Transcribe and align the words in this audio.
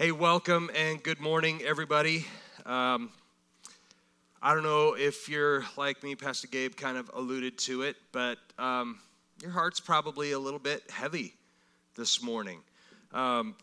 Hey, 0.00 0.12
welcome 0.12 0.70
and 0.74 1.02
good 1.02 1.20
morning, 1.20 1.60
everybody. 1.62 2.24
Um, 2.64 3.10
I 4.40 4.54
don't 4.54 4.62
know 4.62 4.96
if 4.96 5.28
you're 5.28 5.66
like 5.76 6.02
me, 6.02 6.14
Pastor 6.14 6.48
Gabe 6.48 6.74
kind 6.74 6.96
of 6.96 7.10
alluded 7.12 7.58
to 7.58 7.82
it, 7.82 7.96
but 8.10 8.38
um, 8.58 8.98
your 9.42 9.50
heart's 9.50 9.78
probably 9.78 10.32
a 10.32 10.38
little 10.38 10.58
bit 10.58 10.90
heavy 10.90 11.34
this 11.96 12.22
morning. 12.22 12.60
Um, 13.12 13.54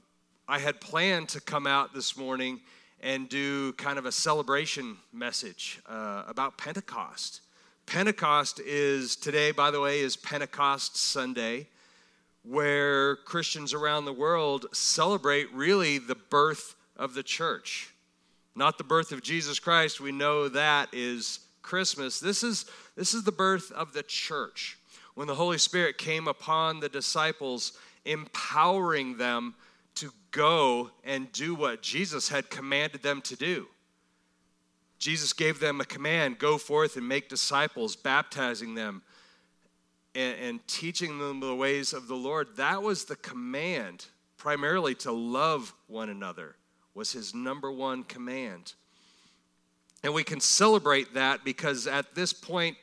I 0.47 0.60
had 0.60 0.79
planned 0.79 1.29
to 1.29 1.42
come 1.42 1.65
out 1.65 1.92
this 1.96 2.15
morning 2.15 2.62
and 3.01 3.28
do 3.28 3.74
kind 3.74 3.97
of 3.97 4.06
a 4.06 4.12
celebration 4.12 4.97
message 5.12 5.79
uh, 5.90 6.22
about 6.28 6.56
Pentecost. 6.56 7.42
Pentecost 7.88 8.60
is 8.60 9.15
today, 9.15 9.49
by 9.51 9.72
the 9.72 9.81
way, 9.81 10.01
is 10.01 10.15
Pentecost 10.15 10.97
Sunday 10.97 11.65
where 12.48 13.18
Christians 13.18 13.74
around 13.74 14.06
the 14.06 14.14
world 14.14 14.68
celebrate 14.72 15.52
really 15.54 15.97
the 15.97 16.16
birth 16.16 16.76
of 16.96 17.14
the 17.14 17.23
church. 17.23 17.94
Not 18.55 18.78
the 18.78 18.84
birth 18.84 19.12
of 19.12 19.22
Jesus 19.22 19.60
Christ, 19.60 20.00
we 20.00 20.12
know 20.12 20.48
that 20.50 20.90
is 20.94 21.40
Christmas. 21.62 22.20
This 22.20 22.44
is, 22.44 22.66
this 22.96 23.14
is 23.14 23.24
the 23.24 23.32
birth 23.32 23.72
of 23.72 23.94
the 23.94 24.04
church. 24.04 24.78
When 25.16 25.28
the 25.28 25.36
Holy 25.36 25.58
Spirit 25.58 25.98
came 25.98 26.28
upon 26.28 26.80
the 26.80 26.90
disciples, 26.90 27.74
empowering 28.05 29.18
them 29.18 29.55
to 29.96 30.12
go 30.32 30.91
and 31.04 31.32
do 31.32 31.54
what 31.54 31.82
Jesus 31.82 32.30
had 32.30 32.50
commanded 32.50 33.04
them 33.04 33.22
to 33.24 33.36
do. 33.36 33.68
Jesus 35.00 35.34
gave 35.34 35.60
them 35.60 35.82
a 35.82 35.86
command 35.86 36.40
go 36.40 36.58
forth 36.58 36.96
and 36.96 37.08
make 37.08 37.30
disciples, 37.30 37.96
baptizing 37.96 38.76
them 38.76 39.04
and, 40.17 40.39
and 40.39 40.67
teaching 40.67 41.20
them 41.20 41.39
the 41.39 41.55
ways 41.55 41.94
of 41.94 42.07
the 42.07 42.16
Lord, 42.16 42.48
that 42.57 42.81
was 42.81 43.05
the 43.05 43.16
command, 43.16 44.07
primarily 44.38 44.95
to 44.95 45.12
love 45.12 45.73
one 45.85 46.09
another, 46.09 46.55
was 46.95 47.12
his 47.12 47.35
number 47.35 47.71
one 47.71 48.03
command. 48.03 48.73
And 50.03 50.16
we 50.16 50.23
can 50.23 50.40
celebrate 50.40 51.13
that 51.13 51.46
because 51.46 51.85
at 51.85 52.15
this 52.15 52.34
point 52.34 52.77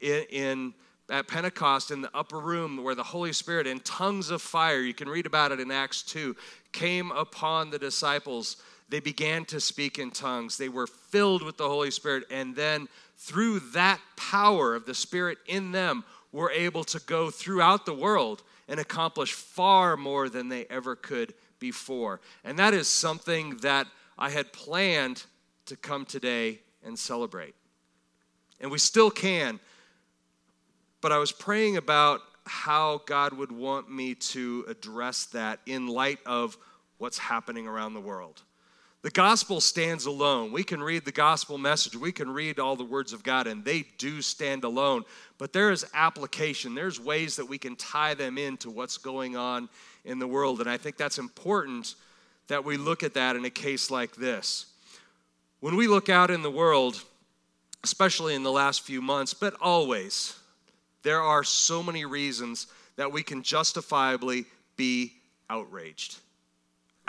in, 0.00 0.24
in 0.30 0.74
at 1.10 1.28
Pentecost 1.28 1.90
in 1.90 2.00
the 2.00 2.16
upper 2.16 2.38
room 2.38 2.82
where 2.82 2.94
the 2.94 3.02
Holy 3.02 3.32
Spirit 3.32 3.66
in 3.66 3.80
tongues 3.80 4.30
of 4.30 4.40
fire, 4.40 4.80
you 4.80 4.94
can 4.94 5.08
read 5.08 5.26
about 5.26 5.52
it 5.52 5.60
in 5.60 5.70
Acts 5.70 6.02
2, 6.02 6.36
came 6.72 7.10
upon 7.10 7.70
the 7.70 7.78
disciples. 7.78 8.58
They 8.88 9.00
began 9.00 9.44
to 9.46 9.60
speak 9.60 9.98
in 9.98 10.12
tongues. 10.12 10.56
They 10.56 10.68
were 10.68 10.86
filled 10.86 11.42
with 11.42 11.56
the 11.56 11.68
Holy 11.68 11.90
Spirit. 11.90 12.24
And 12.30 12.54
then 12.54 12.88
through 13.16 13.60
that 13.72 14.00
power 14.16 14.74
of 14.74 14.86
the 14.86 14.94
Spirit 14.94 15.38
in 15.46 15.72
them, 15.72 16.04
were 16.32 16.50
able 16.50 16.84
to 16.84 17.00
go 17.00 17.30
throughout 17.30 17.86
the 17.86 17.94
world 17.94 18.42
and 18.68 18.78
accomplish 18.78 19.32
far 19.32 19.96
more 19.96 20.28
than 20.28 20.48
they 20.48 20.64
ever 20.66 20.94
could 20.94 21.34
before. 21.58 22.20
And 22.44 22.58
that 22.58 22.74
is 22.74 22.88
something 22.88 23.56
that 23.58 23.86
I 24.18 24.30
had 24.30 24.52
planned 24.52 25.24
to 25.66 25.76
come 25.76 26.04
today 26.04 26.60
and 26.84 26.98
celebrate. 26.98 27.54
And 28.60 28.70
we 28.70 28.78
still 28.78 29.10
can. 29.10 29.60
But 31.00 31.12
I 31.12 31.18
was 31.18 31.32
praying 31.32 31.76
about 31.76 32.20
how 32.46 33.02
God 33.06 33.32
would 33.32 33.52
want 33.52 33.90
me 33.90 34.14
to 34.14 34.64
address 34.68 35.26
that 35.26 35.60
in 35.66 35.86
light 35.86 36.18
of 36.26 36.58
what's 36.98 37.18
happening 37.18 37.66
around 37.66 37.94
the 37.94 38.00
world. 38.00 38.42
The 39.02 39.10
gospel 39.10 39.62
stands 39.62 40.04
alone. 40.04 40.52
We 40.52 40.62
can 40.62 40.82
read 40.82 41.06
the 41.06 41.12
gospel 41.12 41.56
message, 41.56 41.96
we 41.96 42.12
can 42.12 42.30
read 42.30 42.58
all 42.58 42.76
the 42.76 42.84
words 42.84 43.14
of 43.14 43.22
God, 43.22 43.46
and 43.46 43.64
they 43.64 43.86
do 43.96 44.20
stand 44.20 44.62
alone. 44.62 45.04
But 45.38 45.54
there 45.54 45.70
is 45.70 45.86
application, 45.94 46.74
there's 46.74 47.00
ways 47.00 47.36
that 47.36 47.46
we 47.46 47.56
can 47.56 47.76
tie 47.76 48.12
them 48.12 48.36
into 48.36 48.68
what's 48.68 48.98
going 48.98 49.36
on 49.36 49.70
in 50.04 50.18
the 50.18 50.26
world. 50.26 50.60
And 50.60 50.68
I 50.68 50.76
think 50.76 50.98
that's 50.98 51.18
important 51.18 51.94
that 52.48 52.64
we 52.64 52.76
look 52.76 53.02
at 53.02 53.14
that 53.14 53.36
in 53.36 53.44
a 53.46 53.50
case 53.50 53.90
like 53.90 54.16
this. 54.16 54.66
When 55.60 55.76
we 55.76 55.86
look 55.86 56.10
out 56.10 56.30
in 56.30 56.42
the 56.42 56.50
world, 56.50 57.02
especially 57.82 58.34
in 58.34 58.42
the 58.42 58.52
last 58.52 58.82
few 58.82 59.00
months, 59.00 59.32
but 59.32 59.54
always, 59.62 60.38
there 61.02 61.22
are 61.22 61.44
so 61.44 61.82
many 61.82 62.04
reasons 62.04 62.66
that 62.96 63.12
we 63.12 63.22
can 63.22 63.42
justifiably 63.42 64.44
be 64.76 65.14
outraged. 65.48 66.18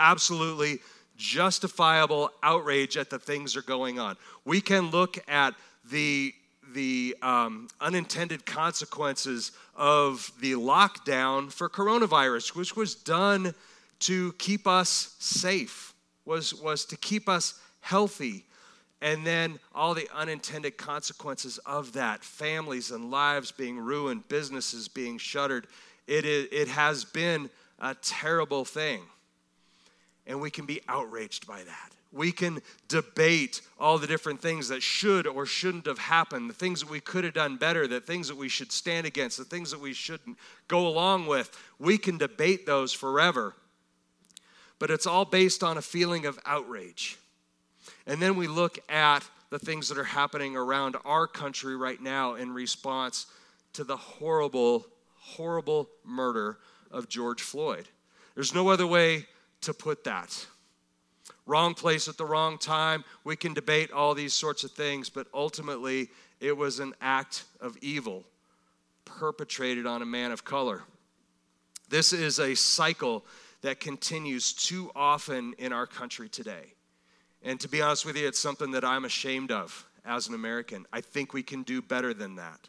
Absolutely 0.00 0.80
justifiable 1.22 2.30
outrage 2.42 2.96
at 2.96 3.08
the 3.08 3.18
things 3.18 3.54
that 3.54 3.60
are 3.60 3.62
going 3.62 4.00
on. 4.00 4.16
We 4.44 4.60
can 4.60 4.90
look 4.90 5.18
at 5.28 5.54
the 5.88 6.34
the 6.74 7.14
um, 7.20 7.68
unintended 7.82 8.46
consequences 8.46 9.52
of 9.76 10.32
the 10.40 10.52
lockdown 10.52 11.52
for 11.52 11.68
coronavirus, 11.68 12.56
which 12.56 12.74
was 12.74 12.94
done 12.94 13.54
to 13.98 14.32
keep 14.38 14.66
us 14.66 15.14
safe, 15.18 15.92
was, 16.24 16.54
was 16.54 16.86
to 16.86 16.96
keep 16.96 17.28
us 17.28 17.60
healthy. 17.80 18.46
And 19.02 19.26
then 19.26 19.58
all 19.74 19.92
the 19.92 20.08
unintended 20.14 20.78
consequences 20.78 21.58
of 21.66 21.92
that 21.92 22.24
families 22.24 22.90
and 22.90 23.10
lives 23.10 23.52
being 23.52 23.78
ruined, 23.78 24.28
businesses 24.28 24.88
being 24.88 25.18
shuttered. 25.18 25.66
It, 26.06 26.24
it 26.24 26.68
has 26.68 27.04
been 27.04 27.50
a 27.80 27.94
terrible 27.96 28.64
thing 28.64 29.02
and 30.26 30.40
we 30.40 30.50
can 30.50 30.66
be 30.66 30.80
outraged 30.88 31.46
by 31.46 31.62
that. 31.62 31.92
We 32.12 32.30
can 32.30 32.60
debate 32.88 33.62
all 33.80 33.96
the 33.96 34.06
different 34.06 34.40
things 34.40 34.68
that 34.68 34.82
should 34.82 35.26
or 35.26 35.46
shouldn't 35.46 35.86
have 35.86 35.98
happened, 35.98 36.50
the 36.50 36.54
things 36.54 36.80
that 36.80 36.90
we 36.90 37.00
could 37.00 37.24
have 37.24 37.32
done 37.32 37.56
better, 37.56 37.86
the 37.86 38.00
things 38.00 38.28
that 38.28 38.36
we 38.36 38.50
should 38.50 38.70
stand 38.70 39.06
against, 39.06 39.38
the 39.38 39.44
things 39.44 39.70
that 39.70 39.80
we 39.80 39.94
shouldn't 39.94 40.36
go 40.68 40.86
along 40.86 41.26
with. 41.26 41.56
We 41.78 41.96
can 41.96 42.18
debate 42.18 42.66
those 42.66 42.92
forever. 42.92 43.54
But 44.78 44.90
it's 44.90 45.06
all 45.06 45.24
based 45.24 45.62
on 45.62 45.78
a 45.78 45.82
feeling 45.82 46.26
of 46.26 46.38
outrage. 46.44 47.16
And 48.06 48.20
then 48.20 48.36
we 48.36 48.46
look 48.46 48.78
at 48.90 49.26
the 49.48 49.58
things 49.58 49.88
that 49.88 49.98
are 49.98 50.04
happening 50.04 50.56
around 50.56 50.96
our 51.04 51.26
country 51.26 51.76
right 51.76 52.00
now 52.00 52.34
in 52.34 52.52
response 52.52 53.26
to 53.74 53.84
the 53.84 53.96
horrible, 53.96 54.86
horrible 55.18 55.88
murder 56.04 56.58
of 56.90 57.08
George 57.08 57.40
Floyd. 57.40 57.88
There's 58.34 58.54
no 58.54 58.68
other 58.68 58.86
way 58.86 59.26
to 59.62 59.74
put 59.74 60.04
that. 60.04 60.46
Wrong 61.46 61.74
place 61.74 62.08
at 62.08 62.16
the 62.16 62.24
wrong 62.24 62.58
time. 62.58 63.04
We 63.24 63.36
can 63.36 63.54
debate 63.54 63.90
all 63.90 64.14
these 64.14 64.32
sorts 64.32 64.64
of 64.64 64.70
things, 64.70 65.08
but 65.10 65.26
ultimately, 65.34 66.10
it 66.40 66.56
was 66.56 66.78
an 66.78 66.94
act 67.00 67.44
of 67.60 67.76
evil 67.80 68.24
perpetrated 69.04 69.86
on 69.86 70.02
a 70.02 70.06
man 70.06 70.30
of 70.32 70.44
color. 70.44 70.82
This 71.88 72.12
is 72.12 72.38
a 72.38 72.54
cycle 72.54 73.24
that 73.62 73.80
continues 73.80 74.52
too 74.52 74.90
often 74.94 75.54
in 75.58 75.72
our 75.72 75.86
country 75.86 76.28
today. 76.28 76.74
And 77.42 77.58
to 77.60 77.68
be 77.68 77.82
honest 77.82 78.06
with 78.06 78.16
you, 78.16 78.26
it's 78.26 78.38
something 78.38 78.70
that 78.72 78.84
I'm 78.84 79.04
ashamed 79.04 79.50
of 79.50 79.86
as 80.04 80.28
an 80.28 80.34
American. 80.34 80.86
I 80.92 81.00
think 81.00 81.32
we 81.32 81.42
can 81.42 81.62
do 81.62 81.82
better 81.82 82.14
than 82.14 82.36
that. 82.36 82.68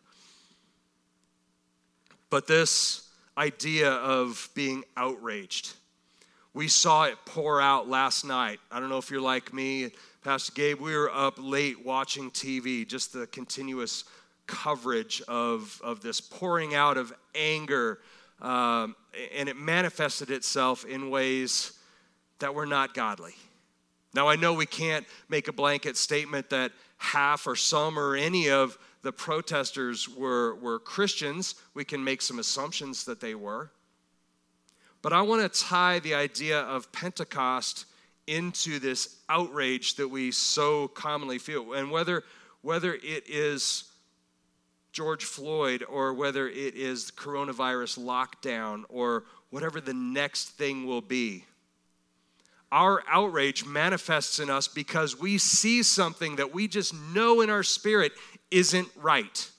But 2.29 2.47
this 2.47 3.07
idea 3.37 3.91
of 3.91 4.49
being 4.55 4.83
outraged, 4.97 5.73
we 6.53 6.67
saw 6.67 7.05
it 7.05 7.17
pour 7.25 7.59
out 7.59 7.89
last 7.89 8.25
night. 8.25 8.59
I 8.71 8.79
don't 8.79 8.89
know 8.89 8.97
if 8.97 9.09
you're 9.09 9.21
like 9.21 9.53
me, 9.53 9.91
Pastor 10.23 10.53
Gabe, 10.53 10.79
we 10.79 10.95
were 10.95 11.11
up 11.13 11.35
late 11.37 11.85
watching 11.85 12.31
TV, 12.31 12.87
just 12.87 13.11
the 13.11 13.27
continuous 13.27 14.05
coverage 14.47 15.21
of, 15.27 15.81
of 15.83 16.01
this 16.01 16.21
pouring 16.21 16.75
out 16.75 16.95
of 16.95 17.11
anger. 17.35 17.99
Um, 18.41 18.95
and 19.35 19.49
it 19.49 19.57
manifested 19.57 20.29
itself 20.29 20.85
in 20.85 21.09
ways 21.09 21.73
that 22.39 22.55
were 22.55 22.65
not 22.65 22.93
godly. 22.93 23.33
Now, 24.13 24.27
I 24.29 24.35
know 24.35 24.53
we 24.53 24.65
can't 24.65 25.05
make 25.27 25.47
a 25.47 25.53
blanket 25.53 25.97
statement 25.97 26.49
that 26.51 26.71
half 26.97 27.47
or 27.47 27.55
some 27.55 27.97
or 27.97 28.15
any 28.15 28.49
of 28.49 28.77
the 29.01 29.11
protesters 29.11 30.07
were, 30.07 30.55
were 30.55 30.79
Christians. 30.79 31.55
We 31.73 31.83
can 31.83 32.03
make 32.03 32.21
some 32.21 32.39
assumptions 32.39 33.03
that 33.05 33.19
they 33.19 33.35
were. 33.35 33.71
But 35.03 35.13
I 35.13 35.21
want 35.21 35.41
to 35.53 35.61
tie 35.61 35.99
the 35.99 36.15
idea 36.15 36.61
of 36.61 36.91
Pentecost 36.93 37.85
into 38.25 38.79
this 38.79 39.17
outrage 39.27 39.95
that 39.95 40.07
we 40.07 40.31
so 40.31 40.87
commonly 40.87 41.37
feel. 41.37 41.73
And 41.73 41.91
whether, 41.91 42.23
whether 42.61 42.93
it 42.93 43.27
is 43.27 43.83
George 44.93 45.25
Floyd 45.25 45.83
or 45.89 46.13
whether 46.13 46.47
it 46.47 46.75
is 46.75 47.11
coronavirus 47.11 47.99
lockdown 47.99 48.85
or 48.87 49.25
whatever 49.49 49.81
the 49.81 49.93
next 49.93 50.51
thing 50.51 50.87
will 50.87 51.01
be, 51.01 51.43
our 52.71 53.03
outrage 53.09 53.65
manifests 53.65 54.39
in 54.39 54.49
us 54.49 54.69
because 54.69 55.19
we 55.19 55.37
see 55.37 55.83
something 55.83 56.37
that 56.37 56.53
we 56.53 56.67
just 56.69 56.93
know 57.13 57.41
in 57.41 57.49
our 57.49 57.61
spirit 57.61 58.13
isn't 58.51 58.87
right. 58.95 59.51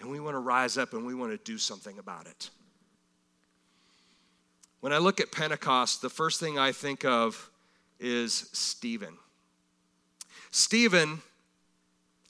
And 0.00 0.10
we 0.10 0.18
want 0.18 0.34
to 0.34 0.40
rise 0.40 0.76
up 0.76 0.92
and 0.92 1.06
we 1.06 1.14
want 1.14 1.30
to 1.30 1.38
do 1.52 1.56
something 1.56 2.00
about 2.00 2.26
it. 2.26 2.50
When 4.84 4.92
I 4.92 4.98
look 4.98 5.18
at 5.18 5.32
Pentecost, 5.32 6.02
the 6.02 6.10
first 6.10 6.38
thing 6.38 6.58
I 6.58 6.70
think 6.70 7.06
of 7.06 7.48
is 7.98 8.50
Stephen. 8.52 9.16
Stephen, 10.50 11.22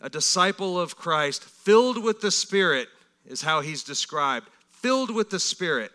a 0.01 0.09
disciple 0.09 0.79
of 0.79 0.95
Christ, 0.95 1.43
filled 1.43 2.01
with 2.01 2.21
the 2.21 2.31
Spirit, 2.31 2.87
is 3.27 3.43
how 3.43 3.61
he's 3.61 3.83
described. 3.83 4.49
Filled 4.71 5.13
with 5.13 5.31
the 5.31 5.41
Spirit. 5.41 5.91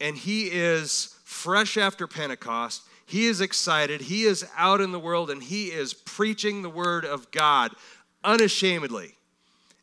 And 0.00 0.16
he 0.16 0.44
is 0.44 1.16
fresh 1.24 1.76
after 1.76 2.06
Pentecost. 2.06 2.82
He 3.06 3.26
is 3.26 3.40
excited. 3.40 4.00
He 4.00 4.22
is 4.22 4.48
out 4.56 4.80
in 4.80 4.92
the 4.92 5.00
world 5.00 5.28
and 5.28 5.42
he 5.42 5.72
is 5.72 5.92
preaching 5.92 6.62
the 6.62 6.70
word 6.70 7.04
of 7.04 7.32
God 7.32 7.72
unashamedly. 8.22 9.16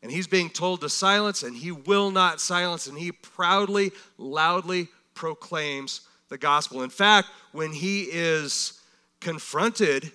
And 0.02 0.12
he's 0.12 0.28
being 0.28 0.50
told 0.50 0.80
to 0.82 0.88
silence, 0.88 1.42
and 1.42 1.56
he 1.56 1.72
will 1.72 2.10
not 2.10 2.40
silence, 2.40 2.86
and 2.86 2.96
he 2.96 3.10
proudly, 3.10 3.90
loudly 4.16 4.88
proclaims 5.14 6.02
the 6.28 6.38
gospel. 6.38 6.82
In 6.82 6.90
fact, 6.90 7.28
when 7.52 7.72
he 7.72 8.02
is 8.02 8.80
confronted, 9.20 10.12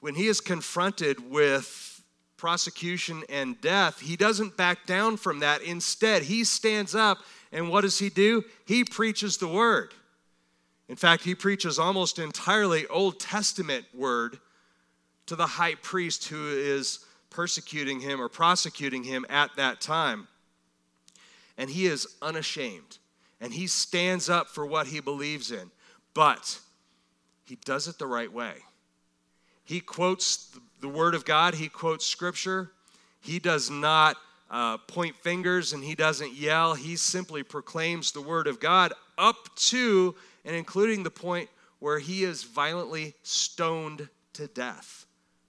when 0.00 0.14
he 0.14 0.28
is 0.28 0.40
confronted 0.40 1.30
with 1.30 2.02
prosecution 2.36 3.24
and 3.28 3.60
death, 3.60 4.00
he 4.00 4.14
doesn't 4.14 4.56
back 4.56 4.86
down 4.86 5.16
from 5.16 5.40
that. 5.40 5.62
Instead, 5.62 6.22
he 6.22 6.44
stands 6.44 6.94
up, 6.94 7.18
and 7.50 7.68
what 7.70 7.80
does 7.80 7.98
he 7.98 8.08
do? 8.08 8.44
He 8.66 8.84
preaches 8.84 9.38
the 9.38 9.48
word. 9.48 9.94
In 10.88 10.96
fact, 10.96 11.24
he 11.24 11.34
preaches 11.34 11.78
almost 11.78 12.20
entirely 12.20 12.86
Old 12.86 13.18
Testament 13.18 13.86
word 13.92 14.38
to 15.26 15.34
the 15.34 15.46
high 15.46 15.74
priest 15.74 16.28
who 16.28 16.46
is 16.48 17.00
persecuting 17.36 18.00
him 18.00 18.18
or 18.18 18.30
prosecuting 18.30 19.04
him 19.04 19.26
at 19.28 19.54
that 19.56 19.78
time. 19.78 20.26
And 21.58 21.68
he 21.68 21.84
is 21.84 22.06
unashamed 22.22 22.96
and 23.42 23.52
he 23.52 23.66
stands 23.66 24.30
up 24.30 24.48
for 24.48 24.64
what 24.64 24.86
he 24.86 25.00
believes 25.00 25.52
in, 25.52 25.70
but 26.14 26.58
he 27.44 27.56
does 27.56 27.88
it 27.88 27.98
the 27.98 28.06
right 28.06 28.32
way. 28.32 28.54
He 29.64 29.80
quotes 29.80 30.56
the 30.80 30.88
Word 30.88 31.14
of 31.14 31.26
God, 31.26 31.54
he 31.54 31.68
quotes 31.68 32.06
Scripture. 32.06 32.70
He 33.20 33.38
does 33.38 33.68
not 33.68 34.16
uh, 34.50 34.78
point 34.78 35.14
fingers 35.16 35.74
and 35.74 35.84
he 35.84 35.94
doesn't 35.94 36.32
yell. 36.32 36.72
He 36.72 36.96
simply 36.96 37.42
proclaims 37.42 38.12
the 38.12 38.22
Word 38.22 38.46
of 38.46 38.60
God 38.60 38.94
up 39.18 39.54
to 39.56 40.14
and 40.46 40.56
including 40.56 41.02
the 41.02 41.10
point 41.10 41.50
where 41.80 41.98
he 41.98 42.24
is 42.24 42.44
violently 42.44 43.12
stoned 43.22 44.08
to 44.32 44.46
death 44.46 45.04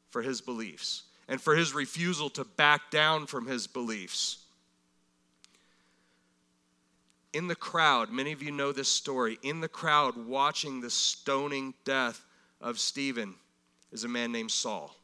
for 0.10 0.22
his 0.22 0.42
beliefs 0.42 1.04
and 1.27 1.41
for 1.41 1.56
his 1.56 1.74
refusal 1.74 2.29
to 2.31 2.44
back 2.44 2.89
down 2.89 3.25
from 3.25 3.47
his 3.47 3.68
beliefs. 3.68 4.39
In 7.33 7.47
the 7.47 7.56
crowd, 7.56 8.12
many 8.12 8.31
of 8.31 8.41
you 8.41 8.51
know 8.51 8.71
this 8.71 8.88
story, 8.88 9.38
in 9.44 9.62
the 9.62 9.68
crowd 9.68 10.25
watching 10.25 10.81
the 10.81 10.89
stoning 10.89 11.74
death 11.83 12.25
of 12.62 12.79
Stephen 12.79 13.35
is 13.91 14.03
a 14.03 14.07
man 14.07 14.31
named 14.31 14.51
Saul. 14.51 14.95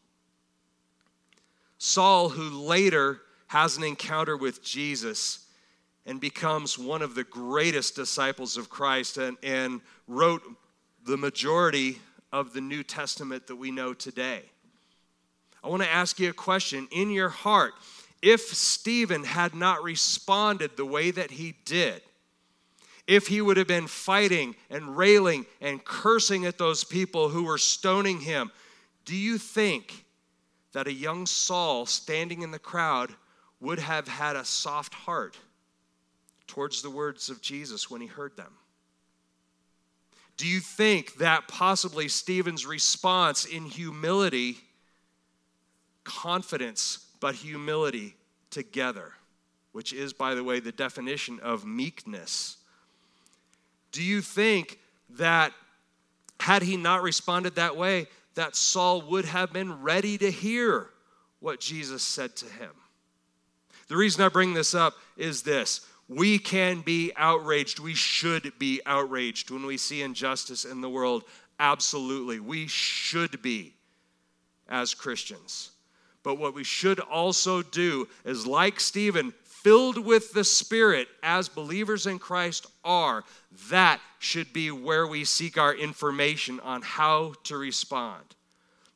Saul, 1.78 2.30
who 2.30 2.50
later 2.66 3.22
has 3.48 3.78
an 3.78 3.84
encounter 3.84 4.38
with 4.38 4.64
Jesus 4.64 5.46
and 6.06 6.20
becomes 6.20 6.80
one 6.80 7.02
of 7.02 7.14
the 7.14 7.24
greatest 7.24 7.96
disciples 7.96 8.58
of 8.58 8.70
Christ 8.70 9.18
and, 9.18 9.38
and 9.44 9.82
wrote 10.08 10.44
the 11.06 11.18
majority 11.18 12.00
of 12.32 12.54
the 12.54 12.62
New 12.62 12.84
Testament 12.84 13.48
that 13.48 13.56
we 13.58 13.70
know 13.70 13.94
today. 13.94 14.44
I 15.64 15.70
want 15.70 15.82
to 15.82 15.90
ask 15.90 16.20
you 16.20 16.30
a 16.30 16.34
question. 16.34 16.88
In 16.92 17.10
your 17.10 17.30
heart, 17.30 17.74
if 18.22 18.42
Stephen 18.42 19.24
had 19.24 19.56
not 19.56 19.84
responded 19.84 20.76
the 20.76 20.86
way 20.86 21.12
that 21.12 21.32
he 21.32 21.56
did, 21.66 22.02
if 23.08 23.28
he 23.28 23.42
would 23.42 23.58
have 23.58 23.68
been 23.68 23.88
fighting 23.88 24.56
and 24.70 24.98
railing 24.98 25.46
and 25.62 25.84
cursing 25.84 26.46
at 26.46 26.58
those 26.58 26.84
people 26.84 27.30
who 27.30 27.44
were 27.44 27.58
stoning 27.58 28.22
him, 28.22 28.52
do 29.06 29.16
you 29.16 29.38
think 29.38 30.06
that 30.72 30.88
a 30.88 30.94
young 30.94 31.26
Saul 31.26 31.86
standing 31.86 32.42
in 32.42 32.52
the 32.52 32.60
crowd 32.60 33.14
would 33.60 33.80
have 33.80 34.08
had 34.08 34.36
a 34.36 34.46
soft 34.46 34.94
heart 34.94 35.38
towards 36.48 36.82
the 36.82 36.90
words 36.90 37.30
of 37.30 37.42
Jesus 37.42 37.90
when 37.90 38.02
he 38.02 38.08
heard 38.08 38.36
them? 38.36 38.54
Do 40.36 40.48
you 40.48 40.60
think 40.60 41.16
that 41.16 41.48
possibly 41.48 42.08
Stephen's 42.08 42.66
response 42.66 43.46
in 43.46 43.66
humility, 43.66 44.58
confidence, 46.04 47.06
but 47.20 47.36
humility 47.36 48.16
together, 48.50 49.14
which 49.72 49.94
is, 49.94 50.14
by 50.14 50.36
the 50.36 50.44
way, 50.44 50.60
the 50.60 50.72
definition 50.72 51.40
of 51.42 51.66
meekness? 51.66 52.58
Do 53.92 54.04
you 54.04 54.22
think 54.22 54.80
that 55.12 55.54
had 56.40 56.64
he 56.64 56.78
not 56.78 57.04
responded 57.04 57.56
that 57.56 57.78
way, 57.78 58.08
that 58.36 58.56
Saul 58.56 59.02
would 59.04 59.26
have 59.26 59.54
been 59.54 59.82
ready 59.82 60.18
to 60.18 60.30
hear 60.30 60.90
what 61.40 61.60
Jesus 61.60 62.04
said 62.04 62.36
to 62.38 62.46
him? 62.46 62.72
The 63.88 63.96
reason 63.96 64.24
I 64.24 64.30
bring 64.30 64.54
this 64.54 64.74
up 64.74 64.96
is 65.18 65.44
this 65.44 65.82
we 66.10 66.38
can 66.38 66.82
be 66.82 67.12
outraged. 67.16 67.80
We 67.80 67.94
should 67.94 68.54
be 68.60 68.82
outraged 68.86 69.52
when 69.52 69.66
we 69.66 69.78
see 69.78 70.02
injustice 70.02 70.66
in 70.66 70.82
the 70.82 70.90
world. 70.90 71.24
Absolutely. 71.60 72.40
We 72.40 72.68
should 72.68 73.42
be 73.42 73.74
as 74.68 74.94
Christians. 74.94 75.72
But 76.24 76.36
what 76.36 76.56
we 76.56 76.64
should 76.64 77.00
also 77.00 77.62
do 77.62 78.08
is, 78.24 78.48
like 78.48 78.80
Stephen, 78.80 79.34
filled 79.44 79.98
with 79.98 80.34
the 80.34 80.44
Spirit 80.44 81.08
as 81.22 81.50
believers 81.50 82.08
in 82.08 82.20
Christ 82.20 82.68
are, 82.84 83.24
that 83.70 84.00
should 84.20 84.52
be 84.54 84.72
where 84.72 85.06
we 85.06 85.26
seek 85.26 85.58
our 85.58 85.74
information 85.74 86.60
on 86.62 86.82
how 86.82 87.34
to 87.44 87.58
respond. 87.58 88.24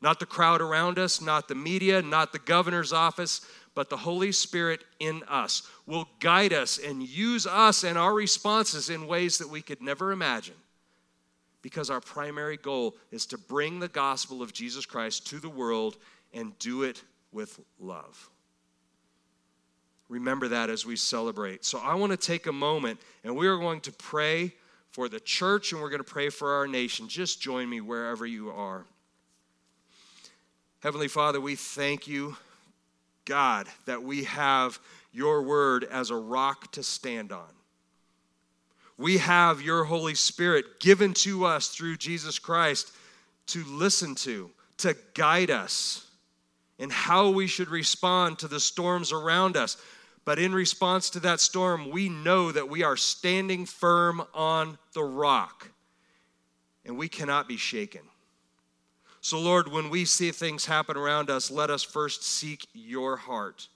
Not 0.02 0.20
the 0.20 0.26
crowd 0.26 0.62
around 0.62 1.00
us, 1.00 1.22
not 1.22 1.48
the 1.48 1.56
media, 1.56 2.02
not 2.02 2.32
the 2.32 2.40
governor's 2.40 2.94
office, 2.94 3.42
but 3.76 3.90
the 3.90 3.98
Holy 3.98 4.32
Spirit 4.32 4.84
in 5.00 5.24
us 5.28 5.64
will 5.86 6.08
guide 6.20 6.54
us 6.54 6.78
and 6.78 7.04
use 7.04 7.46
us 7.46 7.84
and 7.84 7.98
our 7.98 8.14
responses 8.14 8.90
in 8.90 9.08
ways 9.08 9.38
that 9.38 9.50
we 9.50 9.62
could 9.62 9.82
never 9.82 10.12
imagine. 10.12 10.56
Because 11.62 11.90
our 11.90 12.02
primary 12.02 12.58
goal 12.58 12.96
is 13.12 13.26
to 13.28 13.38
bring 13.38 13.80
the 13.80 13.88
gospel 13.88 14.42
of 14.42 14.54
Jesus 14.54 14.86
Christ 14.86 15.28
to 15.28 15.40
the 15.40 15.50
world 15.50 15.98
and 16.34 16.58
do 16.60 16.84
it 16.84 17.04
with 17.32 17.60
love. 17.80 18.30
Remember 20.10 20.48
that 20.48 20.70
as 20.70 20.86
we 20.86 20.96
celebrate. 20.96 21.66
So 21.66 21.80
I 21.80 21.96
want 21.96 22.12
to 22.12 22.18
take 22.18 22.48
a 22.48 22.52
moment 22.52 23.00
and 23.24 23.36
we 23.36 23.48
are 23.48 23.58
going 23.58 23.82
to 23.82 23.92
pray 23.92 24.54
for 24.92 25.10
the 25.10 25.20
church 25.20 25.72
and 25.72 25.82
we're 25.82 25.90
going 25.90 26.04
to 26.04 26.10
pray 26.10 26.30
for 26.30 26.54
our 26.54 26.68
nation. 26.68 27.08
Just 27.08 27.42
join 27.42 27.70
me 27.70 27.82
wherever 27.82 28.26
you 28.26 28.50
are. 28.50 28.86
Heavenly 30.80 31.10
Father, 31.10 31.42
we 31.42 31.56
thank 31.56 32.08
you, 32.08 32.38
God, 33.26 33.68
that 33.86 34.04
we 34.04 34.24
have 34.24 34.80
your 35.12 35.42
word 35.42 35.84
as 35.84 36.10
a 36.10 36.16
rock 36.16 36.72
to 36.74 36.84
stand 36.84 37.32
on. 37.32 37.50
We 38.98 39.18
have 39.18 39.62
your 39.62 39.84
Holy 39.84 40.16
Spirit 40.16 40.80
given 40.80 41.14
to 41.16 41.46
us 41.46 41.68
through 41.68 41.98
Jesus 41.98 42.40
Christ 42.40 42.92
to 43.48 43.64
listen 43.66 44.16
to, 44.16 44.50
to 44.78 44.96
guide 45.14 45.52
us 45.52 46.07
in 46.80 46.90
how 46.90 47.30
we 47.30 47.48
should 47.48 47.70
respond 47.70 48.40
to 48.40 48.48
the 48.48 48.60
storms 48.60 49.12
around 49.12 49.58
us. 49.58 49.78
But 50.26 50.40
in 50.40 50.54
response 50.54 51.10
to 51.12 51.20
that 51.22 51.40
storm, 51.40 51.90
we 51.90 52.10
know 52.10 52.52
that 52.52 52.70
we 52.70 52.84
are 52.84 52.98
standing 52.98 53.66
firm 53.66 54.22
on 54.34 54.78
the 54.94 55.04
rock 55.04 55.70
and 56.86 56.98
we 56.98 57.08
cannot 57.08 57.48
be 57.48 57.58
shaken. 57.58 58.02
So, 59.22 59.40
Lord, 59.40 59.68
when 59.68 59.90
we 59.90 60.06
see 60.06 60.32
things 60.32 60.66
happen 60.66 60.96
around 60.96 61.30
us, 61.30 61.52
let 61.52 61.70
us 61.70 61.84
first 61.84 62.24
seek 62.24 62.68
your 62.74 63.18
heart 63.18 63.68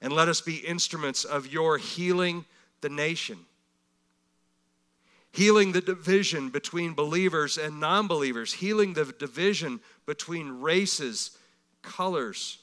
and 0.00 0.12
let 0.12 0.28
us 0.28 0.40
be 0.40 0.56
instruments 0.56 1.24
of 1.24 1.52
your 1.52 1.78
healing 1.78 2.44
the 2.80 2.88
nation, 2.88 3.38
healing 5.30 5.72
the 5.72 5.80
division 5.80 6.48
between 6.48 6.94
believers 6.94 7.58
and 7.58 7.78
non 7.78 8.06
believers, 8.06 8.54
healing 8.54 8.94
the 8.94 9.14
division 9.18 9.80
between 10.06 10.60
races, 10.60 11.38
colors, 11.82 12.58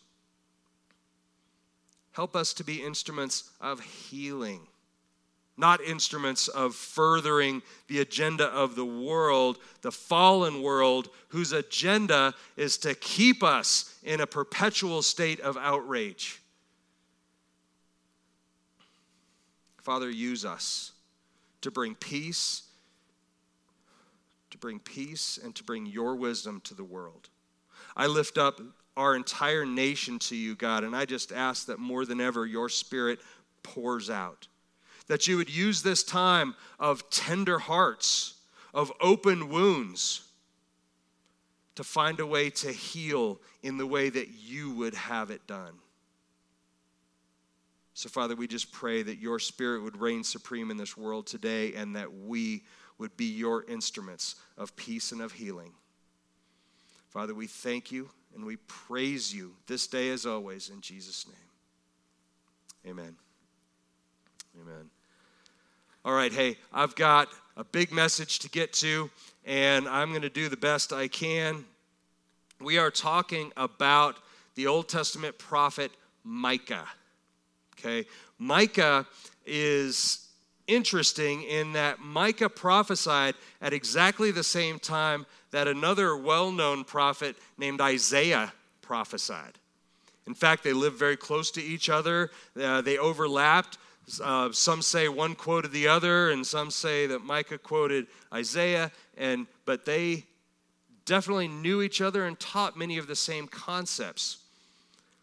Help 2.18 2.36
us 2.36 2.52
to 2.52 2.64
be 2.64 2.84
instruments 2.84 3.52
of 3.62 3.80
healing, 3.80 4.62
not 5.56 5.80
instruments 5.82 6.48
of 6.48 6.74
furthering 6.74 7.62
the 7.90 8.00
agenda 8.00 8.46
of 8.46 8.76
the 8.76 8.84
world, 8.84 9.60
the 9.84 9.92
fallen 9.92 10.64
world, 10.64 11.10
whose 11.28 11.52
agenda 11.52 12.34
is 12.56 12.80
to 12.80 12.96
keep 12.96 13.44
us 13.44 14.00
in 14.04 14.20
a 14.20 14.26
perpetual 14.26 15.04
state 15.04 15.40
of 15.42 15.58
outrage. 15.58 16.42
Father, 19.84 20.10
use 20.10 20.44
us 20.44 20.94
to 21.62 21.70
bring 21.70 21.94
peace, 21.94 22.64
to 24.50 24.58
bring 24.58 24.80
peace, 24.80 25.38
and 25.38 25.54
to 25.54 25.64
bring 25.64 25.86
your 25.86 26.16
wisdom 26.16 26.62
to 26.62 26.74
the 26.74 26.84
world. 26.84 27.30
I 27.96 28.08
lift 28.08 28.40
up 28.40 28.60
our 28.98 29.16
entire 29.16 29.66
nation 29.66 30.20
to 30.20 30.36
you, 30.36 30.56
God. 30.56 30.84
And 30.84 30.96
I 30.96 31.06
just 31.06 31.32
ask 31.32 31.68
that 31.68 31.80
more 31.80 32.06
than 32.06 32.20
ever, 32.20 32.46
your 32.46 32.68
spirit 32.68 33.20
pours 33.64 34.10
out. 34.10 34.48
That 35.08 35.28
you 35.28 35.38
would 35.38 35.50
use 35.50 35.84
this 35.84 36.04
time 36.04 36.56
of 36.80 37.10
tender 37.10 37.60
hearts, 37.60 38.34
of 38.74 38.92
open 39.00 39.50
wounds, 39.50 40.24
to 41.76 41.84
find 41.84 42.20
a 42.20 42.26
way 42.26 42.50
to 42.50 42.72
heal 42.72 43.40
in 43.62 43.78
the 43.78 43.86
way 43.86 44.10
that 44.10 44.30
you 44.30 44.72
would 44.72 44.96
have 44.96 45.30
it 45.30 45.46
done. 45.46 45.74
So, 47.94 48.10
Father, 48.10 48.36
we 48.36 48.48
just 48.48 48.72
pray 48.72 49.04
that 49.04 49.20
your 49.20 49.40
spirit 49.40 49.84
would 49.84 49.98
reign 49.98 50.24
supreme 50.24 50.72
in 50.72 50.78
this 50.78 50.98
world 50.98 51.28
today 51.28 51.74
and 51.74 51.96
that 51.96 52.12
we 52.12 52.64
would 52.98 53.16
be 53.16 53.26
your 53.26 53.64
instruments 53.66 54.36
of 54.58 54.76
peace 54.76 55.12
and 55.12 55.22
of 55.22 55.32
healing. 55.32 55.72
Father, 57.10 57.34
we 57.34 57.48
thank 57.48 57.92
you 57.92 58.10
and 58.38 58.46
we 58.46 58.56
praise 58.68 59.34
you 59.34 59.52
this 59.66 59.88
day 59.88 60.12
as 60.12 60.28
always 60.28 60.70
in 60.70 60.80
Jesus' 60.80 61.26
name. 61.26 62.92
Amen. 62.92 63.16
Amen. 64.62 64.92
All 66.06 66.14
right, 66.14 66.32
hey, 66.32 66.58
I've 66.72 66.96
got 66.96 67.30
a 67.58 67.64
big 67.64 67.92
message 67.92 68.38
to 68.40 68.50
get 68.50 68.74
to, 68.74 69.10
and 69.44 69.88
I'm 69.88 70.10
going 70.10 70.22
to 70.22 70.30
do 70.30 70.50
the 70.50 70.58
best 70.58 70.94
I 70.94 71.08
can. 71.08 71.66
We 72.62 72.78
are 72.78 72.92
talking 72.92 73.52
about 73.58 74.18
the 74.54 74.68
Old 74.68 74.88
Testament 74.88 75.40
prophet 75.40 75.92
Micah. 76.24 76.88
Okay, 77.80 78.08
Micah 78.38 79.08
is 79.48 80.27
interesting 80.68 81.44
in 81.44 81.74
that 81.74 82.00
Micah 82.00 82.50
prophesied 82.50 83.36
at 83.62 83.74
exactly 83.74 84.32
the 84.32 84.44
same 84.44 84.80
time 84.80 85.26
that 85.52 85.68
another 85.68 86.16
well 86.16 86.52
known 86.52 86.84
prophet 86.84 87.36
named 87.58 87.82
Isaiah 87.82 88.54
prophesied. 88.82 89.54
In 90.28 90.34
fact, 90.34 90.64
they 90.64 90.74
lived 90.74 90.98
very 90.98 91.18
close 91.18 91.52
to 91.52 91.64
each 91.64 91.90
other, 91.90 92.32
uh, 92.62 92.82
they 92.82 92.98
overlapped. 92.98 93.78
Uh, 94.24 94.50
some 94.54 94.82
say 94.82 95.10
one 95.10 95.36
quoted 95.36 95.72
the 95.74 95.90
other, 95.90 96.32
and 96.32 96.48
some 96.48 96.72
say 96.72 97.08
that 97.08 97.26
Micah 97.26 97.58
quoted 97.58 98.08
Isaiah, 98.34 98.90
and, 99.18 99.48
but 99.66 99.84
they 99.84 100.24
definitely 101.06 101.50
knew 101.50 101.82
each 101.82 102.00
other 102.00 102.26
and 102.26 102.40
taught 102.40 102.78
many 102.78 102.98
of 102.98 103.08
the 103.08 103.16
same 103.18 103.48
concepts. 103.48 104.38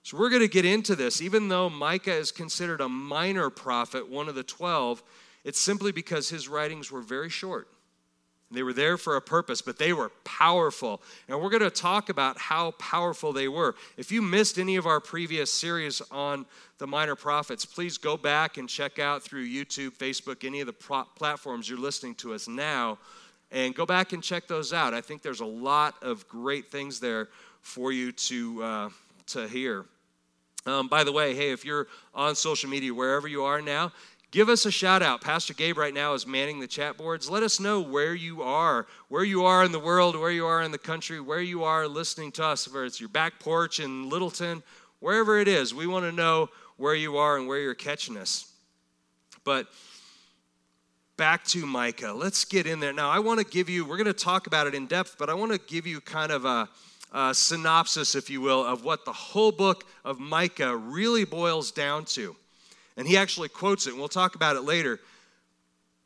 So 0.03 0.19
we're 0.19 0.29
going 0.29 0.43
to 0.43 0.49
get 0.49 0.67
into 0.67 0.95
this. 0.95 1.23
Even 1.23 1.49
though 1.49 1.71
Micah 1.71 2.13
is 2.13 2.31
considered 2.31 2.83
a 2.83 2.89
minor 2.89 3.49
prophet, 3.49 4.09
one 4.09 4.29
of 4.29 4.35
the 4.35 4.43
12, 4.43 5.03
it's 5.45 5.61
simply 5.61 5.93
because 5.93 6.29
his 6.29 6.49
writings 6.49 6.91
were 6.91 7.03
very 7.03 7.31
short. 7.31 7.69
They 8.51 8.63
were 8.63 8.73
there 8.73 8.97
for 8.97 9.17
a 9.17 9.21
purpose, 9.21 9.61
but 9.61 9.79
they 9.79 9.93
were 9.93 10.11
powerful. 10.23 11.03
And 11.29 11.41
we're 11.41 11.51
going 11.51 11.63
to 11.63 11.71
talk 11.71 12.09
about 12.09 12.39
how 12.39 12.73
powerful 12.73 13.33
they 13.33 13.49
were. 13.49 13.75
If 13.97 14.13
you 14.13 14.23
missed 14.23 14.59
any 14.59 14.77
of 14.77 14.87
our 14.87 15.01
previous 15.01 15.53
series 15.53 16.01
on 16.11 16.47
the 16.79 16.87
minor 16.87 17.17
prophets, 17.17 17.65
please 17.65 17.99
go 17.99 18.17
back 18.17 18.57
and 18.57 18.69
check 18.69 18.99
out 18.99 19.23
through 19.23 19.47
YouTube, 19.47 19.97
Facebook, 19.97 20.45
any 20.45 20.61
of 20.61 20.67
the 20.67 20.73
pro- 20.73 21.05
platforms 21.17 21.69
you're 21.69 21.79
listening 21.79 22.15
to 22.17 22.33
us 22.33 22.47
now, 22.47 22.99
and 23.51 23.75
go 23.75 23.87
back 23.87 24.13
and 24.13 24.23
check 24.23 24.47
those 24.47 24.73
out. 24.73 24.95
I 24.95 25.01
think 25.01 25.23
there's 25.23 25.41
a 25.41 25.47
lot 25.47 25.95
of 26.03 26.29
great 26.29 26.71
things 26.71 27.01
there 27.01 27.29
for 27.61 27.93
you 27.93 28.13
to, 28.13 28.63
uh, 28.63 28.89
to 29.29 29.49
hear. 29.49 29.87
Um, 30.67 30.89
by 30.89 31.05
the 31.05 31.13
way, 31.13 31.35
hey, 31.35 31.51
if 31.51 31.65
you're 31.65 31.89
on 32.15 32.35
social 32.35 32.71
media, 32.71 32.93
wherever 32.95 33.29
you 33.29 33.43
are 33.43 33.61
now, 33.61 33.93
give 34.35 34.49
us 34.49 34.67
a 34.67 34.71
shout 34.71 35.01
out. 35.01 35.21
Pastor 35.21 35.55
Gabe 35.55 35.79
right 35.79 35.95
now 35.95 36.13
is 36.13 36.27
manning 36.27 36.59
the 36.59 36.67
chat 36.67 36.99
boards. 36.99 37.31
Let 37.31 37.45
us 37.45 37.61
know 37.61 37.81
where 37.81 38.17
you 38.17 38.43
are, 38.43 38.85
where 39.07 39.23
you 39.23 39.45
are 39.45 39.63
in 39.63 39.71
the 39.71 39.79
world, 39.79 40.19
where 40.19 40.33
you 40.33 40.45
are 40.45 40.61
in 40.61 40.73
the 40.73 40.79
country, 40.79 41.21
where 41.21 41.41
you 41.41 41.63
are 41.63 41.87
listening 41.87 42.33
to 42.33 42.45
us, 42.45 42.67
whether 42.67 42.85
it's 42.85 42.99
your 42.99 43.09
back 43.09 43.39
porch 43.39 43.79
in 43.79 44.09
Littleton, 44.09 44.65
wherever 44.99 45.39
it 45.39 45.47
is. 45.47 45.73
We 45.73 45.87
want 45.87 46.05
to 46.07 46.11
know 46.11 46.49
where 46.79 46.97
you 46.97 47.17
are 47.17 47.37
and 47.37 47.47
where 47.47 47.61
you're 47.61 47.77
catching 47.77 48.17
us. 48.17 48.53
But 49.45 49.69
back 51.17 51.45
to 51.45 51.65
Micah. 51.65 52.13
Let's 52.13 52.45
get 52.45 52.67
in 52.67 52.81
there. 52.81 52.93
Now, 52.93 53.11
I 53.11 53.21
want 53.21 53.39
to 53.39 53.47
give 53.47 53.69
you, 53.69 53.85
we're 53.85 53.99
going 53.99 54.07
to 54.07 54.13
talk 54.13 54.49
about 54.49 54.67
it 54.67 54.75
in 54.75 54.89
depth, 54.89 55.15
but 55.17 55.31
I 55.31 55.35
want 55.35 55.53
to 55.53 55.59
give 55.59 55.87
you 55.87 56.01
kind 56.01 56.33
of 56.33 56.45
a, 56.45 56.69
a 57.13 57.33
synopsis, 57.33 58.17
if 58.17 58.29
you 58.29 58.41
will, 58.41 58.65
of 58.65 58.85
what 58.85 59.05
the 59.05 59.13
whole 59.13 59.53
book 59.53 59.85
of 60.05 60.19
Micah 60.19 60.77
really 60.77 61.25
boils 61.25 61.71
down 61.71 62.05
to. 62.07 62.35
And 62.97 63.09
he 63.09 63.17
actually 63.17 63.49
quotes 63.49 63.87
it, 63.87 63.91
and 63.91 63.99
we'll 63.99 64.09
talk 64.09 64.35
about 64.35 64.57
it 64.57 64.63
later. 64.63 65.01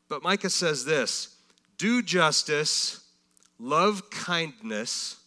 But 0.07 0.23
Micah 0.23 0.49
says 0.49 0.85
this 0.85 1.37
Do 1.77 2.01
justice, 2.01 3.03
love 3.59 4.09
kindness, 4.09 5.17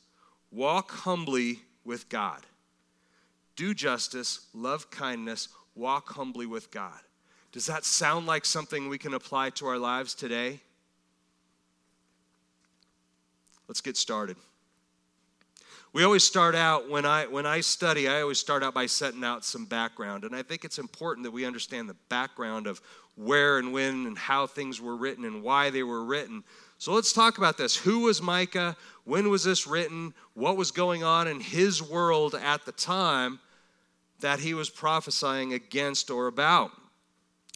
walk 0.50 0.90
humbly 0.90 1.60
with 1.84 2.08
God. 2.08 2.44
Do 3.54 3.74
justice, 3.74 4.46
love 4.54 4.90
kindness, 4.90 5.48
walk 5.74 6.10
humbly 6.12 6.46
with 6.46 6.70
God. 6.70 6.98
Does 7.52 7.66
that 7.66 7.84
sound 7.84 8.26
like 8.26 8.44
something 8.44 8.88
we 8.88 8.98
can 8.98 9.14
apply 9.14 9.50
to 9.50 9.66
our 9.66 9.78
lives 9.78 10.14
today? 10.14 10.60
Let's 13.68 13.80
get 13.80 13.96
started. 13.96 14.36
We 15.94 16.04
always 16.04 16.24
start 16.24 16.54
out 16.54 16.88
when 16.88 17.04
I 17.04 17.26
when 17.26 17.44
I 17.44 17.60
study, 17.60 18.08
I 18.08 18.22
always 18.22 18.38
start 18.38 18.62
out 18.62 18.72
by 18.72 18.86
setting 18.86 19.22
out 19.22 19.44
some 19.44 19.66
background, 19.66 20.24
and 20.24 20.34
I 20.34 20.42
think 20.42 20.64
it's 20.64 20.78
important 20.78 21.24
that 21.24 21.30
we 21.30 21.44
understand 21.44 21.86
the 21.86 21.96
background 22.08 22.66
of 22.66 22.80
where 23.14 23.58
and 23.58 23.74
when 23.74 24.06
and 24.06 24.16
how 24.16 24.46
things 24.46 24.80
were 24.80 24.96
written 24.96 25.26
and 25.26 25.42
why 25.42 25.68
they 25.68 25.82
were 25.82 26.02
written. 26.02 26.44
So 26.78 26.94
let's 26.94 27.12
talk 27.12 27.36
about 27.36 27.58
this. 27.58 27.76
Who 27.76 28.00
was 28.00 28.22
Micah? 28.22 28.74
When 29.04 29.28
was 29.28 29.44
this 29.44 29.66
written? 29.66 30.14
What 30.32 30.56
was 30.56 30.70
going 30.70 31.04
on 31.04 31.28
in 31.28 31.40
his 31.40 31.82
world 31.82 32.34
at 32.34 32.64
the 32.64 32.72
time 32.72 33.38
that 34.20 34.40
he 34.40 34.54
was 34.54 34.70
prophesying 34.70 35.52
against 35.52 36.10
or 36.10 36.26
about? 36.26 36.70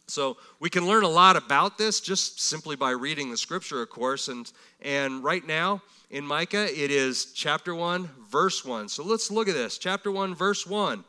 So 0.07 0.37
we 0.61 0.69
can 0.69 0.87
learn 0.87 1.03
a 1.03 1.09
lot 1.09 1.35
about 1.35 1.77
this 1.77 1.99
just 1.99 2.39
simply 2.39 2.77
by 2.77 2.91
reading 2.91 3.29
the 3.29 3.37
scripture, 3.37 3.81
of 3.81 3.89
course. 3.89 4.29
And, 4.29 4.49
and 4.81 5.21
right 5.21 5.45
now 5.45 5.81
in 6.09 6.25
Micah, 6.25 6.65
it 6.65 6.91
is 6.91 7.33
chapter 7.33 7.75
1, 7.75 8.09
verse 8.29 8.63
1. 8.63 8.87
So 8.87 9.03
let's 9.03 9.29
look 9.29 9.49
at 9.49 9.53
this. 9.53 9.77
Chapter 9.77 10.09
1, 10.09 10.33
verse 10.33 10.65
1. 10.65 11.03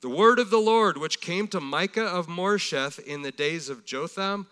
The 0.00 0.08
word 0.08 0.38
of 0.38 0.48
the 0.48 0.58
Lord, 0.58 0.96
which 0.96 1.20
came 1.20 1.46
to 1.48 1.60
Micah 1.60 2.06
of 2.06 2.26
Moresheth 2.26 2.98
in 3.00 3.20
the 3.20 3.32
days 3.32 3.68
of 3.68 3.84
Jotham, 3.84 4.46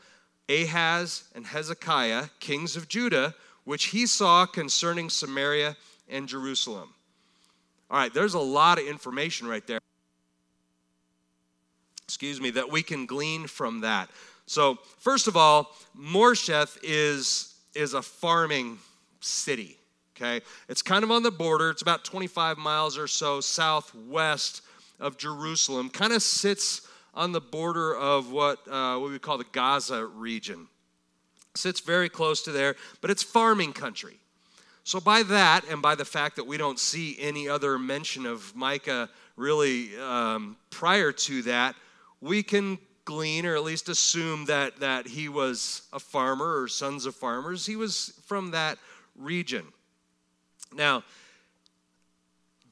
Ahaz, 0.50 1.24
and 1.34 1.46
Hezekiah, 1.46 2.26
kings 2.40 2.76
of 2.76 2.88
Judah, 2.88 3.34
which 3.64 3.86
he 3.86 4.04
saw 4.04 4.44
concerning 4.44 5.08
Samaria 5.08 5.76
and 6.10 6.28
Jerusalem. 6.28 6.92
All 7.90 7.96
right, 7.96 8.12
there's 8.12 8.34
a 8.34 8.38
lot 8.38 8.78
of 8.78 8.86
information 8.86 9.46
right 9.46 9.66
there 9.66 9.80
excuse 12.08 12.40
me, 12.40 12.48
that 12.48 12.70
we 12.70 12.82
can 12.82 13.04
glean 13.04 13.46
from 13.46 13.82
that. 13.82 14.08
So, 14.46 14.78
first 14.98 15.28
of 15.28 15.36
all, 15.36 15.76
Moresheth 15.94 16.78
is, 16.82 17.54
is 17.74 17.92
a 17.92 18.00
farming 18.00 18.78
city, 19.20 19.76
okay? 20.16 20.42
It's 20.70 20.80
kind 20.80 21.04
of 21.04 21.10
on 21.10 21.22
the 21.22 21.30
border. 21.30 21.68
It's 21.68 21.82
about 21.82 22.06
25 22.06 22.56
miles 22.56 22.96
or 22.96 23.08
so 23.08 23.42
southwest 23.42 24.62
of 24.98 25.18
Jerusalem, 25.18 25.90
kind 25.90 26.14
of 26.14 26.22
sits 26.22 26.88
on 27.12 27.32
the 27.32 27.42
border 27.42 27.94
of 27.94 28.32
what, 28.32 28.66
uh, 28.66 28.96
what 28.96 29.10
we 29.10 29.18
call 29.18 29.36
the 29.36 29.44
Gaza 29.52 30.06
region. 30.06 30.66
Sits 31.54 31.80
very 31.80 32.08
close 32.08 32.42
to 32.44 32.52
there, 32.52 32.74
but 33.02 33.10
it's 33.10 33.22
farming 33.22 33.74
country. 33.74 34.16
So, 34.82 34.98
by 34.98 35.24
that, 35.24 35.66
and 35.68 35.82
by 35.82 35.94
the 35.94 36.06
fact 36.06 36.36
that 36.36 36.46
we 36.46 36.56
don't 36.56 36.78
see 36.78 37.18
any 37.20 37.50
other 37.50 37.78
mention 37.78 38.24
of 38.24 38.56
Micah 38.56 39.10
really 39.36 39.94
um, 39.98 40.56
prior 40.70 41.12
to 41.12 41.42
that, 41.42 41.76
we 42.20 42.42
can 42.42 42.78
glean 43.04 43.46
or 43.46 43.56
at 43.56 43.64
least 43.64 43.88
assume 43.88 44.44
that, 44.46 44.80
that 44.80 45.06
he 45.06 45.28
was 45.28 45.82
a 45.92 45.98
farmer 45.98 46.60
or 46.60 46.68
sons 46.68 47.06
of 47.06 47.14
farmers. 47.14 47.64
He 47.64 47.76
was 47.76 48.12
from 48.26 48.50
that 48.50 48.78
region. 49.16 49.64
Now, 50.74 51.04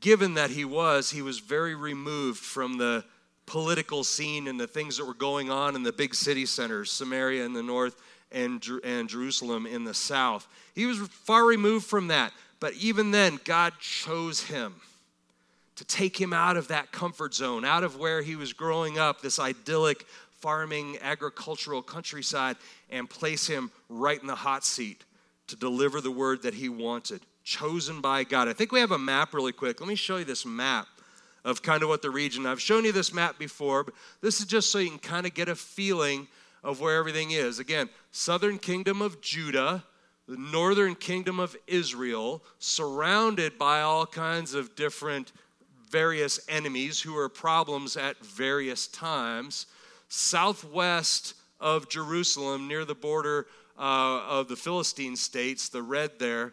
given 0.00 0.34
that 0.34 0.50
he 0.50 0.64
was, 0.64 1.10
he 1.10 1.22
was 1.22 1.38
very 1.38 1.74
removed 1.74 2.38
from 2.38 2.76
the 2.76 3.04
political 3.46 4.04
scene 4.04 4.48
and 4.48 4.60
the 4.60 4.66
things 4.66 4.98
that 4.98 5.06
were 5.06 5.14
going 5.14 5.50
on 5.50 5.74
in 5.74 5.82
the 5.82 5.92
big 5.92 6.14
city 6.14 6.44
centers, 6.44 6.90
Samaria 6.90 7.44
in 7.46 7.52
the 7.52 7.62
north 7.62 7.96
and, 8.32 8.62
and 8.84 9.08
Jerusalem 9.08 9.66
in 9.66 9.84
the 9.84 9.94
south. 9.94 10.46
He 10.74 10.84
was 10.84 10.98
far 10.98 11.46
removed 11.46 11.86
from 11.86 12.08
that. 12.08 12.32
But 12.60 12.74
even 12.74 13.10
then, 13.10 13.38
God 13.44 13.74
chose 13.80 14.42
him 14.42 14.74
to 15.76 15.84
take 15.84 16.20
him 16.20 16.32
out 16.32 16.56
of 16.56 16.68
that 16.68 16.90
comfort 16.90 17.34
zone, 17.34 17.64
out 17.64 17.84
of 17.84 17.96
where 17.96 18.22
he 18.22 18.34
was 18.34 18.52
growing 18.52 18.98
up, 18.98 19.20
this 19.20 19.38
idyllic 19.38 20.06
farming, 20.40 20.98
agricultural 21.02 21.82
countryside, 21.82 22.56
and 22.90 23.08
place 23.08 23.46
him 23.46 23.70
right 23.88 24.20
in 24.20 24.26
the 24.26 24.34
hot 24.34 24.64
seat 24.64 25.04
to 25.48 25.56
deliver 25.56 26.00
the 26.00 26.10
word 26.10 26.42
that 26.42 26.54
he 26.54 26.68
wanted, 26.68 27.20
chosen 27.44 28.00
by 28.00 28.24
God. 28.24 28.48
I 28.48 28.52
think 28.52 28.72
we 28.72 28.80
have 28.80 28.90
a 28.90 28.98
map 28.98 29.34
really 29.34 29.52
quick. 29.52 29.80
Let 29.80 29.88
me 29.88 29.94
show 29.94 30.16
you 30.16 30.24
this 30.24 30.44
map 30.44 30.86
of 31.44 31.62
kind 31.62 31.82
of 31.82 31.88
what 31.88 32.02
the 32.02 32.10
region. 32.10 32.44
I've 32.44 32.60
shown 32.60 32.84
you 32.84 32.92
this 32.92 33.14
map 33.14 33.38
before, 33.38 33.84
but 33.84 33.94
this 34.20 34.40
is 34.40 34.46
just 34.46 34.70
so 34.72 34.78
you 34.78 34.90
can 34.90 34.98
kind 34.98 35.26
of 35.26 35.34
get 35.34 35.48
a 35.48 35.54
feeling 35.54 36.26
of 36.64 36.80
where 36.80 36.98
everything 36.98 37.30
is. 37.30 37.60
Again, 37.60 37.88
southern 38.10 38.58
kingdom 38.58 39.00
of 39.00 39.20
Judah, 39.20 39.84
the 40.26 40.36
northern 40.36 40.96
kingdom 40.96 41.38
of 41.38 41.56
Israel, 41.68 42.42
surrounded 42.58 43.56
by 43.58 43.82
all 43.82 44.06
kinds 44.06 44.54
of 44.54 44.74
different 44.74 45.32
various 45.96 46.38
enemies 46.50 47.00
who 47.00 47.16
are 47.16 47.26
problems 47.26 47.96
at 47.96 48.22
various 48.22 48.86
times. 48.86 49.64
Southwest 50.10 51.32
of 51.58 51.88
Jerusalem, 51.88 52.68
near 52.68 52.84
the 52.84 52.94
border 52.94 53.46
uh, 53.78 54.20
of 54.28 54.46
the 54.48 54.56
Philistine 54.56 55.16
states, 55.16 55.70
the 55.70 55.80
red 55.80 56.18
there, 56.18 56.52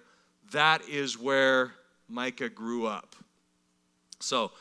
that 0.53 0.87
is 0.87 1.19
where 1.19 1.73
Micah 2.07 2.47
grew 2.47 2.85
up. 2.85 3.17
So 4.21 4.53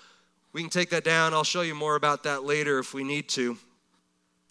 we 0.53 0.63
can 0.63 0.69
take 0.69 0.91
that 0.91 1.05
down. 1.05 1.33
I'll 1.33 1.45
show 1.45 1.63
you 1.63 1.77
more 1.77 1.95
about 1.95 2.25
that 2.25 2.43
later 2.43 2.81
if 2.81 2.93
we 2.93 3.05
need 3.05 3.29
to. 3.29 3.57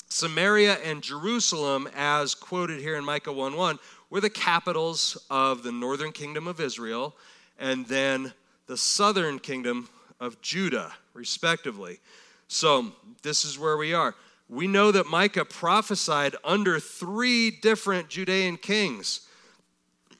Samaria 0.07 0.75
and 0.75 1.01
Jerusalem, 1.01 1.89
as 1.93 2.35
quoted 2.35 2.79
here 2.79 2.95
in 2.95 3.03
Micah 3.03 3.33
1 3.33 3.57
1, 3.57 3.79
were 4.09 4.21
the 4.21 4.29
capitals 4.29 5.17
of 5.29 5.61
the 5.61 5.73
northern 5.73 6.13
kingdom 6.13 6.47
of 6.47 6.61
Israel 6.61 7.17
and 7.59 7.85
then 7.87 8.31
the 8.67 8.77
southern 8.77 9.37
kingdom 9.37 9.89
of 10.21 10.41
Judah, 10.41 10.93
respectively. 11.13 11.99
So, 12.47 12.93
this 13.23 13.43
is 13.43 13.59
where 13.59 13.75
we 13.75 13.93
are. 13.93 14.15
We 14.47 14.67
know 14.67 14.91
that 14.91 15.07
Micah 15.07 15.45
prophesied 15.45 16.35
under 16.43 16.79
three 16.79 17.51
different 17.51 18.09
Judean 18.09 18.57
kings. 18.57 19.27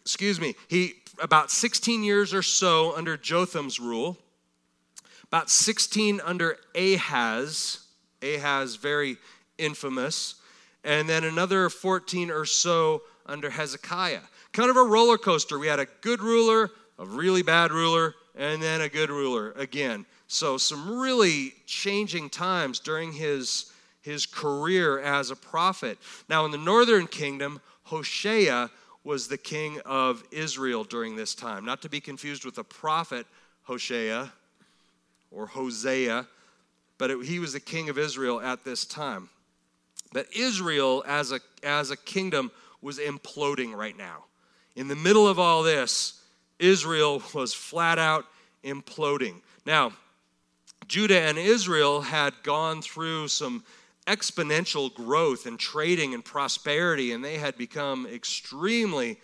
Excuse 0.01 0.41
me. 0.41 0.55
He 0.67 0.95
about 1.19 1.51
16 1.51 2.03
years 2.03 2.33
or 2.33 2.41
so 2.41 2.95
under 2.95 3.15
Jotham's 3.15 3.79
rule, 3.79 4.17
about 5.27 5.49
16 5.49 6.19
under 6.25 6.57
Ahaz. 6.75 7.85
Ahaz, 8.23 8.75
very 8.75 9.17
infamous. 9.57 10.35
And 10.83 11.07
then 11.07 11.23
another 11.23 11.69
14 11.69 12.31
or 12.31 12.45
so 12.45 13.03
under 13.27 13.51
Hezekiah. 13.51 14.21
Kind 14.51 14.69
of 14.69 14.77
a 14.77 14.83
roller 14.83 15.17
coaster. 15.17 15.59
We 15.59 15.67
had 15.67 15.79
a 15.79 15.85
good 16.01 16.21
ruler, 16.21 16.71
a 16.97 17.05
really 17.05 17.43
bad 17.43 17.71
ruler, 17.71 18.15
and 18.35 18.61
then 18.61 18.81
a 18.81 18.89
good 18.89 19.09
ruler 19.09 19.51
again. 19.53 20.05
So, 20.27 20.57
some 20.57 20.97
really 20.97 21.53
changing 21.65 22.29
times 22.29 22.79
during 22.79 23.11
his, 23.11 23.71
his 24.01 24.25
career 24.25 24.99
as 24.99 25.29
a 25.29 25.35
prophet. 25.35 25.97
Now, 26.29 26.45
in 26.45 26.51
the 26.51 26.57
northern 26.57 27.07
kingdom, 27.07 27.59
Hoshea 27.83 28.69
was 29.03 29.27
the 29.27 29.37
king 29.37 29.79
of 29.85 30.23
Israel 30.31 30.83
during 30.83 31.15
this 31.15 31.35
time. 31.35 31.65
Not 31.65 31.81
to 31.81 31.89
be 31.89 31.99
confused 31.99 32.45
with 32.45 32.55
the 32.55 32.63
prophet 32.63 33.25
Hoshea 33.63 34.29
or 35.31 35.47
Hosea, 35.47 36.27
but 36.97 37.09
it, 37.09 37.25
he 37.25 37.39
was 37.39 37.53
the 37.53 37.59
king 37.59 37.89
of 37.89 37.97
Israel 37.97 38.39
at 38.39 38.63
this 38.63 38.85
time. 38.85 39.29
But 40.13 40.27
Israel, 40.35 41.03
as 41.07 41.31
a, 41.31 41.39
as 41.63 41.89
a 41.89 41.97
kingdom, 41.97 42.51
was 42.81 42.99
imploding 42.99 43.73
right 43.75 43.97
now. 43.97 44.25
In 44.75 44.87
the 44.87 44.95
middle 44.95 45.27
of 45.27 45.39
all 45.39 45.63
this, 45.63 46.20
Israel 46.61 47.21
was 47.33 47.53
flat 47.53 47.99
out 47.99 48.25
imploding. 48.63 49.41
Now, 49.65 49.93
Judah 50.87 51.21
and 51.21 51.37
Israel 51.37 52.01
had 52.01 52.33
gone 52.43 52.81
through 52.81 53.27
some 53.27 53.63
exponential 54.07 54.93
growth 54.93 55.45
and 55.45 55.59
trading 55.59 56.13
and 56.13 56.23
prosperity, 56.23 57.11
and 57.11 57.23
they 57.23 57.37
had 57.37 57.57
become 57.57 58.05
extremely 58.07 59.19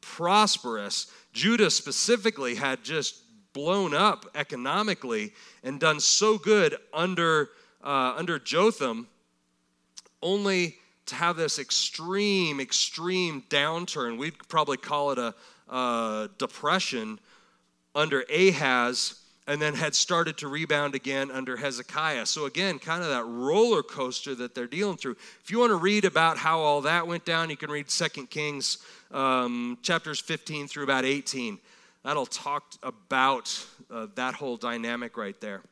prosperous. 0.00 1.12
Judah 1.32 1.70
specifically 1.70 2.54
had 2.54 2.82
just 2.82 3.22
blown 3.52 3.94
up 3.94 4.26
economically 4.34 5.32
and 5.62 5.80
done 5.80 6.00
so 6.00 6.38
good 6.38 6.76
under, 6.92 7.50
uh, 7.82 8.14
under 8.16 8.38
Jotham, 8.38 9.08
only 10.22 10.76
to 11.06 11.14
have 11.14 11.36
this 11.36 11.58
extreme, 11.58 12.60
extreme 12.60 13.42
downturn. 13.48 14.18
We'd 14.18 14.36
probably 14.48 14.76
call 14.76 15.10
it 15.10 15.18
a, 15.18 15.34
a 15.68 16.28
depression 16.38 17.18
under 17.94 18.24
Ahaz 18.30 19.20
and 19.48 19.62
then 19.62 19.74
had 19.74 19.94
started 19.94 20.36
to 20.36 20.48
rebound 20.48 20.94
again 20.94 21.30
under 21.30 21.56
Hezekiah. 21.56 22.26
So, 22.26 22.44
again, 22.44 22.78
kind 22.78 23.02
of 23.02 23.08
that 23.08 23.24
roller 23.24 23.82
coaster 23.82 24.34
that 24.34 24.54
they're 24.54 24.66
dealing 24.66 24.98
through. 24.98 25.16
If 25.42 25.50
you 25.50 25.58
want 25.58 25.70
to 25.70 25.76
read 25.76 26.04
about 26.04 26.36
how 26.36 26.60
all 26.60 26.82
that 26.82 27.06
went 27.06 27.24
down, 27.24 27.48
you 27.48 27.56
can 27.56 27.70
read 27.70 27.88
2 27.88 28.26
Kings 28.26 28.78
um, 29.10 29.78
chapters 29.82 30.20
15 30.20 30.68
through 30.68 30.84
about 30.84 31.06
18. 31.06 31.58
That'll 32.04 32.26
talk 32.26 32.74
about 32.82 33.66
uh, 33.90 34.08
that 34.16 34.34
whole 34.34 34.58
dynamic 34.58 35.16
right 35.16 35.40
there. 35.40 35.62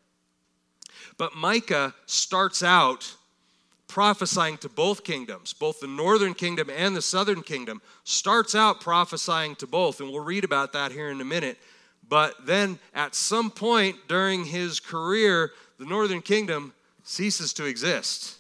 But 1.19 1.37
Micah 1.37 1.95
starts 2.07 2.63
out 2.63 3.15
prophesying 3.89 4.59
to 4.59 4.69
both 4.69 5.05
kingdoms, 5.05 5.53
both 5.53 5.81
the 5.81 5.87
northern 5.87 6.35
kingdom 6.35 6.71
and 6.71 6.97
the 6.97 7.03
southern 7.03 7.43
kingdom, 7.43 7.81
starts 8.05 8.55
out 8.55 8.81
prophesying 8.81 9.55
to 9.57 9.67
both. 9.67 10.01
And 10.01 10.11
we'll 10.11 10.25
read 10.25 10.45
about 10.45 10.73
that 10.73 10.93
here 10.93 11.11
in 11.11 11.21
a 11.21 11.25
minute. 11.25 11.59
But 12.09 12.47
then 12.47 12.79
at 12.95 13.15
some 13.15 13.51
point 13.51 13.97
during 14.09 14.45
his 14.45 14.81
career, 14.81 15.53
the 15.79 15.87
northern 15.87 16.23
kingdom 16.23 16.73
ceases 17.03 17.53
to 17.55 17.65
exist. 17.65 18.39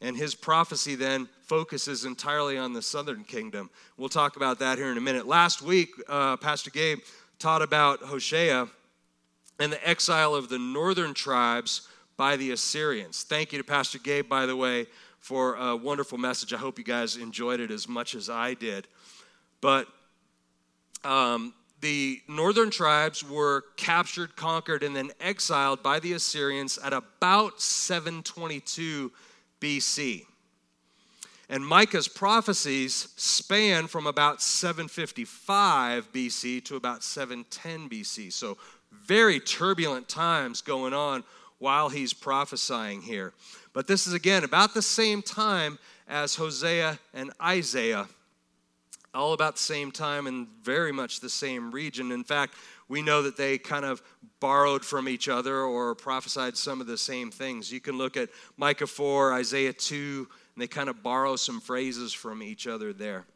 And 0.00 0.16
his 0.16 0.34
prophecy 0.34 0.94
then 0.94 1.28
focuses 1.42 2.04
entirely 2.04 2.56
on 2.56 2.72
the 2.72 2.82
southern 2.82 3.24
kingdom. 3.24 3.70
We'll 3.96 4.08
talk 4.08 4.36
about 4.36 4.58
that 4.60 4.78
here 4.78 4.90
in 4.90 4.96
a 4.96 5.00
minute. 5.00 5.26
Last 5.26 5.62
week, 5.62 5.90
uh, 6.08 6.36
Pastor 6.36 6.70
Gabe 6.70 7.00
taught 7.38 7.60
about 7.60 8.00
Hosea 8.00 8.68
and 9.58 9.72
the 9.72 9.88
exile 9.88 10.34
of 10.34 10.48
the 10.48 10.58
northern 10.58 11.12
tribes 11.12 11.88
by 12.20 12.36
the 12.36 12.50
Assyrians. 12.50 13.22
Thank 13.22 13.50
you 13.50 13.56
to 13.56 13.64
Pastor 13.64 13.98
Gabe, 13.98 14.28
by 14.28 14.44
the 14.44 14.54
way, 14.54 14.86
for 15.20 15.54
a 15.54 15.74
wonderful 15.74 16.18
message. 16.18 16.52
I 16.52 16.58
hope 16.58 16.76
you 16.76 16.84
guys 16.84 17.16
enjoyed 17.16 17.60
it 17.60 17.70
as 17.70 17.88
much 17.88 18.14
as 18.14 18.28
I 18.28 18.52
did. 18.52 18.86
But 19.62 19.86
um, 21.02 21.54
the 21.80 22.20
northern 22.28 22.68
tribes 22.68 23.26
were 23.26 23.64
captured, 23.78 24.36
conquered, 24.36 24.82
and 24.82 24.94
then 24.94 25.12
exiled 25.18 25.82
by 25.82 25.98
the 25.98 26.12
Assyrians 26.12 26.76
at 26.76 26.92
about 26.92 27.62
722 27.62 29.10
BC. 29.58 30.26
And 31.48 31.66
Micah's 31.66 32.06
prophecies 32.06 33.14
span 33.16 33.86
from 33.86 34.06
about 34.06 34.42
755 34.42 36.12
BC 36.12 36.62
to 36.66 36.76
about 36.76 37.02
710 37.02 37.88
BC. 37.88 38.30
So, 38.30 38.58
very 38.92 39.40
turbulent 39.40 40.06
times 40.06 40.60
going 40.60 40.92
on 40.92 41.24
while 41.60 41.90
he's 41.90 42.12
prophesying 42.12 43.02
here. 43.02 43.32
But 43.72 43.86
this 43.86 44.08
is 44.08 44.14
again 44.14 44.42
about 44.42 44.74
the 44.74 44.82
same 44.82 45.22
time 45.22 45.78
as 46.08 46.34
Hosea 46.34 46.98
and 47.14 47.30
Isaiah 47.40 48.08
all 49.14 49.32
about 49.32 49.56
the 49.56 49.62
same 49.62 49.90
time 49.90 50.26
and 50.26 50.46
very 50.62 50.92
much 50.92 51.20
the 51.20 51.30
same 51.30 51.70
region. 51.70 52.12
In 52.12 52.24
fact, 52.24 52.54
we 52.88 53.02
know 53.02 53.22
that 53.22 53.36
they 53.36 53.58
kind 53.58 53.84
of 53.84 54.02
borrowed 54.40 54.84
from 54.84 55.08
each 55.08 55.28
other 55.28 55.60
or 55.60 55.94
prophesied 55.94 56.56
some 56.56 56.80
of 56.80 56.86
the 56.86 56.98
same 56.98 57.30
things. 57.30 57.70
You 57.72 57.80
can 57.80 57.98
look 57.98 58.16
at 58.16 58.30
Micah 58.56 58.86
4, 58.86 59.34
Isaiah 59.34 59.72
2, 59.72 60.28
and 60.54 60.62
they 60.62 60.66
kind 60.66 60.88
of 60.88 61.02
borrow 61.02 61.36
some 61.36 61.60
phrases 61.60 62.12
from 62.12 62.42
each 62.42 62.66
other 62.66 62.92
there. 62.92 63.26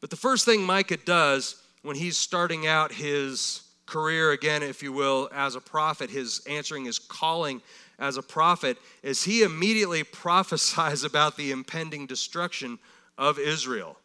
But 0.00 0.10
the 0.10 0.16
first 0.16 0.44
thing 0.44 0.62
Micah 0.62 0.96
does 0.96 1.62
when 1.82 1.96
he's 1.96 2.16
starting 2.16 2.66
out 2.66 2.92
his 2.92 3.62
career, 3.86 4.32
again, 4.32 4.62
if 4.62 4.82
you 4.82 4.92
will, 4.92 5.28
as 5.32 5.54
a 5.54 5.60
prophet, 5.60 6.10
his 6.10 6.42
answering 6.48 6.84
his 6.84 6.98
calling 6.98 7.62
as 7.98 8.16
a 8.16 8.22
prophet, 8.22 8.78
is 9.02 9.22
he 9.22 9.42
immediately 9.42 10.02
prophesies 10.24 11.04
about 11.04 11.36
the 11.36 11.50
impending 11.50 12.06
destruction 12.06 12.78
of 13.18 13.38
Israel. 13.38 13.96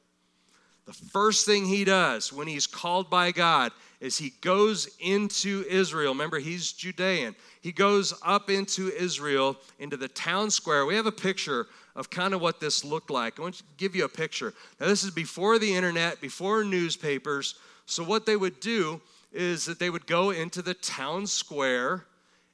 The 0.85 0.93
first 0.93 1.45
thing 1.45 1.65
he 1.65 1.83
does 1.83 2.31
when 2.31 2.47
he's 2.47 2.65
called 2.65 3.09
by 3.09 3.31
God 3.31 3.73
is 3.99 4.17
he 4.17 4.33
goes 4.41 4.87
into 4.99 5.65
Israel. 5.69 6.13
Remember, 6.13 6.39
he's 6.39 6.71
Judean. 6.71 7.35
He 7.61 7.73
goes 7.73 8.13
up 8.23 8.49
into 8.49 8.89
Israel, 8.95 9.57
into 9.79 9.97
the 9.97 10.07
town 10.07 10.49
square. 10.49 10.85
We 10.85 10.95
have 10.95 11.05
a 11.05 11.11
picture 11.11 11.67
of 11.95 12.09
kind 12.09 12.33
of 12.33 12.41
what 12.41 12.61
this 12.61 12.85
looked 12.85 13.09
like. 13.09 13.37
I 13.37 13.41
want 13.41 13.55
to 13.55 13.63
give 13.75 13.95
you 13.95 14.05
a 14.05 14.09
picture. 14.09 14.53
Now, 14.79 14.87
this 14.87 15.03
is 15.03 15.11
before 15.11 15.59
the 15.59 15.75
internet, 15.75 16.21
before 16.21 16.63
newspapers. 16.63 17.55
So, 17.85 18.03
what 18.03 18.25
they 18.25 18.37
would 18.37 18.59
do 18.59 19.01
is 19.37 19.65
that 19.65 19.77
they 19.77 19.89
would 19.89 20.07
go 20.07 20.31
into 20.31 20.61
the 20.61 20.73
town 20.73 21.27
square, 21.27 22.05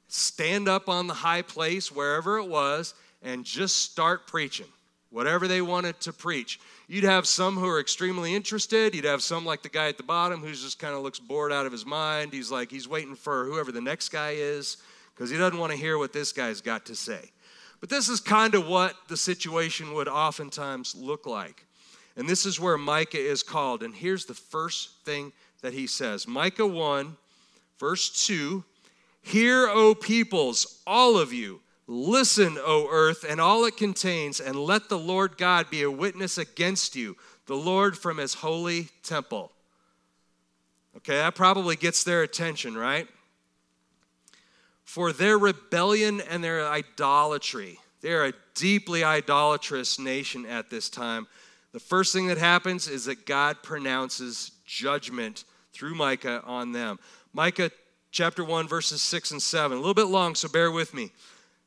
stand 0.06 0.68
up 0.68 0.88
on 0.88 1.06
the 1.06 1.14
high 1.14 1.42
place, 1.42 1.90
wherever 1.90 2.38
it 2.38 2.46
was, 2.46 2.94
and 3.22 3.44
just 3.44 3.78
start 3.78 4.26
preaching 4.26 4.66
whatever 5.08 5.46
they 5.46 5.62
wanted 5.62 5.98
to 6.00 6.12
preach. 6.12 6.58
You'd 6.88 7.04
have 7.04 7.24
some 7.26 7.54
who 7.54 7.66
are 7.68 7.80
extremely 7.80 8.34
interested. 8.34 8.94
You'd 8.94 9.04
have 9.04 9.22
some 9.22 9.46
like 9.46 9.62
the 9.62 9.68
guy 9.68 9.88
at 9.88 9.96
the 9.96 10.02
bottom 10.02 10.40
who 10.40 10.50
just 10.50 10.80
kind 10.80 10.92
of 10.92 11.02
looks 11.02 11.20
bored 11.20 11.52
out 11.52 11.66
of 11.66 11.72
his 11.72 11.86
mind. 11.86 12.32
He's 12.32 12.50
like, 12.50 12.70
he's 12.70 12.88
waiting 12.88 13.14
for 13.14 13.44
whoever 13.44 13.70
the 13.70 13.80
next 13.80 14.10
guy 14.10 14.32
is 14.32 14.76
because 15.14 15.30
he 15.30 15.38
doesn't 15.38 15.58
want 15.58 15.70
to 15.72 15.78
hear 15.78 15.98
what 15.98 16.12
this 16.12 16.32
guy's 16.32 16.60
got 16.60 16.84
to 16.86 16.96
say. 16.96 17.30
But 17.80 17.90
this 17.90 18.08
is 18.08 18.20
kind 18.20 18.54
of 18.54 18.66
what 18.66 18.96
the 19.08 19.16
situation 19.16 19.94
would 19.94 20.08
oftentimes 20.08 20.96
look 20.96 21.26
like. 21.26 21.64
And 22.16 22.28
this 22.28 22.44
is 22.44 22.58
where 22.58 22.76
Micah 22.76 23.18
is 23.18 23.42
called. 23.42 23.84
And 23.84 23.94
here's 23.94 24.24
the 24.24 24.34
first 24.34 25.04
thing 25.04 25.32
that 25.64 25.72
he 25.72 25.86
says 25.86 26.28
Micah 26.28 26.66
1, 26.66 27.16
verse 27.80 28.26
2 28.26 28.62
Hear, 29.22 29.66
O 29.68 29.94
peoples, 29.94 30.80
all 30.86 31.18
of 31.18 31.32
you 31.32 31.60
Listen, 31.86 32.56
O 32.58 32.88
earth, 32.90 33.26
and 33.28 33.40
all 33.40 33.64
it 33.66 33.76
contains, 33.76 34.40
and 34.40 34.56
let 34.56 34.88
the 34.88 34.98
Lord 34.98 35.36
God 35.36 35.68
be 35.68 35.82
a 35.82 35.90
witness 35.90 36.38
against 36.38 36.96
you, 36.96 37.16
the 37.46 37.56
Lord 37.56 37.98
from 37.98 38.16
his 38.16 38.34
holy 38.34 38.88
temple. 39.02 39.52
Okay, 40.96 41.16
that 41.16 41.34
probably 41.34 41.76
gets 41.76 42.02
their 42.02 42.22
attention, 42.22 42.74
right? 42.74 43.06
For 44.84 45.12
their 45.12 45.36
rebellion 45.36 46.22
and 46.22 46.42
their 46.42 46.66
idolatry. 46.66 47.78
They're 48.00 48.26
a 48.26 48.32
deeply 48.54 49.04
idolatrous 49.04 49.98
nation 49.98 50.46
at 50.46 50.70
this 50.70 50.88
time. 50.88 51.26
The 51.72 51.80
first 51.80 52.14
thing 52.14 52.28
that 52.28 52.38
happens 52.38 52.88
is 52.88 53.04
that 53.06 53.26
God 53.26 53.62
pronounces 53.62 54.52
judgment 54.64 55.44
through 55.74 55.94
Micah 55.94 56.42
on 56.46 56.72
them. 56.72 56.98
Micah 57.32 57.70
chapter 58.10 58.44
1, 58.44 58.68
verses 58.68 59.02
6 59.02 59.32
and 59.32 59.42
7. 59.42 59.76
A 59.76 59.80
little 59.80 59.92
bit 59.92 60.04
long, 60.04 60.34
so 60.34 60.48
bear 60.48 60.70
with 60.70 60.94
me. 60.94 61.10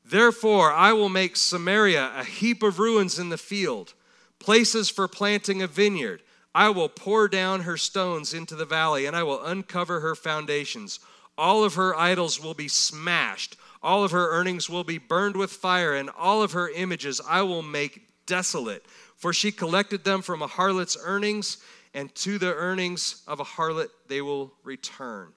Therefore, 0.03 0.71
I 0.71 0.93
will 0.93 1.09
make 1.09 1.35
Samaria 1.35 2.13
a 2.15 2.23
heap 2.23 2.63
of 2.63 2.79
ruins 2.79 3.19
in 3.19 3.27
the 3.29 3.37
field, 3.37 3.93
places 4.39 4.89
for 4.89 5.07
planting 5.07 5.61
a 5.61 5.67
vineyard. 5.67 6.21
I 6.55 6.69
will 6.69 6.89
pour 6.89 7.27
down 7.27 7.61
her 7.61 7.75
stones 7.75 8.33
into 8.33 8.55
the 8.55 8.65
valley, 8.65 9.05
and 9.05 9.15
I 9.15 9.23
will 9.23 9.43
uncover 9.43 9.99
her 9.99 10.15
foundations. 10.15 11.01
All 11.37 11.63
of 11.65 11.75
her 11.75 11.93
idols 11.95 12.41
will 12.41 12.53
be 12.53 12.69
smashed, 12.69 13.57
all 13.83 14.03
of 14.03 14.11
her 14.11 14.31
earnings 14.31 14.69
will 14.69 14.83
be 14.83 14.97
burned 14.97 15.35
with 15.35 15.51
fire, 15.51 15.93
and 15.93 16.09
all 16.17 16.41
of 16.41 16.53
her 16.53 16.69
images 16.69 17.21
I 17.27 17.41
will 17.41 17.61
make 17.61 18.07
desolate. 18.25 18.85
For 19.17 19.33
she 19.33 19.51
collected 19.51 20.03
them 20.03 20.21
from 20.21 20.41
a 20.41 20.47
harlot's 20.47 20.97
earnings, 20.99 21.57
and 21.97 22.13
to 22.15 22.37
the 22.37 22.53
earnings 22.53 23.23
of 23.27 23.41
a 23.41 23.43
harlot 23.43 23.89
they 24.07 24.21
will 24.21 24.53
return 24.63 25.33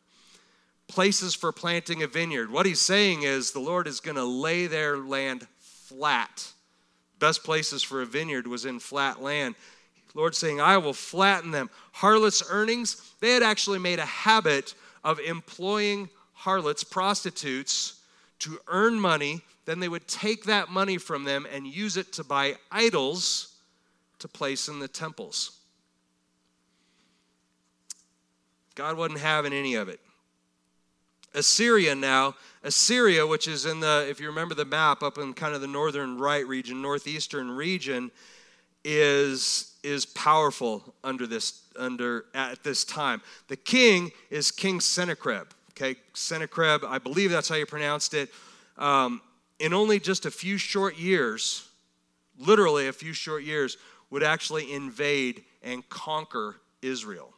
places 0.91 1.35
for 1.35 1.53
planting 1.53 2.03
a 2.03 2.07
vineyard. 2.07 2.51
What 2.51 2.67
he's 2.67 2.81
saying 2.81 3.23
is 3.23 3.53
the 3.53 3.61
Lord 3.61 3.87
is 3.87 4.01
going 4.01 4.17
to 4.17 4.25
lay 4.25 4.67
their 4.67 4.99
land 4.99 5.47
flat. 5.61 6.53
Best 7.19 7.45
places 7.45 7.83
for 7.83 8.03
a 8.03 8.07
vineyard 8.07 8.47
was 8.47 8.65
in 8.65 8.81
flat 8.81 9.23
land. 9.23 9.55
Lord 10.15 10.35
saying, 10.35 10.61
I 10.61 10.79
will 10.79 10.93
flatten 10.93 11.53
them. 11.53 11.71
Harlots' 11.93 12.43
earnings, 12.51 13.13
they 13.21 13.31
had 13.31 13.45
actually 13.45 13.79
made 13.79 14.01
a 14.01 14.05
habit 14.05 14.75
of 15.05 15.21
employing 15.21 16.09
harlots, 16.33 16.83
prostitutes, 16.83 18.01
to 18.41 18.59
earn 18.67 18.99
money. 18.99 19.43
Then 19.67 19.79
they 19.79 19.89
would 19.89 20.09
take 20.09 20.45
that 20.45 20.71
money 20.71 20.99
from 20.99 21.23
them 21.23 21.47
and 21.53 21.67
use 21.67 21.97
it 21.97 22.13
to 22.15 22.25
buy 22.25 22.57
idols 22.73 23.55
to 24.19 24.27
place 24.27 24.67
in 24.67 24.81
the 24.81 24.89
temples. 24.89 25.60
God 28.81 28.97
wasn't 28.97 29.21
having 29.21 29.53
any 29.53 29.75
of 29.75 29.91
it. 29.91 30.01
Assyria 31.35 31.95
now, 31.95 32.35
Assyria, 32.65 33.27
which 33.27 33.47
is 33.47 33.67
in 33.67 33.79
the, 33.79 34.07
if 34.09 34.21
you 34.21 34.27
remember 34.27 34.55
the 34.55 34.65
map, 34.65 35.03
up 35.03 35.19
in 35.19 35.35
kind 35.35 35.55
of 35.55 35.61
the 35.61 35.67
northern 35.67 36.17
right 36.17 36.47
region, 36.47 36.81
northeastern 36.81 37.51
region, 37.51 38.11
is 38.83 39.75
is 39.83 40.07
powerful 40.07 40.95
under 41.05 41.27
this 41.27 41.61
under 41.79 42.25
at 42.35 42.65
this 42.65 42.83
time. 42.85 43.21
The 43.49 43.57
king 43.57 44.13
is 44.31 44.51
King 44.51 44.81
Sennacherib. 44.81 45.49
Okay, 45.73 45.97
Sennacherib, 46.15 46.83
I 46.83 46.97
believe 46.97 47.31
that's 47.31 47.51
how 47.51 47.57
you 47.57 47.67
pronounced 47.67 48.15
it. 48.15 48.31
Um, 48.79 49.21
in 49.59 49.75
only 49.75 50.01
just 50.01 50.25
a 50.25 50.31
few 50.31 50.57
short 50.57 50.99
years, 50.99 51.69
literally 52.39 52.89
a 52.89 52.95
few 52.95 53.13
short 53.13 53.43
years, 53.43 53.77
would 54.09 54.23
actually 54.23 54.73
invade 54.73 55.45
and 55.63 55.87
conquer 55.91 56.57
Israel. 56.81 57.35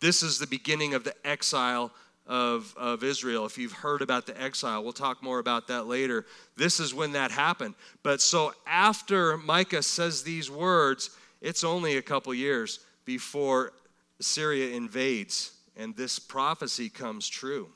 This 0.00 0.22
is 0.22 0.38
the 0.38 0.46
beginning 0.46 0.94
of 0.94 1.04
the 1.04 1.14
exile 1.26 1.92
of, 2.26 2.74
of 2.76 3.04
Israel. 3.04 3.46
If 3.46 3.58
you've 3.58 3.72
heard 3.72 4.02
about 4.02 4.26
the 4.26 4.40
exile, 4.40 4.82
we'll 4.82 4.92
talk 4.92 5.22
more 5.22 5.38
about 5.38 5.68
that 5.68 5.86
later. 5.86 6.26
This 6.56 6.80
is 6.80 6.94
when 6.94 7.12
that 7.12 7.30
happened. 7.30 7.74
But 8.02 8.20
so 8.20 8.52
after 8.66 9.36
Micah 9.36 9.82
says 9.82 10.22
these 10.22 10.50
words, 10.50 11.10
it's 11.40 11.64
only 11.64 11.96
a 11.96 12.02
couple 12.02 12.32
years 12.34 12.80
before 13.04 13.72
Syria 14.20 14.74
invades 14.74 15.52
and 15.76 15.96
this 15.96 16.18
prophecy 16.18 16.88
comes 16.88 17.28
true. 17.28 17.68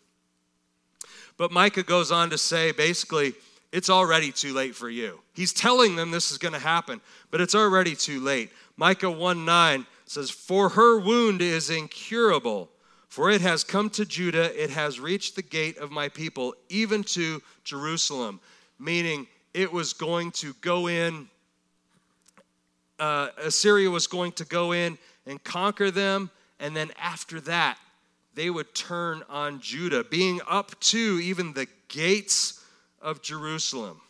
But 1.36 1.52
Micah 1.52 1.82
goes 1.82 2.10
on 2.10 2.30
to 2.30 2.38
say 2.38 2.72
basically, 2.72 3.34
it's 3.72 3.90
already 3.90 4.32
too 4.32 4.54
late 4.54 4.74
for 4.74 4.88
you. 4.88 5.20
He's 5.34 5.52
telling 5.52 5.96
them 5.96 6.10
this 6.10 6.32
is 6.32 6.38
going 6.38 6.54
to 6.54 6.60
happen, 6.60 7.00
but 7.30 7.40
it's 7.40 7.54
already 7.54 7.94
too 7.94 8.20
late. 8.20 8.50
Micah 8.76 9.10
1 9.10 9.44
9 9.44 9.86
says, 10.10 10.30
For 10.30 10.70
her 10.70 10.98
wound 10.98 11.42
is 11.42 11.70
incurable, 11.70 12.70
for 13.08 13.30
it 13.30 13.40
has 13.40 13.64
come 13.64 13.90
to 13.90 14.04
Judah, 14.04 14.62
it 14.62 14.70
has 14.70 15.00
reached 15.00 15.36
the 15.36 15.42
gate 15.42 15.78
of 15.78 15.90
my 15.90 16.08
people, 16.08 16.54
even 16.68 17.02
to 17.04 17.42
Jerusalem. 17.64 18.40
Meaning, 18.78 19.26
it 19.54 19.72
was 19.72 19.92
going 19.92 20.30
to 20.32 20.54
go 20.60 20.88
in, 20.88 21.28
uh, 22.98 23.28
Assyria 23.38 23.90
was 23.90 24.06
going 24.06 24.32
to 24.32 24.44
go 24.44 24.72
in 24.72 24.98
and 25.26 25.42
conquer 25.42 25.90
them, 25.90 26.30
and 26.60 26.76
then 26.76 26.90
after 26.98 27.40
that, 27.42 27.78
they 28.34 28.50
would 28.50 28.72
turn 28.74 29.22
on 29.28 29.60
Judah, 29.60 30.04
being 30.04 30.40
up 30.48 30.78
to 30.80 31.20
even 31.22 31.54
the 31.54 31.66
gates 31.88 32.64
of 33.00 33.20
Jerusalem. 33.22 34.00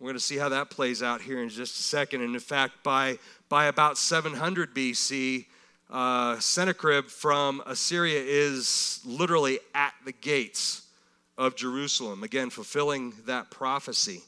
We're 0.00 0.06
going 0.06 0.14
to 0.14 0.20
see 0.20 0.36
how 0.36 0.48
that 0.50 0.70
plays 0.70 1.02
out 1.02 1.20
here 1.20 1.42
in 1.42 1.48
just 1.48 1.80
a 1.80 1.82
second. 1.82 2.22
And 2.22 2.32
in 2.34 2.40
fact, 2.40 2.84
by, 2.84 3.18
by 3.48 3.66
about 3.66 3.98
700 3.98 4.72
BC, 4.72 5.46
uh, 5.90 6.38
Sennacherib 6.38 7.06
from 7.06 7.62
Assyria 7.66 8.22
is 8.24 9.00
literally 9.04 9.58
at 9.74 9.94
the 10.04 10.12
gates 10.12 10.86
of 11.36 11.56
Jerusalem, 11.56 12.22
again, 12.22 12.48
fulfilling 12.50 13.12
that 13.26 13.50
prophecy. 13.50 14.22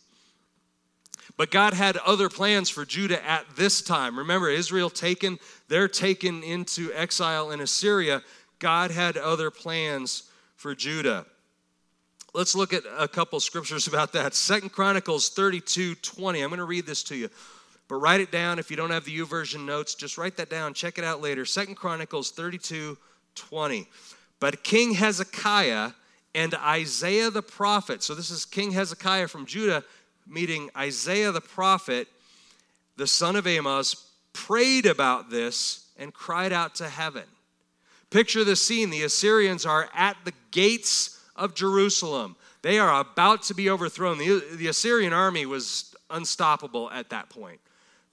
But 1.37 1.52
God 1.52 1.72
had 1.72 1.96
other 1.98 2.28
plans 2.28 2.68
for 2.68 2.85
Judah 2.85 3.24
at 3.24 3.44
this 3.54 3.80
time. 3.80 4.18
Remember, 4.18 4.50
Israel 4.50 4.90
taken, 4.90 5.38
they're 5.68 5.88
taken 5.88 6.42
into 6.42 6.92
exile 6.94 7.52
in 7.52 7.61
Assyria. 7.61 8.22
God 8.59 8.90
had 8.90 9.16
other 9.16 9.50
plans 9.52 10.24
for 10.56 10.74
Judah. 10.74 11.26
Let's 12.33 12.55
look 12.55 12.73
at 12.73 12.85
a 12.99 13.09
couple 13.09 13.40
scriptures 13.40 13.87
about 13.88 14.12
that. 14.12 14.35
Second 14.35 14.71
Chronicles 14.71 15.31
32 15.31 15.97
20. 15.97 16.43
I'm 16.43 16.49
going 16.49 16.59
to 16.59 16.64
read 16.64 16.87
this 16.87 17.03
to 17.05 17.16
you. 17.16 17.29
But 17.88 17.97
write 17.97 18.21
it 18.21 18.31
down 18.31 18.61
if 18.61 18.71
you 18.71 18.77
don't 18.77 18.90
have 18.90 19.05
the 19.05 19.19
YouVersion 19.19 19.64
notes. 19.66 19.97
Just 19.97 20.16
write 20.16 20.37
that 20.37 20.49
down. 20.49 20.75
Check 20.75 20.97
it 20.99 21.05
out 21.05 21.21
later. 21.21 21.45
Second 21.45 21.75
Chronicles 21.75 22.31
32 22.31 22.97
20. 23.35 23.88
But 24.38 24.62
King 24.62 24.95
Hezekiah 24.95 25.90
and 26.35 26.55
Isaiah 26.55 27.31
the 27.31 27.43
prophet, 27.43 28.03
so 28.03 28.14
this 28.14 28.31
is 28.31 28.45
King 28.45 28.71
Hezekiah 28.71 29.29
from 29.29 29.47
Judah 29.47 29.85
meeting 30.27 30.71
Isaiah 30.77 31.33
the 31.33 31.40
prophet, 31.40 32.07
the 32.97 33.07
son 33.07 33.35
of 33.35 33.47
Amos, 33.47 34.07
prayed 34.33 34.87
about 34.87 35.31
this 35.31 35.88
and 35.99 36.14
cried 36.14 36.53
out 36.53 36.77
to 36.77 36.88
heaven. 36.88 37.25
Picture 38.11 38.45
the 38.45 38.57
scene. 38.57 38.90
The 38.90 39.03
Assyrians 39.03 39.66
are 39.66 39.88
at 39.95 40.16
the 40.25 40.33
gates 40.51 41.19
of 41.40 41.55
Jerusalem. 41.55 42.37
They 42.62 42.79
are 42.79 43.00
about 43.00 43.42
to 43.44 43.55
be 43.55 43.68
overthrown. 43.68 44.18
The, 44.18 44.44
the 44.55 44.68
Assyrian 44.68 45.12
army 45.12 45.46
was 45.46 45.96
unstoppable 46.11 46.90
at 46.90 47.11
that 47.11 47.31
point. 47.31 47.59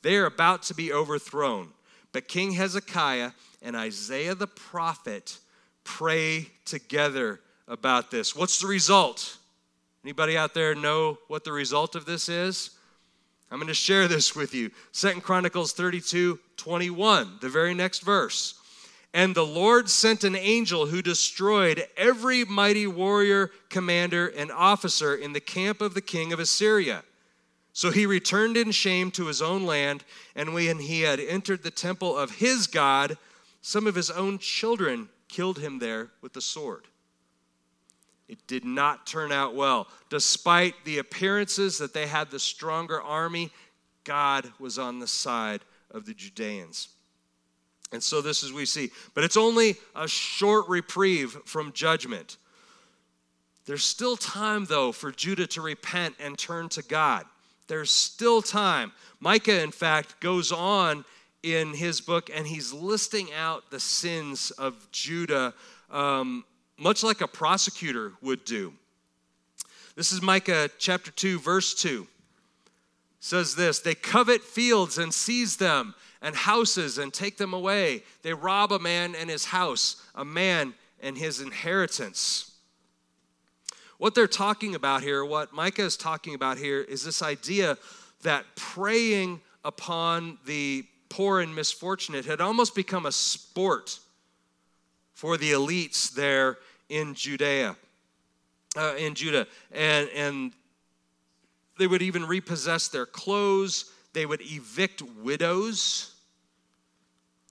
They 0.02 0.16
are 0.16 0.26
about 0.26 0.64
to 0.64 0.74
be 0.74 0.94
overthrown. 0.94 1.70
But 2.14 2.28
King 2.28 2.54
Hezekiah 2.54 3.32
and 3.62 3.76
Isaiah 3.76 4.34
the 4.34 4.48
prophet 4.48 5.40
pray 5.84 6.48
together 6.66 7.42
about 7.68 8.10
this. 8.10 8.36
What's 8.36 8.60
the 8.60 8.68
result? 8.68 9.38
Anybody 10.04 10.38
out 10.38 10.54
there 10.54 10.74
know 10.74 11.18
what 11.28 11.44
the 11.44 11.52
result 11.52 11.96
of 11.96 12.06
this 12.06 12.30
is? 12.30 12.72
I'm 13.52 13.60
going 13.60 13.68
to 13.68 13.74
share 13.74 14.08
this 14.08 14.36
with 14.36 14.54
you. 14.54 14.72
Second 14.92 15.22
Chronicles 15.22 15.74
32 15.74 16.40
21, 16.58 17.38
the 17.42 17.50
very 17.50 17.74
next 17.74 18.00
verse. 18.00 18.57
And 19.18 19.34
the 19.34 19.44
Lord 19.44 19.90
sent 19.90 20.24
an 20.24 20.36
angel 20.36 20.86
who 20.86 21.02
destroyed 21.02 21.88
every 21.98 22.46
mighty 22.46 22.86
warrior, 22.86 23.50
commander, 23.68 24.28
and 24.28 24.52
officer 24.52 25.16
in 25.16 25.34
the 25.34 25.40
camp 25.40 25.82
of 25.82 25.96
the 25.96 26.02
king 26.02 26.32
of 26.32 26.40
Assyria. 26.40 27.04
So 27.74 27.90
he 27.90 28.06
returned 28.06 28.58
in 28.58 28.70
shame 28.70 29.10
to 29.12 29.26
his 29.26 29.42
own 29.42 29.66
land, 29.66 30.04
and 30.36 30.54
when 30.54 30.78
he 30.78 31.02
had 31.02 31.20
entered 31.20 31.64
the 31.64 31.72
temple 31.72 32.16
of 32.16 32.36
his 32.36 32.68
God, 32.68 33.18
some 33.64 33.88
of 33.88 33.96
his 33.96 34.12
own 34.12 34.38
children 34.38 35.10
killed 35.28 35.58
him 35.58 35.80
there 35.80 36.12
with 36.22 36.34
the 36.34 36.40
sword. 36.40 36.84
It 38.28 38.46
did 38.46 38.66
not 38.66 39.08
turn 39.08 39.32
out 39.32 39.56
well. 39.56 39.88
Despite 40.12 40.86
the 40.86 41.00
appearances 41.00 41.80
that 41.80 41.96
they 41.96 42.06
had 42.06 42.30
the 42.30 42.40
stronger 42.40 43.02
army, 43.02 43.50
God 44.04 44.54
was 44.60 44.78
on 44.78 45.00
the 45.00 45.08
side 45.08 45.62
of 45.90 46.06
the 46.06 46.14
Judeans. 46.14 46.90
And 47.92 48.04
so 48.04 48.22
this 48.22 48.44
is 48.44 48.52
we 48.52 48.66
see. 48.66 48.92
But 49.14 49.24
it's 49.24 49.38
only 49.38 49.76
a 49.96 50.08
short 50.08 50.68
reprieve 50.68 51.38
from 51.46 51.72
judgment. 51.72 52.38
There's 53.66 53.84
still 53.84 54.16
time, 54.16 54.66
though, 54.66 54.92
for 54.92 55.12
Judah 55.12 55.48
to 55.48 55.62
repent 55.62 56.16
and 56.20 56.38
turn 56.38 56.70
to 56.70 56.82
God. 56.82 57.26
There's 57.68 57.92
still 57.92 58.42
time. 58.42 58.94
Micah, 59.20 59.62
in 59.62 59.72
fact, 59.72 60.20
goes 60.20 60.52
on 60.52 61.04
in 61.44 61.74
his 61.74 62.02
book 62.02 62.30
and 62.34 62.48
he's 62.48 62.74
listing 62.74 63.28
out 63.34 63.70
the 63.70 63.80
sins 63.80 64.52
of 64.52 64.90
Judah, 64.92 65.54
um, 65.92 66.46
much 66.78 67.04
like 67.04 67.22
a 67.22 67.28
prosecutor 67.28 68.14
would 68.22 68.46
do. 68.46 68.74
This 69.96 70.12
is 70.12 70.22
Micah 70.22 70.70
chapter 70.78 71.12
2, 71.12 71.40
verse 71.40 71.74
2. 71.74 72.06
It 72.06 72.08
says 73.20 73.56
this 73.56 73.80
They 73.80 73.96
covet 73.96 74.44
fields 74.44 74.98
and 74.98 75.14
seize 75.14 75.58
them 75.58 75.96
and 76.22 76.36
houses 76.36 76.98
and 76.98 77.14
take 77.14 77.38
them 77.38 77.54
away. 77.54 78.04
They 78.22 78.34
rob 78.34 78.72
a 78.72 78.80
man 78.80 79.16
and 79.16 79.30
his 79.30 79.46
house, 79.46 80.02
a 80.16 80.26
man 80.26 80.74
and 81.02 81.18
his 81.18 81.42
inheritance. 81.42 82.52
What 83.98 84.16
they're 84.16 84.28
talking 84.28 84.76
about 84.76 85.04
here, 85.04 85.26
what 85.26 85.54
Micah 85.54 85.84
is 85.84 85.98
talking 85.98 86.36
about 86.36 86.58
here, 86.58 86.82
is 86.82 87.04
this 87.04 87.22
idea 87.22 87.78
that 88.24 88.46
preying 88.56 89.42
upon 89.64 90.38
the 90.46 90.86
poor 91.10 91.40
and 91.40 91.56
misfortunate 91.56 92.26
had 92.26 92.42
almost 92.42 92.76
become 92.76 93.06
a 93.06 93.12
sport 93.12 94.00
for 95.14 95.38
the 95.38 95.52
elites 95.52 96.14
there 96.14 96.58
in 96.90 97.14
Judea. 97.16 97.76
uh, 98.78 98.96
in 98.98 99.16
Judah, 99.16 99.48
and 99.72 100.10
and 100.16 100.54
they 101.78 101.88
would 101.88 102.02
even 102.02 102.26
repossess 102.26 102.88
their 102.88 103.06
clothes. 103.06 103.92
They 104.14 104.26
would 104.26 104.42
evict 104.42 105.02
widows 105.02 106.16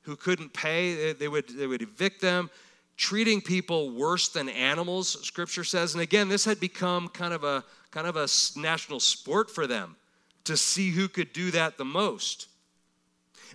who 0.03 0.17
couldn't 0.17 0.53
pay. 0.53 1.13
They 1.13 1.29
would 1.29 1.49
they 1.49 1.67
would 1.67 1.83
evict 1.83 2.21
them, 2.21 2.51
treating 2.97 3.41
people 3.41 3.91
worse 3.91 4.29
than 4.29 4.49
animals. 4.49 5.25
Scripture 5.27 5.65
says, 5.65 5.95
and 5.95 6.03
again, 6.03 6.29
this 6.29 6.45
had 6.45 6.61
become 6.61 7.09
kind 7.09 7.35
of 7.35 7.45
a 7.45 7.65
kind 7.91 8.07
of 8.07 8.17
a 8.17 8.29
national 8.59 9.01
sport 9.01 9.51
for 9.51 9.67
them 9.67 9.97
to 10.45 10.57
see 10.57 10.91
who 10.91 11.09
could 11.09 11.33
do 11.33 11.51
that 11.51 11.77
the 11.77 11.85
most. 11.85 12.49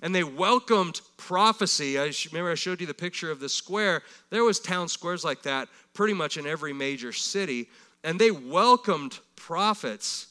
And 0.01 0.15
they 0.15 0.23
welcomed 0.23 1.01
prophecy. 1.17 1.99
I 1.99 2.11
remember 2.31 2.51
I 2.51 2.55
showed 2.55 2.81
you 2.81 2.87
the 2.87 2.93
picture 2.93 3.29
of 3.29 3.39
the 3.39 3.49
square. 3.49 4.01
There 4.29 4.43
was 4.43 4.59
town 4.59 4.87
squares 4.87 5.23
like 5.23 5.43
that 5.43 5.69
pretty 5.93 6.13
much 6.13 6.37
in 6.37 6.47
every 6.47 6.73
major 6.73 7.11
city, 7.11 7.69
and 8.03 8.19
they 8.19 8.31
welcomed 8.31 9.19
prophets 9.35 10.27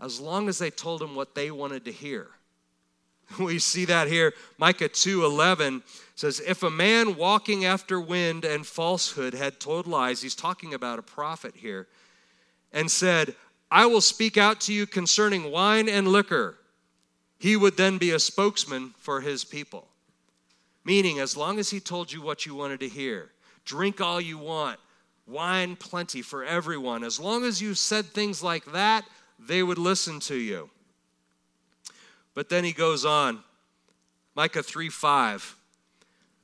as 0.00 0.20
long 0.20 0.48
as 0.48 0.58
they 0.58 0.70
told 0.70 1.00
them 1.00 1.14
what 1.14 1.34
they 1.34 1.50
wanted 1.50 1.84
to 1.84 1.92
hear. 1.92 2.28
We 3.38 3.58
see 3.58 3.84
that 3.84 4.08
here. 4.08 4.32
Micah 4.56 4.88
2:11 4.88 5.82
says, 6.14 6.40
"If 6.40 6.62
a 6.62 6.70
man 6.70 7.16
walking 7.16 7.64
after 7.64 8.00
wind 8.00 8.44
and 8.44 8.66
falsehood 8.66 9.34
had 9.34 9.60
told 9.60 9.86
lies, 9.86 10.22
he's 10.22 10.34
talking 10.34 10.72
about 10.72 10.98
a 10.98 11.02
prophet 11.02 11.56
here, 11.56 11.88
and 12.72 12.90
said, 12.90 13.34
I 13.70 13.86
will 13.86 14.00
speak 14.00 14.36
out 14.36 14.60
to 14.62 14.72
you 14.72 14.86
concerning 14.86 15.50
wine 15.50 15.88
and 15.88 16.08
liquor. 16.08 16.56
He 17.38 17.56
would 17.56 17.76
then 17.76 17.98
be 17.98 18.10
a 18.10 18.18
spokesman 18.18 18.94
for 18.98 19.20
his 19.20 19.44
people. 19.44 19.88
Meaning, 20.84 21.18
as 21.18 21.36
long 21.36 21.58
as 21.58 21.70
he 21.70 21.80
told 21.80 22.10
you 22.10 22.22
what 22.22 22.46
you 22.46 22.54
wanted 22.54 22.80
to 22.80 22.88
hear, 22.88 23.30
drink 23.64 24.00
all 24.00 24.20
you 24.20 24.38
want, 24.38 24.80
wine 25.26 25.76
plenty 25.76 26.22
for 26.22 26.44
everyone, 26.44 27.04
as 27.04 27.20
long 27.20 27.44
as 27.44 27.60
you 27.60 27.74
said 27.74 28.06
things 28.06 28.42
like 28.42 28.64
that, 28.72 29.04
they 29.38 29.62
would 29.62 29.78
listen 29.78 30.20
to 30.20 30.34
you. 30.34 30.70
But 32.34 32.48
then 32.48 32.64
he 32.64 32.72
goes 32.72 33.04
on 33.04 33.42
Micah 34.34 34.62
3 34.62 34.88
5. 34.88 35.56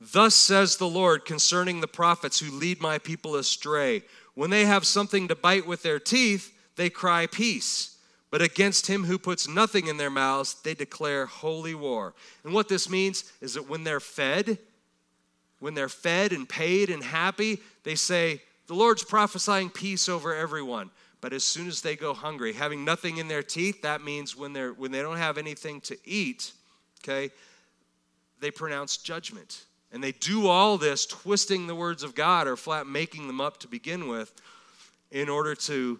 Thus 0.01 0.35
says 0.35 0.77
the 0.77 0.87
Lord 0.87 1.25
concerning 1.25 1.79
the 1.79 1.87
prophets 1.87 2.39
who 2.39 2.51
lead 2.51 2.81
my 2.81 2.97
people 2.97 3.35
astray. 3.35 4.03
When 4.33 4.49
they 4.49 4.65
have 4.65 4.85
something 4.85 5.29
to 5.29 5.35
bite 5.35 5.65
with 5.65 5.83
their 5.83 5.99
teeth, 5.99 6.53
they 6.75 6.89
cry 6.89 7.25
peace. 7.25 7.97
But 8.29 8.41
against 8.41 8.87
him 8.87 9.05
who 9.05 9.17
puts 9.17 9.47
nothing 9.47 9.87
in 9.87 9.95
their 9.95 10.09
mouths, 10.09 10.55
they 10.61 10.73
declare 10.73 11.25
holy 11.25 11.73
war. 11.73 12.13
And 12.43 12.53
what 12.53 12.67
this 12.67 12.89
means 12.89 13.31
is 13.39 13.53
that 13.53 13.69
when 13.69 13.85
they're 13.85 14.01
fed, 14.01 14.57
when 15.59 15.73
they're 15.73 15.87
fed 15.87 16.33
and 16.33 16.47
paid 16.47 16.89
and 16.89 17.03
happy, 17.03 17.59
they 17.83 17.95
say, 17.95 18.41
The 18.67 18.73
Lord's 18.73 19.03
prophesying 19.03 19.69
peace 19.69 20.09
over 20.09 20.35
everyone. 20.35 20.91
But 21.25 21.33
as 21.33 21.43
soon 21.43 21.67
as 21.67 21.81
they 21.81 21.95
go 21.95 22.13
hungry, 22.13 22.53
having 22.53 22.85
nothing 22.85 23.17
in 23.17 23.27
their 23.27 23.41
teeth, 23.41 23.81
that 23.81 24.03
means 24.03 24.35
when, 24.35 24.53
they're, 24.53 24.73
when 24.73 24.91
they 24.91 25.01
don't 25.01 25.17
have 25.17 25.39
anything 25.39 25.81
to 25.81 25.97
eat, 26.05 26.51
okay, 27.03 27.31
they 28.41 28.51
pronounce 28.51 28.97
judgment. 28.97 29.65
And 29.91 30.03
they 30.03 30.11
do 30.11 30.45
all 30.45 30.77
this 30.77 31.07
twisting 31.07 31.65
the 31.65 31.73
words 31.73 32.03
of 32.03 32.13
God 32.13 32.45
or 32.45 32.55
flat 32.55 32.85
making 32.85 33.25
them 33.25 33.41
up 33.41 33.57
to 33.61 33.67
begin 33.67 34.07
with 34.07 34.39
in 35.09 35.27
order 35.27 35.55
to 35.55 35.99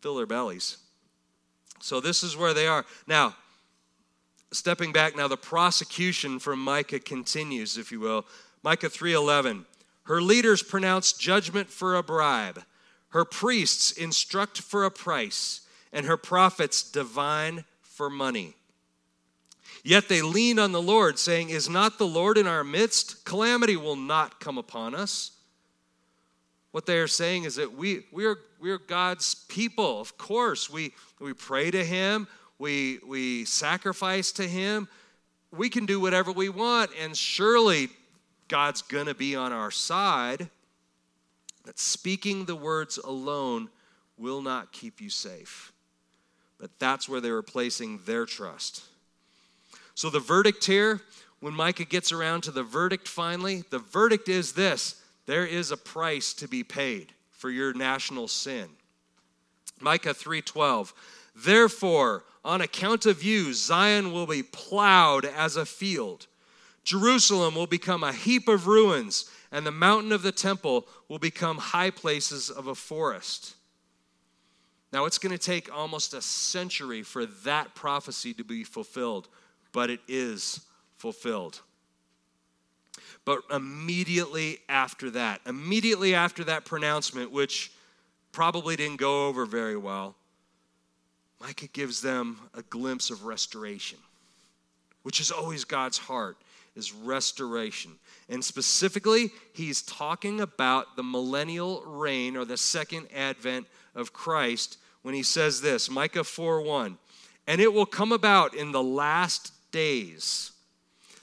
fill 0.00 0.16
their 0.16 0.26
bellies. 0.26 0.76
So 1.80 2.00
this 2.00 2.24
is 2.24 2.36
where 2.36 2.52
they 2.52 2.66
are. 2.66 2.84
Now, 3.06 3.36
stepping 4.50 4.92
back 4.92 5.14
now 5.14 5.28
the 5.28 5.36
prosecution 5.36 6.40
from 6.40 6.58
Micah 6.58 6.98
continues, 6.98 7.78
if 7.78 7.92
you 7.92 8.00
will. 8.00 8.26
Micah 8.64 8.90
3:11. 8.90 9.66
Her 10.06 10.20
leaders 10.20 10.64
pronounce 10.64 11.12
judgment 11.12 11.70
for 11.70 11.94
a 11.94 12.02
bribe. 12.02 12.64
Her 13.12 13.24
priests 13.26 13.92
instruct 13.92 14.60
for 14.60 14.84
a 14.84 14.90
price, 14.90 15.62
and 15.92 16.06
her 16.06 16.16
prophets 16.16 16.82
divine 16.82 17.64
for 17.82 18.08
money. 18.08 18.56
Yet 19.84 20.08
they 20.08 20.22
lean 20.22 20.58
on 20.58 20.72
the 20.72 20.80
Lord, 20.80 21.18
saying, 21.18 21.50
Is 21.50 21.68
not 21.68 21.98
the 21.98 22.06
Lord 22.06 22.38
in 22.38 22.46
our 22.46 22.64
midst? 22.64 23.24
Calamity 23.24 23.76
will 23.76 23.96
not 23.96 24.40
come 24.40 24.56
upon 24.56 24.94
us. 24.94 25.32
What 26.70 26.86
they 26.86 26.98
are 26.98 27.08
saying 27.08 27.44
is 27.44 27.56
that 27.56 27.74
we, 27.74 28.06
we, 28.12 28.24
are, 28.24 28.38
we 28.58 28.70
are 28.70 28.78
God's 28.78 29.34
people. 29.34 30.00
Of 30.00 30.16
course, 30.16 30.70
we, 30.70 30.94
we 31.20 31.34
pray 31.34 31.70
to 31.70 31.84
Him, 31.84 32.28
we, 32.58 32.98
we 33.06 33.44
sacrifice 33.44 34.32
to 34.32 34.48
Him. 34.48 34.88
We 35.50 35.68
can 35.68 35.84
do 35.84 36.00
whatever 36.00 36.32
we 36.32 36.48
want, 36.48 36.92
and 36.98 37.14
surely 37.14 37.90
God's 38.48 38.80
going 38.80 39.04
to 39.04 39.14
be 39.14 39.36
on 39.36 39.52
our 39.52 39.70
side. 39.70 40.48
That 41.64 41.78
speaking 41.78 42.44
the 42.44 42.56
words 42.56 42.98
alone 42.98 43.68
will 44.18 44.42
not 44.42 44.72
keep 44.72 45.00
you 45.00 45.10
safe. 45.10 45.72
But 46.58 46.78
that's 46.78 47.08
where 47.08 47.20
they 47.20 47.30
were 47.30 47.42
placing 47.42 48.00
their 48.04 48.26
trust. 48.26 48.84
So 49.94 50.10
the 50.10 50.20
verdict 50.20 50.64
here, 50.64 51.00
when 51.40 51.54
Micah 51.54 51.84
gets 51.84 52.12
around 52.12 52.42
to 52.42 52.50
the 52.50 52.62
verdict 52.62 53.08
finally, 53.08 53.64
the 53.70 53.78
verdict 53.78 54.28
is 54.28 54.52
this 54.52 55.02
there 55.26 55.46
is 55.46 55.70
a 55.70 55.76
price 55.76 56.32
to 56.34 56.48
be 56.48 56.64
paid 56.64 57.12
for 57.30 57.50
your 57.50 57.74
national 57.74 58.28
sin. 58.28 58.68
Micah 59.80 60.14
3:12 60.14 60.92
Therefore 61.34 62.24
on 62.44 62.60
account 62.60 63.06
of 63.06 63.22
you 63.22 63.52
Zion 63.52 64.12
will 64.12 64.26
be 64.26 64.42
plowed 64.42 65.24
as 65.24 65.56
a 65.56 65.66
field 65.66 66.26
Jerusalem 66.84 67.54
will 67.54 67.66
become 67.66 68.02
a 68.02 68.12
heap 68.12 68.48
of 68.48 68.66
ruins 68.66 69.30
and 69.52 69.66
the 69.66 69.70
mountain 69.70 70.10
of 70.10 70.22
the 70.22 70.32
temple 70.32 70.88
will 71.08 71.18
become 71.18 71.58
high 71.58 71.90
places 71.90 72.50
of 72.50 72.66
a 72.66 72.74
forest. 72.74 73.54
Now 74.92 75.04
it's 75.04 75.18
going 75.18 75.36
to 75.36 75.42
take 75.42 75.72
almost 75.72 76.14
a 76.14 76.22
century 76.22 77.02
for 77.02 77.26
that 77.26 77.74
prophecy 77.74 78.34
to 78.34 78.44
be 78.44 78.64
fulfilled, 78.64 79.28
but 79.72 79.90
it 79.90 80.00
is 80.08 80.62
fulfilled. 80.96 81.60
But 83.24 83.42
immediately 83.50 84.58
after 84.68 85.10
that, 85.10 85.42
immediately 85.46 86.14
after 86.14 86.44
that 86.44 86.64
pronouncement, 86.64 87.30
which 87.30 87.72
probably 88.32 88.74
didn't 88.74 88.96
go 88.96 89.28
over 89.28 89.44
very 89.44 89.76
well, 89.76 90.16
Micah 91.40 91.68
gives 91.68 92.00
them 92.00 92.38
a 92.54 92.62
glimpse 92.62 93.10
of 93.10 93.24
restoration, 93.24 93.98
which 95.02 95.20
is 95.20 95.30
always 95.30 95.64
God's 95.64 95.98
heart, 95.98 96.36
is 96.74 96.92
restoration. 96.92 97.92
And 98.28 98.44
specifically, 98.44 99.30
he's 99.52 99.82
talking 99.82 100.40
about 100.40 100.96
the 100.96 101.02
millennial 101.02 101.82
reign 101.86 102.36
or 102.36 102.44
the 102.44 102.56
second 102.56 103.08
advent 103.14 103.66
of 103.94 104.12
Christ 104.12 104.78
when 105.02 105.14
he 105.14 105.22
says 105.22 105.60
this 105.60 105.90
Micah 105.90 106.24
4 106.24 106.62
1. 106.62 106.98
And 107.46 107.60
it 107.60 107.72
will 107.72 107.86
come 107.86 108.12
about 108.12 108.54
in 108.54 108.72
the 108.72 108.82
last 108.82 109.52
days 109.72 110.52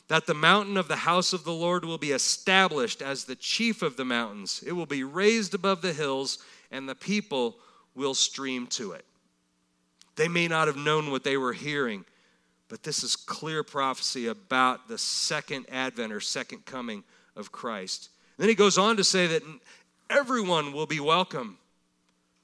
that 0.10 0.26
the 0.26 0.34
mountain 0.34 0.76
of 0.76 0.88
the 0.88 0.96
house 0.98 1.34
of 1.34 1.44
the 1.44 1.54
Lord 1.54 1.86
will 1.86 1.98
be 1.98 2.12
established 2.12 3.02
as 3.02 3.24
the 3.24 3.36
chief 3.36 3.82
of 3.82 3.96
the 3.96 4.06
mountains. 4.06 4.64
It 4.66 4.72
will 4.74 4.88
be 4.88 5.04
raised 5.04 5.54
above 5.54 5.82
the 5.82 5.94
hills, 5.94 6.40
and 6.72 6.90
the 6.90 6.96
people 6.96 7.58
will 7.96 8.16
stream 8.16 8.68
to 8.68 8.94
it. 8.94 9.06
They 10.16 10.28
may 10.28 10.48
not 10.48 10.68
have 10.68 10.78
known 10.78 11.12
what 11.12 11.24
they 11.24 11.38
were 11.38 11.54
hearing, 11.54 12.06
but 12.70 12.84
this 12.84 13.04
is 13.04 13.16
clear 13.16 13.64
prophecy 13.64 14.28
about 14.28 14.88
the 14.88 14.98
second 14.98 15.66
advent 15.72 16.14
or 16.14 16.20
second 16.20 16.66
coming 16.66 17.04
of 17.36 17.52
Christ. 17.52 18.10
And 18.38 18.44
then 18.44 18.50
he 18.50 18.56
goes 18.56 18.78
on 18.78 18.96
to 18.98 19.04
say 19.04 19.28
that 19.28 19.44
everyone 20.10 20.72
will 20.72 20.86
be 20.86 21.00
welcome, 21.00 21.58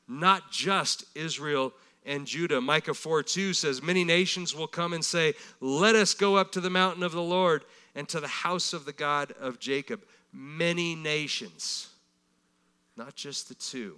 not 0.08 0.52
just 0.52 1.06
Israel 1.16 1.74
and 2.06 2.26
Judah. 2.26 2.60
Micah 2.60 2.96
4 2.96 3.24
2 3.24 3.54
says, 3.54 3.84
Many 3.84 4.04
nations 4.04 4.56
will 4.56 4.68
come 4.68 4.94
and 4.94 5.06
say, 5.06 5.36
Let 5.62 5.96
us 5.96 6.14
go 6.14 6.36
up 6.36 6.52
to 6.54 6.62
the 6.62 6.70
mountain 6.70 7.04
of 7.04 7.12
the 7.12 7.22
Lord 7.22 7.64
and 7.94 8.10
to 8.10 8.20
the 8.20 8.28
house 8.28 8.74
of 8.74 8.86
the 8.86 8.94
God 8.94 9.32
of 9.40 9.60
Jacob. 9.60 10.04
Many 10.34 10.96
nations, 10.96 11.90
not 12.98 13.16
just 13.16 13.48
the 13.48 13.56
two. 13.56 13.96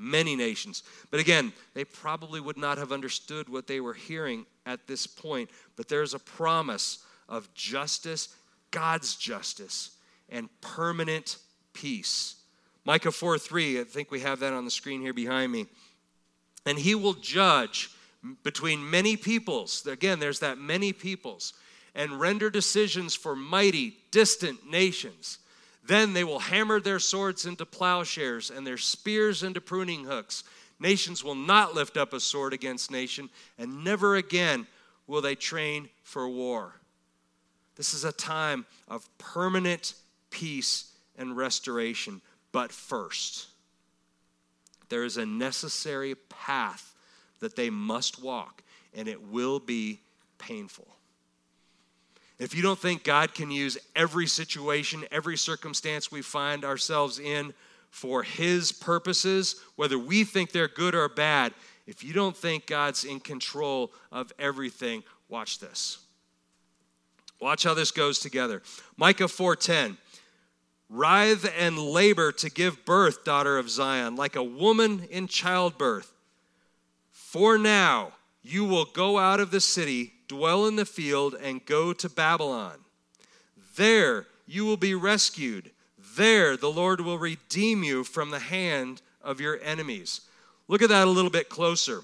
Many 0.00 0.36
nations. 0.36 0.84
But 1.10 1.18
again, 1.18 1.52
they 1.74 1.84
probably 1.84 2.40
would 2.40 2.56
not 2.56 2.78
have 2.78 2.92
understood 2.92 3.48
what 3.48 3.66
they 3.66 3.80
were 3.80 3.94
hearing 3.94 4.46
at 4.68 4.86
this 4.86 5.06
point. 5.06 5.50
But 5.74 5.88
there's 5.88 6.14
a 6.14 6.18
promise 6.18 6.98
of 7.28 7.52
justice, 7.54 8.28
God's 8.70 9.16
justice, 9.16 9.90
and 10.28 10.48
permanent 10.60 11.38
peace. 11.72 12.36
Micah 12.84 13.10
4 13.10 13.38
3, 13.38 13.80
I 13.80 13.84
think 13.84 14.10
we 14.10 14.20
have 14.20 14.40
that 14.40 14.52
on 14.52 14.64
the 14.64 14.70
screen 14.70 15.00
here 15.00 15.12
behind 15.12 15.50
me 15.50 15.66
and 16.68 16.78
he 16.78 16.94
will 16.94 17.14
judge 17.14 17.90
between 18.42 18.90
many 18.90 19.16
peoples. 19.16 19.86
Again, 19.86 20.18
there's 20.18 20.40
that 20.40 20.58
many 20.58 20.92
peoples, 20.92 21.54
and 21.94 22.20
render 22.20 22.50
decisions 22.50 23.14
for 23.14 23.34
mighty, 23.34 23.96
distant 24.10 24.68
nations. 24.68 25.38
Then 25.86 26.12
they 26.12 26.24
will 26.24 26.40
hammer 26.40 26.78
their 26.78 26.98
swords 26.98 27.46
into 27.46 27.64
plowshares 27.64 28.50
and 28.50 28.66
their 28.66 28.76
spears 28.76 29.42
into 29.42 29.62
pruning 29.62 30.04
hooks. 30.04 30.44
Nations 30.80 31.24
will 31.24 31.34
not 31.34 31.74
lift 31.74 31.96
up 31.96 32.12
a 32.12 32.20
sword 32.20 32.52
against 32.52 32.90
nation, 32.90 33.30
and 33.58 33.84
never 33.84 34.16
again 34.16 34.66
will 35.06 35.20
they 35.20 35.34
train 35.34 35.88
for 36.02 36.28
war. 36.28 36.74
This 37.76 37.94
is 37.94 38.04
a 38.04 38.12
time 38.12 38.66
of 38.86 39.08
permanent 39.18 39.94
peace 40.30 40.92
and 41.16 41.36
restoration. 41.36 42.20
But 42.52 42.72
first, 42.72 43.48
There 44.88 45.04
is 45.04 45.16
a 45.16 45.26
necessary 45.26 46.14
path 46.14 46.94
that 47.40 47.56
they 47.56 47.70
must 47.70 48.22
walk, 48.22 48.62
and 48.94 49.06
it 49.06 49.22
will 49.22 49.60
be 49.60 50.00
painful. 50.38 50.86
If 52.38 52.54
you 52.54 52.62
don't 52.62 52.78
think 52.78 53.04
God 53.04 53.34
can 53.34 53.50
use 53.50 53.76
every 53.96 54.26
situation, 54.26 55.04
every 55.10 55.36
circumstance 55.36 56.10
we 56.10 56.22
find 56.22 56.64
ourselves 56.64 57.18
in 57.18 57.52
for 57.90 58.22
His 58.22 58.72
purposes, 58.72 59.62
whether 59.76 59.98
we 59.98 60.24
think 60.24 60.52
they're 60.52 60.68
good 60.68 60.94
or 60.94 61.08
bad, 61.08 61.52
if 61.86 62.04
you 62.04 62.12
don't 62.12 62.36
think 62.36 62.66
God's 62.66 63.04
in 63.04 63.18
control 63.18 63.92
of 64.12 64.32
everything, 64.38 65.02
watch 65.28 65.58
this. 65.58 65.98
Watch 67.40 67.64
how 67.64 67.74
this 67.74 67.90
goes 67.90 68.18
together. 68.18 68.62
Micah 68.96 69.28
4:10. 69.28 69.96
Writhe 70.90 71.52
and 71.56 71.78
labor 71.78 72.32
to 72.32 72.50
give 72.50 72.84
birth, 72.84 73.22
daughter 73.22 73.58
of 73.58 73.68
Zion, 73.68 74.16
like 74.16 74.36
a 74.36 74.42
woman 74.42 75.06
in 75.10 75.28
childbirth. 75.28 76.12
For 77.10 77.58
now 77.58 78.12
you 78.42 78.64
will 78.64 78.86
go 78.86 79.18
out 79.18 79.40
of 79.40 79.50
the 79.50 79.60
city, 79.60 80.14
dwell 80.28 80.66
in 80.66 80.76
the 80.76 80.86
field, 80.86 81.34
and 81.34 81.64
go 81.64 81.92
to 81.92 82.08
Babylon. 82.08 82.84
There 83.76 84.26
you 84.46 84.64
will 84.64 84.78
be 84.78 84.94
rescued. 84.94 85.70
There 86.16 86.56
the 86.56 86.70
Lord 86.70 87.00
will 87.00 87.18
redeem 87.18 87.82
you 87.82 88.04
from 88.04 88.30
the 88.30 88.38
hand 88.38 89.02
of 89.22 89.40
your 89.40 89.58
enemies. 89.62 90.22
Look 90.68 90.82
at 90.82 90.88
that 90.90 91.06
a 91.06 91.10
little 91.10 91.30
bit 91.30 91.48
closer. 91.48 92.02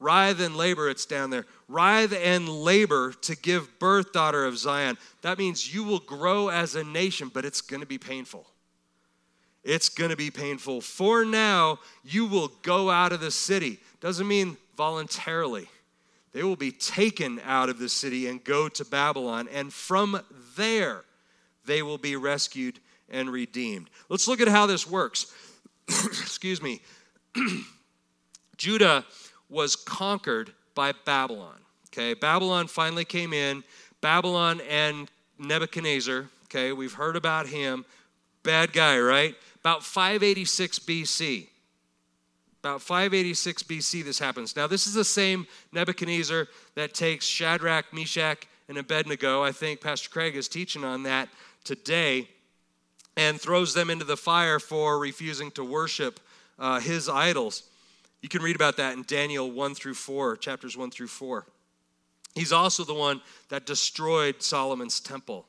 Writhe 0.00 0.40
and 0.40 0.56
labor, 0.56 0.88
it's 0.88 1.06
down 1.06 1.30
there. 1.30 1.44
Writhe 1.68 2.12
and 2.12 2.48
labor 2.48 3.12
to 3.22 3.36
give 3.36 3.78
birth, 3.78 4.12
daughter 4.12 4.44
of 4.44 4.56
Zion. 4.56 4.96
That 5.22 5.38
means 5.38 5.74
you 5.74 5.82
will 5.82 5.98
grow 5.98 6.48
as 6.48 6.76
a 6.76 6.84
nation, 6.84 7.30
but 7.32 7.44
it's 7.44 7.60
going 7.60 7.80
to 7.80 7.86
be 7.86 7.98
painful. 7.98 8.46
It's 9.64 9.88
going 9.88 10.10
to 10.10 10.16
be 10.16 10.30
painful. 10.30 10.80
For 10.80 11.24
now, 11.24 11.80
you 12.04 12.26
will 12.26 12.52
go 12.62 12.90
out 12.90 13.12
of 13.12 13.20
the 13.20 13.32
city. 13.32 13.80
Doesn't 14.00 14.28
mean 14.28 14.56
voluntarily. 14.76 15.68
They 16.32 16.44
will 16.44 16.56
be 16.56 16.70
taken 16.70 17.40
out 17.44 17.68
of 17.68 17.80
the 17.80 17.88
city 17.88 18.28
and 18.28 18.42
go 18.42 18.68
to 18.68 18.84
Babylon, 18.84 19.48
and 19.52 19.72
from 19.72 20.20
there 20.56 21.04
they 21.66 21.82
will 21.82 21.98
be 21.98 22.14
rescued 22.14 22.78
and 23.10 23.30
redeemed. 23.30 23.90
Let's 24.08 24.28
look 24.28 24.40
at 24.40 24.48
how 24.48 24.66
this 24.66 24.88
works. 24.88 25.32
Excuse 25.88 26.62
me. 26.62 26.80
Judah 28.56 29.04
was 29.48 29.76
conquered 29.76 30.52
by 30.74 30.92
Babylon. 31.04 31.58
Okay, 31.88 32.14
Babylon 32.14 32.66
finally 32.66 33.04
came 33.04 33.32
in. 33.32 33.64
Babylon 34.00 34.60
and 34.68 35.10
Nebuchadnezzar, 35.38 36.26
okay, 36.44 36.72
we've 36.72 36.92
heard 36.92 37.16
about 37.16 37.46
him. 37.46 37.84
Bad 38.42 38.72
guy, 38.72 38.98
right? 38.98 39.34
About 39.60 39.82
586 39.82 40.78
BC. 40.80 41.46
About 42.60 42.82
586 42.82 43.62
BC, 43.62 44.04
this 44.04 44.18
happens. 44.18 44.56
Now, 44.56 44.66
this 44.66 44.86
is 44.86 44.94
the 44.94 45.04
same 45.04 45.46
Nebuchadnezzar 45.72 46.48
that 46.74 46.94
takes 46.94 47.24
Shadrach, 47.24 47.92
Meshach, 47.92 48.46
and 48.68 48.78
Abednego. 48.78 49.42
I 49.42 49.52
think 49.52 49.80
Pastor 49.80 50.10
Craig 50.10 50.36
is 50.36 50.48
teaching 50.48 50.84
on 50.84 51.04
that 51.04 51.28
today 51.64 52.28
and 53.18 53.40
throws 53.40 53.74
them 53.74 53.90
into 53.90 54.04
the 54.04 54.16
fire 54.16 54.60
for 54.60 54.96
refusing 54.96 55.50
to 55.50 55.64
worship 55.64 56.20
uh, 56.56 56.78
his 56.78 57.08
idols. 57.08 57.64
You 58.22 58.28
can 58.28 58.42
read 58.42 58.54
about 58.54 58.76
that 58.76 58.96
in 58.96 59.02
Daniel 59.02 59.50
1 59.50 59.74
through 59.74 59.94
4, 59.94 60.36
chapters 60.36 60.76
1 60.76 60.92
through 60.92 61.08
4. 61.08 61.44
He's 62.36 62.52
also 62.52 62.84
the 62.84 62.94
one 62.94 63.20
that 63.48 63.66
destroyed 63.66 64.40
Solomon's 64.40 65.00
temple. 65.00 65.46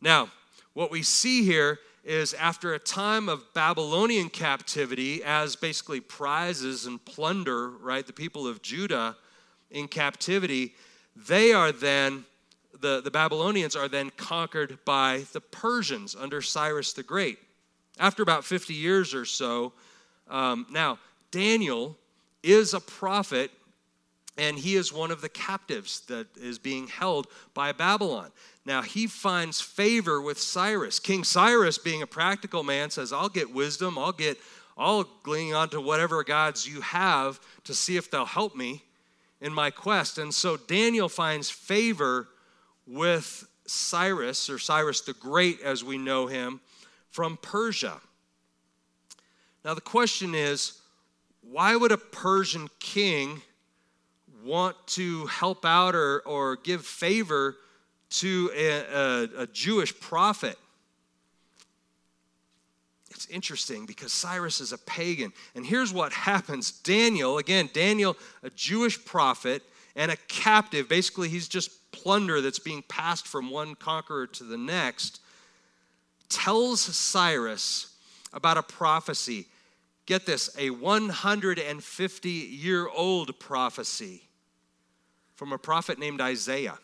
Now, 0.00 0.30
what 0.72 0.90
we 0.90 1.02
see 1.02 1.44
here 1.44 1.80
is 2.02 2.32
after 2.32 2.72
a 2.72 2.78
time 2.78 3.28
of 3.28 3.52
Babylonian 3.52 4.30
captivity, 4.30 5.22
as 5.22 5.54
basically 5.54 6.00
prizes 6.00 6.86
and 6.86 7.04
plunder, 7.04 7.68
right, 7.68 8.06
the 8.06 8.14
people 8.14 8.46
of 8.46 8.62
Judah 8.62 9.16
in 9.70 9.86
captivity, 9.86 10.74
they 11.14 11.52
are 11.52 11.72
then, 11.72 12.24
the, 12.80 13.00
the 13.00 13.10
Babylonians 13.10 13.76
are 13.76 13.88
then 13.88 14.10
conquered 14.16 14.78
by 14.84 15.24
the 15.32 15.40
Persians 15.40 16.14
under 16.14 16.42
Cyrus 16.42 16.92
the 16.92 17.02
Great. 17.02 17.38
After 17.98 18.22
about 18.22 18.44
50 18.44 18.74
years 18.74 19.14
or 19.14 19.24
so, 19.24 19.72
um, 20.28 20.66
now, 20.70 20.98
Daniel 21.30 21.96
is 22.42 22.74
a 22.74 22.80
prophet 22.80 23.50
and 24.38 24.58
he 24.58 24.76
is 24.76 24.92
one 24.92 25.10
of 25.10 25.20
the 25.22 25.28
captives 25.28 26.00
that 26.00 26.26
is 26.36 26.58
being 26.58 26.88
held 26.88 27.26
by 27.54 27.72
Babylon. 27.72 28.30
Now, 28.66 28.82
he 28.82 29.06
finds 29.06 29.60
favor 29.60 30.20
with 30.20 30.38
Cyrus. 30.38 30.98
King 30.98 31.24
Cyrus, 31.24 31.78
being 31.78 32.02
a 32.02 32.06
practical 32.06 32.62
man, 32.62 32.90
says, 32.90 33.12
I'll 33.12 33.30
get 33.30 33.54
wisdom, 33.54 33.96
I'll 33.96 34.12
get, 34.12 34.38
I'll 34.76 35.04
glean 35.22 35.54
onto 35.54 35.80
whatever 35.80 36.22
gods 36.22 36.68
you 36.68 36.82
have 36.82 37.40
to 37.64 37.72
see 37.72 37.96
if 37.96 38.10
they'll 38.10 38.26
help 38.26 38.54
me 38.54 38.82
in 39.40 39.54
my 39.54 39.70
quest. 39.70 40.18
And 40.18 40.34
so 40.34 40.56
Daniel 40.56 41.08
finds 41.08 41.48
favor 41.48 42.28
with 42.86 43.48
Cyrus, 43.66 44.48
or 44.48 44.58
Cyrus 44.58 45.00
the 45.00 45.12
Great 45.12 45.60
as 45.60 45.82
we 45.82 45.98
know 45.98 46.26
him, 46.26 46.60
from 47.10 47.38
Persia. 47.40 48.00
Now, 49.64 49.74
the 49.74 49.80
question 49.80 50.34
is 50.34 50.80
why 51.42 51.76
would 51.76 51.92
a 51.92 51.98
Persian 51.98 52.68
king 52.78 53.42
want 54.44 54.76
to 54.86 55.26
help 55.26 55.64
out 55.64 55.94
or, 55.94 56.20
or 56.20 56.56
give 56.56 56.84
favor 56.84 57.56
to 58.08 58.50
a, 58.54 58.68
a, 58.78 59.42
a 59.42 59.46
Jewish 59.48 59.98
prophet? 59.98 60.56
It's 63.10 63.26
interesting 63.26 63.86
because 63.86 64.12
Cyrus 64.12 64.60
is 64.60 64.72
a 64.72 64.78
pagan. 64.78 65.32
And 65.54 65.64
here's 65.64 65.92
what 65.92 66.12
happens 66.12 66.70
Daniel, 66.70 67.38
again, 67.38 67.70
Daniel, 67.72 68.16
a 68.42 68.50
Jewish 68.50 69.02
prophet 69.04 69.62
and 69.96 70.12
a 70.12 70.16
captive, 70.28 70.88
basically, 70.88 71.30
he's 71.30 71.48
just 71.48 71.85
plunder 71.96 72.40
that's 72.40 72.58
being 72.58 72.82
passed 72.82 73.26
from 73.26 73.50
one 73.50 73.74
conqueror 73.74 74.26
to 74.26 74.44
the 74.44 74.58
next, 74.58 75.20
tells 76.28 76.80
Cyrus 76.80 77.94
about 78.32 78.58
a 78.58 78.62
prophecy 78.62 79.46
get 80.06 80.24
this, 80.24 80.54
a 80.56 80.70
150 80.70 82.30
year 82.30 82.88
old 82.88 83.38
prophecy 83.38 84.22
from 85.34 85.52
a 85.52 85.58
prophet 85.58 85.98
named 85.98 86.20
Isaiah. 86.20 86.78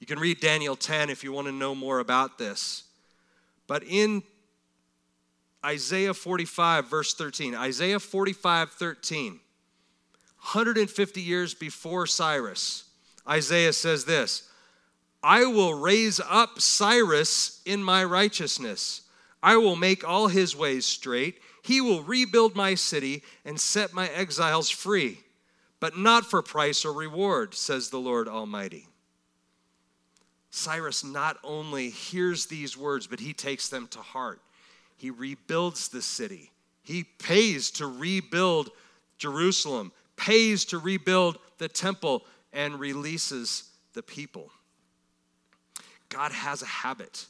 You 0.00 0.06
can 0.06 0.18
read 0.18 0.40
Daniel 0.40 0.76
10 0.76 1.10
if 1.10 1.22
you 1.22 1.32
want 1.32 1.46
to 1.46 1.52
know 1.52 1.74
more 1.74 2.00
about 2.00 2.38
this. 2.38 2.84
But 3.66 3.84
in 3.84 4.22
Isaiah 5.64 6.12
45, 6.12 6.90
verse 6.90 7.14
13, 7.14 7.54
Isaiah 7.54 8.00
45, 8.00 8.70
13, 8.70 9.40
150 10.44 11.20
years 11.20 11.54
before 11.54 12.06
Cyrus, 12.06 12.84
Isaiah 13.28 13.72
says 13.72 14.04
this 14.04 14.48
I 15.22 15.46
will 15.46 15.74
raise 15.74 16.20
up 16.20 16.60
Cyrus 16.60 17.60
in 17.64 17.82
my 17.82 18.04
righteousness 18.04 19.02
I 19.44 19.58
will 19.58 19.76
make 19.76 20.08
all 20.08 20.28
his 20.28 20.56
ways 20.56 20.86
straight. 20.86 21.38
He 21.62 21.82
will 21.82 22.02
rebuild 22.02 22.56
my 22.56 22.74
city 22.74 23.22
and 23.44 23.60
set 23.60 23.92
my 23.92 24.08
exiles 24.08 24.70
free, 24.70 25.20
but 25.80 25.98
not 25.98 26.24
for 26.24 26.40
price 26.40 26.82
or 26.86 26.94
reward, 26.94 27.54
says 27.54 27.90
the 27.90 27.98
Lord 27.98 28.26
Almighty. 28.26 28.88
Cyrus 30.50 31.04
not 31.04 31.36
only 31.44 31.90
hears 31.90 32.46
these 32.46 32.74
words, 32.74 33.06
but 33.06 33.20
he 33.20 33.34
takes 33.34 33.68
them 33.68 33.86
to 33.88 33.98
heart. 33.98 34.40
He 34.96 35.10
rebuilds 35.10 35.88
the 35.88 36.00
city. 36.00 36.50
He 36.82 37.04
pays 37.04 37.70
to 37.72 37.86
rebuild 37.86 38.70
Jerusalem, 39.18 39.92
pays 40.16 40.64
to 40.66 40.78
rebuild 40.78 41.38
the 41.58 41.68
temple, 41.68 42.24
and 42.52 42.78
releases 42.78 43.70
the 43.94 44.02
people. 44.02 44.50
God 46.08 46.32
has 46.32 46.62
a 46.62 46.66
habit 46.66 47.26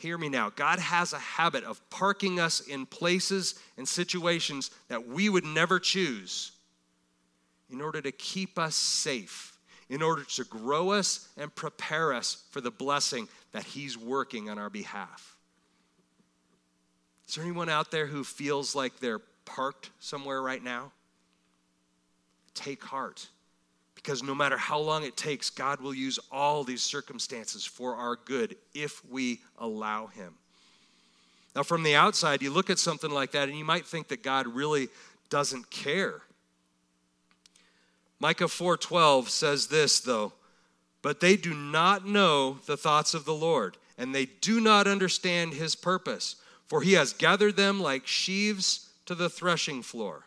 Hear 0.00 0.16
me 0.16 0.30
now. 0.30 0.48
God 0.48 0.78
has 0.78 1.12
a 1.12 1.18
habit 1.18 1.62
of 1.62 1.78
parking 1.90 2.40
us 2.40 2.60
in 2.60 2.86
places 2.86 3.54
and 3.76 3.86
situations 3.86 4.70
that 4.88 5.06
we 5.06 5.28
would 5.28 5.44
never 5.44 5.78
choose 5.78 6.52
in 7.70 7.82
order 7.82 8.00
to 8.00 8.10
keep 8.10 8.58
us 8.58 8.74
safe, 8.74 9.58
in 9.90 10.00
order 10.00 10.24
to 10.24 10.44
grow 10.44 10.92
us 10.92 11.28
and 11.36 11.54
prepare 11.54 12.14
us 12.14 12.44
for 12.50 12.62
the 12.62 12.70
blessing 12.70 13.28
that 13.52 13.62
He's 13.62 13.98
working 13.98 14.48
on 14.48 14.58
our 14.58 14.70
behalf. 14.70 15.36
Is 17.28 17.34
there 17.34 17.44
anyone 17.44 17.68
out 17.68 17.90
there 17.90 18.06
who 18.06 18.24
feels 18.24 18.74
like 18.74 19.00
they're 19.00 19.20
parked 19.44 19.90
somewhere 20.00 20.40
right 20.40 20.64
now? 20.64 20.92
Take 22.54 22.84
heart. 22.84 23.28
Because 23.94 24.22
no 24.22 24.34
matter 24.34 24.56
how 24.56 24.78
long 24.78 25.04
it 25.04 25.16
takes, 25.16 25.50
God 25.50 25.80
will 25.80 25.94
use 25.94 26.18
all 26.32 26.64
these 26.64 26.82
circumstances 26.82 27.66
for 27.66 27.94
our 27.94 28.16
good 28.24 28.56
if 28.74 29.04
we 29.10 29.40
allow 29.58 30.06
Him. 30.06 30.34
Now, 31.54 31.64
from 31.64 31.82
the 31.82 31.96
outside, 31.96 32.42
you 32.42 32.50
look 32.50 32.70
at 32.70 32.78
something 32.78 33.10
like 33.10 33.32
that 33.32 33.48
and 33.48 33.58
you 33.58 33.64
might 33.64 33.86
think 33.86 34.08
that 34.08 34.22
God 34.22 34.46
really 34.46 34.88
doesn't 35.28 35.70
care. 35.70 36.22
Micah 38.20 38.48
4:12 38.48 39.28
says 39.30 39.66
this 39.68 40.00
though, 40.00 40.32
but 41.02 41.20
they 41.20 41.36
do 41.36 41.54
not 41.54 42.06
know 42.06 42.58
the 42.66 42.76
thoughts 42.76 43.14
of 43.14 43.24
the 43.24 43.34
Lord, 43.34 43.78
and 43.96 44.14
they 44.14 44.26
do 44.26 44.60
not 44.60 44.86
understand 44.86 45.54
his 45.54 45.74
purpose. 45.74 46.36
for 46.70 46.82
he 46.82 46.92
has 46.92 47.12
gathered 47.12 47.56
them 47.56 47.80
like 47.80 48.06
sheaves 48.06 48.90
to 49.04 49.16
the 49.16 49.28
threshing 49.28 49.82
floor. 49.82 50.26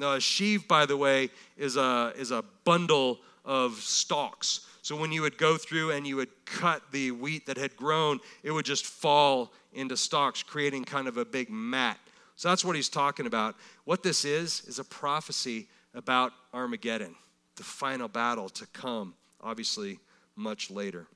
Uh, 0.00 0.04
now, 0.04 0.12
a 0.14 0.20
sheaf, 0.20 0.66
by 0.66 0.86
the 0.86 0.96
way, 0.96 1.30
is 1.56 1.76
a, 1.76 2.12
is 2.16 2.30
a 2.30 2.44
bundle 2.64 3.20
of 3.44 3.74
stalks. 3.74 4.66
So 4.82 4.96
when 4.96 5.12
you 5.12 5.22
would 5.22 5.36
go 5.36 5.56
through 5.56 5.90
and 5.90 6.06
you 6.06 6.16
would 6.16 6.30
cut 6.44 6.82
the 6.90 7.10
wheat 7.10 7.46
that 7.46 7.58
had 7.58 7.76
grown, 7.76 8.20
it 8.42 8.50
would 8.50 8.64
just 8.64 8.86
fall 8.86 9.52
into 9.74 9.96
stalks, 9.96 10.42
creating 10.42 10.84
kind 10.84 11.06
of 11.06 11.16
a 11.16 11.24
big 11.24 11.50
mat. 11.50 11.98
So 12.36 12.48
that's 12.48 12.64
what 12.64 12.76
he's 12.76 12.88
talking 12.88 13.26
about. 13.26 13.56
What 13.84 14.02
this 14.02 14.24
is, 14.24 14.62
is 14.66 14.78
a 14.78 14.84
prophecy 14.84 15.68
about 15.94 16.32
Armageddon, 16.54 17.14
the 17.56 17.62
final 17.62 18.08
battle 18.08 18.48
to 18.48 18.66
come, 18.68 19.14
obviously, 19.42 19.98
much 20.34 20.70
later. 20.70 21.06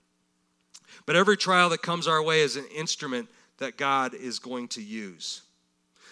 But 1.06 1.16
every 1.16 1.38
trial 1.38 1.70
that 1.70 1.80
comes 1.80 2.06
our 2.06 2.22
way 2.22 2.40
is 2.40 2.56
an 2.56 2.66
instrument 2.66 3.28
that 3.58 3.78
God 3.78 4.12
is 4.12 4.38
going 4.38 4.68
to 4.68 4.82
use. 4.82 5.42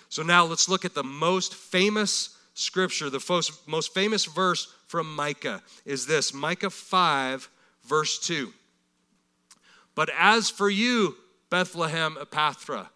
So 0.09 0.23
now 0.23 0.45
let's 0.45 0.69
look 0.69 0.85
at 0.85 0.95
the 0.95 1.05
most 1.05 1.55
famous 1.55 2.39
scripture, 2.55 3.11
the 3.11 3.53
most 3.67 3.95
famous 3.95 4.25
verse 4.25 4.73
from 4.87 5.15
Micah 5.15 5.63
is 5.85 6.07
this 6.07 6.35
Micah 6.35 6.71
5, 6.71 7.49
verse 7.85 8.19
2. 8.19 8.53
But 9.95 10.11
as 10.17 10.51
for 10.51 10.71
you, 10.71 11.17
Bethlehem 11.51 12.17
Ephrathah, 12.21 12.89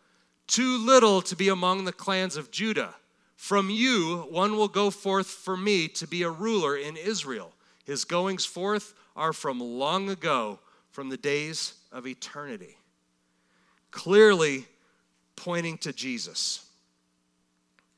too 0.47 0.79
little 0.79 1.21
to 1.23 1.37
be 1.37 1.49
among 1.49 1.85
the 1.85 1.93
clans 1.93 2.37
of 2.37 2.51
Judah, 2.51 2.95
from 3.37 3.69
you 3.69 4.27
one 4.31 4.57
will 4.57 4.69
go 4.69 4.91
forth 4.91 5.27
for 5.27 5.57
me 5.57 5.89
to 5.89 6.07
be 6.07 6.23
a 6.23 6.31
ruler 6.31 6.77
in 6.77 6.97
Israel. 6.97 7.53
His 7.85 8.05
goings 8.05 8.47
forth 8.47 8.95
are 9.15 9.33
from 9.33 9.61
long 9.61 10.09
ago, 10.09 10.59
from 10.91 11.09
the 11.09 11.17
days 11.17 11.75
of 11.93 12.07
eternity. 12.07 12.77
Clearly 13.91 14.67
pointing 15.37 15.79
to 15.79 15.93
Jesus. 15.93 16.66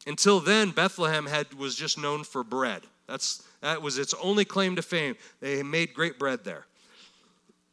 Until 0.08 0.40
then, 0.40 0.70
Bethlehem 0.70 1.26
had, 1.26 1.52
was 1.52 1.74
just 1.74 1.98
known 1.98 2.24
for 2.24 2.42
bread. 2.42 2.80
That's, 3.06 3.42
that 3.60 3.82
was 3.82 3.98
its 3.98 4.14
only 4.14 4.46
claim 4.46 4.74
to 4.76 4.82
fame. 4.82 5.16
They 5.40 5.62
made 5.62 5.92
great 5.92 6.18
bread 6.18 6.44
there. 6.44 6.64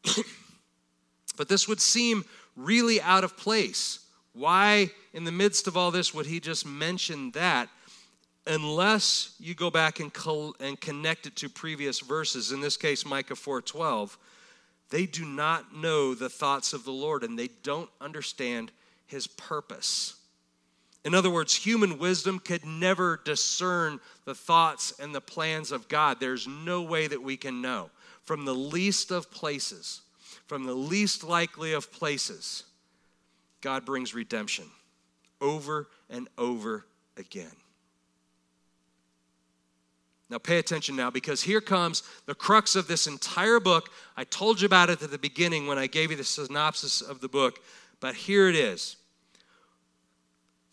but 1.38 1.48
this 1.48 1.66
would 1.70 1.80
seem 1.80 2.26
really 2.58 3.00
out 3.02 3.24
of 3.24 3.38
place. 3.38 4.00
Why, 4.34 4.92
in 5.14 5.24
the 5.24 5.32
midst 5.32 5.66
of 5.66 5.78
all 5.78 5.92
this, 5.92 6.14
would 6.14 6.26
he 6.26 6.42
just 6.42 6.66
mention 6.66 7.32
that? 7.32 7.70
Unless 8.46 9.34
you 9.40 9.56
go 9.56 9.72
back 9.72 10.02
and, 10.02 10.14
col- 10.14 10.58
and 10.60 10.80
connect 10.80 11.26
it 11.26 11.38
to 11.38 11.48
previous 11.48 12.02
verses, 12.02 12.52
in 12.52 12.60
this 12.60 12.76
case, 12.76 13.06
Micah 13.06 13.36
4:12, 13.36 14.18
they 14.90 15.06
do 15.06 15.24
not 15.24 15.74
know 15.74 16.14
the 16.14 16.30
thoughts 16.30 16.74
of 16.74 16.84
the 16.84 16.92
Lord 16.92 17.24
and 17.24 17.40
they 17.40 17.50
don't 17.64 17.90
understand 18.02 18.74
his 19.08 19.26
purpose. 19.26 20.16
In 21.06 21.14
other 21.14 21.30
words, 21.30 21.56
human 21.56 22.00
wisdom 22.00 22.40
could 22.40 22.66
never 22.66 23.22
discern 23.24 24.00
the 24.26 24.34
thoughts 24.34 24.92
and 25.00 25.14
the 25.14 25.22
plans 25.22 25.72
of 25.72 25.88
God. 25.88 26.20
There's 26.20 26.48
no 26.48 26.82
way 26.82 27.06
that 27.06 27.22
we 27.22 27.38
can 27.38 27.62
know. 27.62 27.92
From 28.24 28.44
the 28.44 28.56
least 28.56 29.12
of 29.12 29.30
places, 29.30 30.02
from 30.48 30.66
the 30.66 30.74
least 30.74 31.24
likely 31.24 31.74
of 31.74 31.92
places, 31.92 32.64
God 33.62 33.86
brings 33.86 34.16
redemption 34.16 34.66
over 35.40 35.88
and 36.10 36.28
over 36.40 36.88
again. 37.18 37.52
Now, 40.28 40.40
pay 40.40 40.58
attention 40.58 40.96
now 40.96 41.12
because 41.12 41.44
here 41.44 41.62
comes 41.62 42.02
the 42.26 42.34
crux 42.34 42.76
of 42.76 42.88
this 42.88 43.06
entire 43.06 43.60
book. 43.60 43.92
I 44.18 44.24
told 44.24 44.60
you 44.60 44.66
about 44.66 44.90
it 44.90 45.04
at 45.04 45.12
the 45.12 45.20
beginning 45.20 45.68
when 45.68 45.78
I 45.78 45.86
gave 45.86 46.10
you 46.10 46.18
the 46.18 46.24
synopsis 46.24 47.00
of 47.00 47.22
the 47.22 47.28
book, 47.28 47.60
but 48.00 48.16
here 48.16 48.50
it 48.50 48.56
is. 48.56 48.98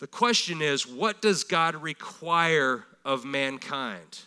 The 0.03 0.09
question 0.09 0.63
is 0.63 0.85
what 0.85 1.23
does 1.23 1.45
God 1.45 1.77
require 1.77 2.85
of 3.05 3.25
mankind 3.25 4.19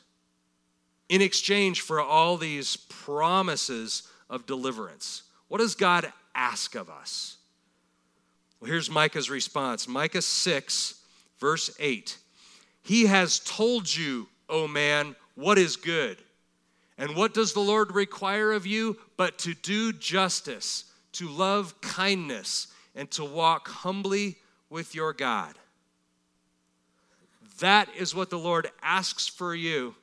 in 1.10 1.22
exchange 1.22 1.82
for 1.82 2.00
all 2.00 2.38
these 2.38 2.78
promises 2.78 4.04
of 4.30 4.46
deliverance? 4.46 5.24
What 5.50 5.58
does 5.58 5.76
God 5.76 6.14
ask 6.34 6.76
of 6.76 6.90
us? 6.90 7.36
Well, 8.62 8.72
here's 8.72 8.90
Micah's 8.90 9.30
response 9.30 9.86
Micah 9.86 10.22
6, 10.22 10.96
verse 11.40 11.70
8. 11.78 12.20
He 12.82 13.08
has 13.08 13.40
told 13.40 13.94
you, 13.94 14.30
O 14.48 14.70
man, 14.70 15.14
what 15.36 15.58
is 15.58 15.76
good. 15.76 16.16
And 16.98 17.18
what 17.18 17.34
does 17.34 17.52
the 17.52 17.60
Lord 17.60 17.94
require 17.94 18.54
of 18.54 18.66
you? 18.66 18.96
But 19.18 19.40
to 19.40 19.54
do 19.54 19.92
justice, 19.92 20.86
to 21.12 21.28
love 21.28 21.82
kindness, 21.82 22.68
and 22.96 23.12
to 23.12 23.26
walk 23.26 23.68
humbly 23.68 24.38
with 24.70 24.96
your 24.96 25.12
God. 25.12 25.54
That 27.60 27.90
is 27.96 28.14
what 28.14 28.30
the 28.30 28.40
Lord 28.40 28.70
asks 28.82 29.28
for 29.28 29.56
you 29.56 29.96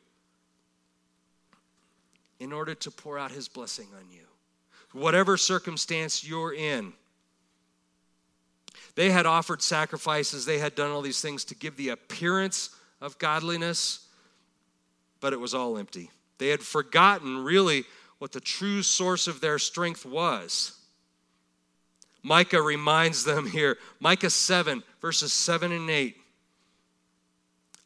in 2.41 2.53
order 2.53 2.75
to 2.75 2.91
pour 2.91 3.19
out 3.19 3.31
his 3.31 3.49
blessing 3.49 3.89
on 3.97 4.11
you. 4.11 4.25
Whatever 4.93 5.37
circumstance 5.37 6.27
you're 6.27 6.53
in, 6.53 6.93
they 8.95 9.11
had 9.11 9.27
offered 9.27 9.63
sacrifices, 9.63 10.45
they 10.45 10.59
had 10.59 10.75
done 10.75 10.91
all 10.91 11.03
these 11.03 11.21
things 11.21 11.45
to 11.47 11.55
give 11.55 11.77
the 11.77 11.91
appearance 11.91 12.71
of 13.01 13.19
godliness, 13.19 14.07
but 15.21 15.33
it 15.33 15.41
was 15.41 15.55
all 15.55 15.79
empty. 15.79 16.11
They 16.39 16.49
had 16.49 16.63
forgotten 16.63 17.45
really 17.45 17.85
what 18.19 18.33
the 18.33 18.41
true 18.41 18.83
source 18.83 19.27
of 19.27 19.41
their 19.41 19.59
strength 19.59 20.05
was. 20.05 20.79
Micah 22.23 22.63
reminds 22.63 23.25
them 23.25 23.47
here, 23.47 23.79
Micah 23.99 24.31
7, 24.31 24.83
verses 25.01 25.33
7 25.33 25.73
and 25.73 25.91
8. 25.91 26.17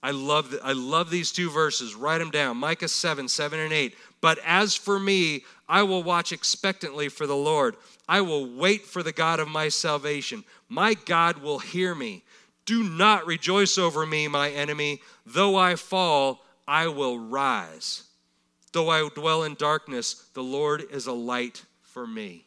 I 0.07 0.13
love, 0.13 0.55
I 0.63 0.73
love 0.73 1.11
these 1.11 1.33
two 1.33 1.51
verses. 1.51 1.97
Write 1.97 2.19
them 2.19 2.31
down 2.31 2.59
Micah 2.59 2.87
7, 2.87 3.27
7 3.27 3.59
and 3.59 3.73
8. 3.73 3.97
But 4.21 4.39
as 4.47 4.77
for 4.77 5.01
me, 5.01 5.45
I 5.69 5.83
will 5.83 6.05
watch 6.05 6.31
expectantly 6.31 7.09
for 7.09 7.27
the 7.27 7.35
Lord. 7.35 7.75
I 8.09 8.21
will 8.21 8.47
wait 8.47 8.87
for 8.87 9.03
the 9.03 9.11
God 9.11 9.41
of 9.41 9.49
my 9.49 9.69
salvation. 9.69 10.45
My 10.69 10.95
God 10.95 11.39
will 11.39 11.59
hear 11.59 11.93
me. 11.93 12.23
Do 12.67 12.85
not 12.85 13.27
rejoice 13.27 13.79
over 13.79 14.07
me, 14.07 14.29
my 14.29 14.51
enemy. 14.51 15.03
Though 15.27 15.57
I 15.57 15.75
fall, 15.75 16.45
I 16.69 16.87
will 16.87 17.19
rise. 17.19 18.05
Though 18.71 18.91
I 18.91 19.09
dwell 19.13 19.43
in 19.43 19.57
darkness, 19.57 20.25
the 20.35 20.43
Lord 20.43 20.85
is 20.89 21.09
a 21.09 21.13
light 21.13 21.65
for 21.83 22.07
me. 22.07 22.46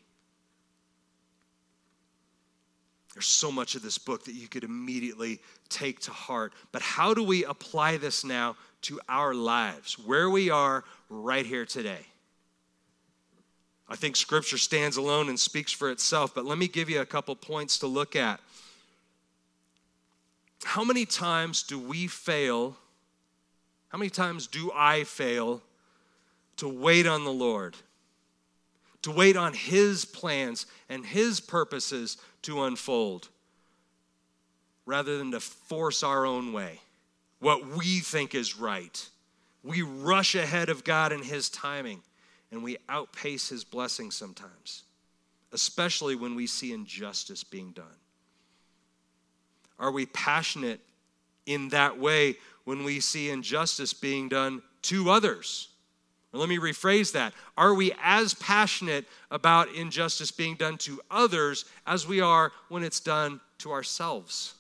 There's 3.20 3.28
so 3.28 3.52
much 3.52 3.76
of 3.76 3.82
this 3.82 3.98
book 3.98 4.24
that 4.24 4.34
you 4.34 4.48
could 4.48 4.64
immediately 4.64 5.42
take 5.68 6.00
to 6.04 6.12
heart. 6.12 6.54
But 6.72 6.82
how 6.82 7.14
do 7.14 7.22
we 7.22 7.44
apply 7.44 7.98
this 7.98 8.24
now 8.24 8.56
to 8.84 9.02
our 9.10 9.34
lives, 9.34 10.00
where 10.00 10.30
we 10.30 10.50
are 10.50 10.86
right 11.10 11.46
here 11.46 11.66
today? 11.66 12.00
I 13.90 13.98
think 13.98 14.16
scripture 14.16 14.58
stands 14.58 14.96
alone 14.96 15.28
and 15.28 15.38
speaks 15.38 15.74
for 15.74 15.92
itself, 15.92 16.34
but 16.34 16.46
let 16.46 16.58
me 16.58 16.70
give 16.70 16.90
you 16.90 17.02
a 17.02 17.06
couple 17.06 17.36
points 17.36 17.78
to 17.80 17.88
look 17.88 18.16
at. 18.16 18.40
How 20.64 20.86
many 20.86 21.06
times 21.06 21.64
do 21.64 21.78
we 21.78 22.08
fail? 22.08 22.78
How 23.90 23.98
many 23.98 24.10
times 24.10 24.48
do 24.48 24.72
I 24.74 25.04
fail 25.04 25.62
to 26.56 26.70
wait 26.70 27.06
on 27.06 27.26
the 27.26 27.34
Lord? 27.34 27.76
To 29.02 29.12
wait 29.12 29.36
on 29.36 29.52
His 29.52 30.06
plans 30.06 30.68
and 30.88 31.06
His 31.06 31.42
purposes 31.42 32.16
to 32.44 32.64
unfold 32.64 33.30
rather 34.86 35.20
than 35.20 35.32
to 35.32 35.40
force 35.40 36.02
our 36.02 36.26
own 36.26 36.52
way, 36.52 36.80
what 37.40 37.68
we 37.68 38.00
think 38.00 38.34
is 38.34 38.58
right. 38.58 39.08
We 39.64 39.84
rush 39.84 40.34
ahead 40.34 40.70
of 40.70 40.84
God 40.84 41.12
and 41.12 41.24
His 41.24 41.50
timing, 41.50 42.02
and 42.52 42.64
we 42.64 42.78
outpace 42.90 43.50
His 43.50 43.64
blessing 43.64 44.10
sometimes, 44.10 44.84
especially 45.52 46.16
when 46.16 46.34
we 46.34 46.48
see 46.48 46.74
injustice 46.74 47.44
being 47.44 47.72
done. 47.72 47.86
Are 49.78 49.92
we 49.92 50.08
passionate 50.08 50.82
in 51.46 51.70
that 51.70 52.00
way 52.00 52.38
when 52.64 52.84
we 52.84 53.00
see 53.00 53.30
injustice 53.30 53.94
being 53.94 54.28
done 54.28 54.64
to 54.84 55.10
others? 55.12 55.70
Let 56.32 56.50
me 56.50 56.60
rephrase 56.60 57.12
that. 57.14 57.34
Are 57.58 57.74
we 57.74 57.92
as 58.04 58.36
passionate 58.36 59.06
about 59.32 59.74
injustice 59.74 60.30
being 60.32 60.56
done 60.56 60.78
to 60.80 61.02
others 61.10 61.66
as 61.88 62.08
we 62.08 62.22
are 62.22 62.52
when 62.68 62.84
it's 62.84 63.00
done 63.00 63.42
to 63.60 63.72
ourselves? 63.72 64.54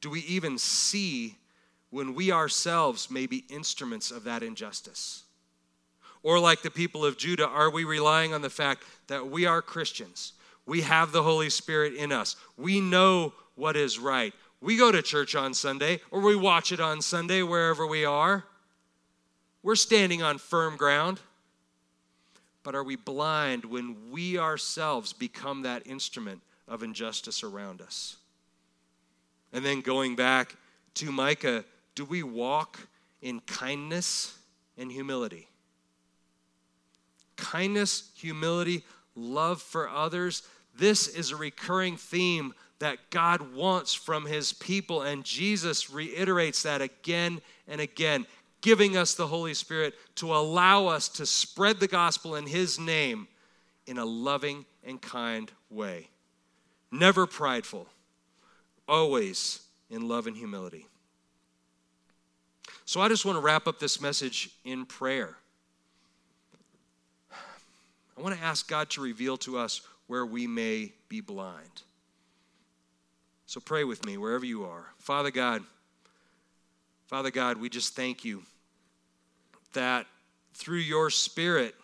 Do 0.00 0.10
we 0.10 0.20
even 0.20 0.58
see 0.58 1.36
when 1.90 2.14
we 2.14 2.30
ourselves 2.30 3.10
may 3.10 3.26
be 3.26 3.44
instruments 3.48 4.12
of 4.12 4.22
that 4.24 4.44
injustice? 4.44 5.24
Or, 6.22 6.38
like 6.38 6.62
the 6.62 6.70
people 6.70 7.04
of 7.04 7.18
Judah, 7.18 7.46
are 7.46 7.70
we 7.70 7.84
relying 7.84 8.32
on 8.32 8.42
the 8.42 8.50
fact 8.50 8.84
that 9.08 9.28
we 9.28 9.46
are 9.46 9.62
Christians? 9.62 10.32
We 10.66 10.82
have 10.82 11.10
the 11.10 11.22
Holy 11.22 11.50
Spirit 11.50 11.94
in 11.94 12.12
us. 12.12 12.36
We 12.56 12.80
know 12.80 13.32
what 13.56 13.76
is 13.76 13.98
right. 13.98 14.34
We 14.66 14.76
go 14.76 14.90
to 14.90 15.00
church 15.00 15.36
on 15.36 15.54
Sunday 15.54 16.00
or 16.10 16.20
we 16.20 16.34
watch 16.34 16.72
it 16.72 16.80
on 16.80 17.00
Sunday 17.00 17.40
wherever 17.44 17.86
we 17.86 18.04
are. 18.04 18.42
We're 19.62 19.76
standing 19.76 20.24
on 20.24 20.38
firm 20.38 20.76
ground. 20.76 21.20
but 22.64 22.74
are 22.74 22.82
we 22.82 22.96
blind 22.96 23.64
when 23.64 24.10
we 24.10 24.36
ourselves 24.38 25.12
become 25.12 25.62
that 25.62 25.86
instrument 25.86 26.42
of 26.66 26.82
injustice 26.82 27.44
around 27.44 27.80
us? 27.80 28.16
And 29.52 29.64
then 29.64 29.82
going 29.82 30.16
back 30.16 30.56
to 30.94 31.12
Micah, 31.12 31.64
do 31.94 32.04
we 32.04 32.24
walk 32.24 32.88
in 33.22 33.38
kindness 33.42 34.36
and 34.76 34.90
humility? 34.90 35.46
Kindness, 37.36 38.10
humility, 38.16 38.82
love 39.14 39.62
for 39.62 39.88
others. 39.88 40.42
This 40.76 41.06
is 41.06 41.30
a 41.30 41.36
recurring 41.36 41.96
theme 41.96 42.52
that 42.78 43.10
God 43.10 43.54
wants 43.54 43.94
from 43.94 44.26
his 44.26 44.52
people, 44.52 45.02
and 45.02 45.24
Jesus 45.24 45.90
reiterates 45.90 46.62
that 46.64 46.82
again 46.82 47.40
and 47.66 47.80
again, 47.80 48.26
giving 48.60 48.96
us 48.96 49.14
the 49.14 49.26
Holy 49.26 49.54
Spirit 49.54 49.94
to 50.16 50.34
allow 50.34 50.86
us 50.86 51.08
to 51.08 51.26
spread 51.26 51.80
the 51.80 51.88
gospel 51.88 52.34
in 52.34 52.46
his 52.46 52.78
name 52.78 53.28
in 53.86 53.98
a 53.98 54.04
loving 54.04 54.66
and 54.84 55.00
kind 55.00 55.50
way. 55.70 56.08
Never 56.90 57.26
prideful, 57.26 57.86
always 58.88 59.60
in 59.90 60.08
love 60.08 60.26
and 60.26 60.36
humility. 60.36 60.86
So 62.84 63.00
I 63.00 63.08
just 63.08 63.24
want 63.24 63.36
to 63.36 63.40
wrap 63.40 63.66
up 63.66 63.78
this 63.78 64.00
message 64.00 64.50
in 64.64 64.86
prayer. 64.86 65.36
I 68.16 68.22
want 68.22 68.36
to 68.36 68.42
ask 68.42 68.68
God 68.68 68.90
to 68.90 69.00
reveal 69.00 69.36
to 69.38 69.58
us 69.58 69.82
where 70.06 70.24
we 70.24 70.46
may 70.46 70.92
be 71.08 71.20
blind. 71.20 71.82
So 73.46 73.60
pray 73.60 73.84
with 73.84 74.04
me 74.04 74.16
wherever 74.18 74.44
you 74.44 74.64
are. 74.64 74.86
Father 74.98 75.30
God, 75.30 75.62
Father 77.06 77.30
God, 77.30 77.58
we 77.58 77.68
just 77.68 77.94
thank 77.94 78.24
you 78.24 78.42
that 79.72 80.06
through 80.54 80.78
your 80.78 81.10
Spirit, 81.10 81.76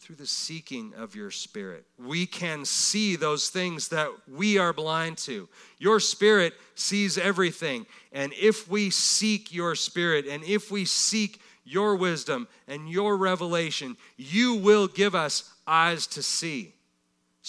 through 0.00 0.16
the 0.16 0.26
seeking 0.26 0.92
of 0.94 1.14
your 1.14 1.30
Spirit, 1.30 1.86
we 1.98 2.26
can 2.26 2.66
see 2.66 3.16
those 3.16 3.48
things 3.48 3.88
that 3.88 4.10
we 4.30 4.58
are 4.58 4.74
blind 4.74 5.16
to. 5.18 5.48
Your 5.78 5.98
Spirit 5.98 6.52
sees 6.74 7.16
everything. 7.16 7.86
And 8.12 8.34
if 8.34 8.68
we 8.68 8.90
seek 8.90 9.54
your 9.54 9.74
Spirit 9.74 10.26
and 10.26 10.44
if 10.44 10.70
we 10.70 10.84
seek 10.84 11.40
your 11.64 11.96
wisdom 11.96 12.48
and 12.66 12.90
your 12.90 13.16
revelation, 13.16 13.96
you 14.18 14.54
will 14.56 14.88
give 14.88 15.14
us 15.14 15.50
eyes 15.66 16.06
to 16.08 16.22
see. 16.22 16.74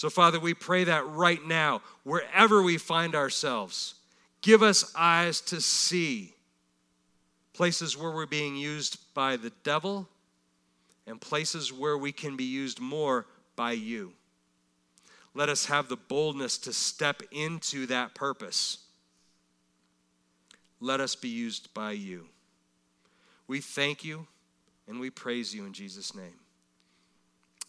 So, 0.00 0.08
Father, 0.08 0.40
we 0.40 0.54
pray 0.54 0.84
that 0.84 1.06
right 1.08 1.46
now, 1.46 1.82
wherever 2.04 2.62
we 2.62 2.78
find 2.78 3.14
ourselves, 3.14 3.96
give 4.40 4.62
us 4.62 4.94
eyes 4.96 5.42
to 5.42 5.60
see 5.60 6.32
places 7.52 7.98
where 7.98 8.10
we're 8.10 8.24
being 8.24 8.56
used 8.56 8.96
by 9.12 9.36
the 9.36 9.52
devil 9.62 10.08
and 11.06 11.20
places 11.20 11.70
where 11.70 11.98
we 11.98 12.12
can 12.12 12.34
be 12.34 12.44
used 12.44 12.80
more 12.80 13.26
by 13.56 13.72
you. 13.72 14.14
Let 15.34 15.50
us 15.50 15.66
have 15.66 15.90
the 15.90 15.98
boldness 15.98 16.56
to 16.60 16.72
step 16.72 17.22
into 17.30 17.84
that 17.88 18.14
purpose. 18.14 18.78
Let 20.80 21.00
us 21.00 21.14
be 21.14 21.28
used 21.28 21.74
by 21.74 21.92
you. 21.92 22.24
We 23.46 23.60
thank 23.60 24.02
you 24.02 24.26
and 24.88 24.98
we 24.98 25.10
praise 25.10 25.54
you 25.54 25.66
in 25.66 25.74
Jesus' 25.74 26.14
name. 26.14 26.40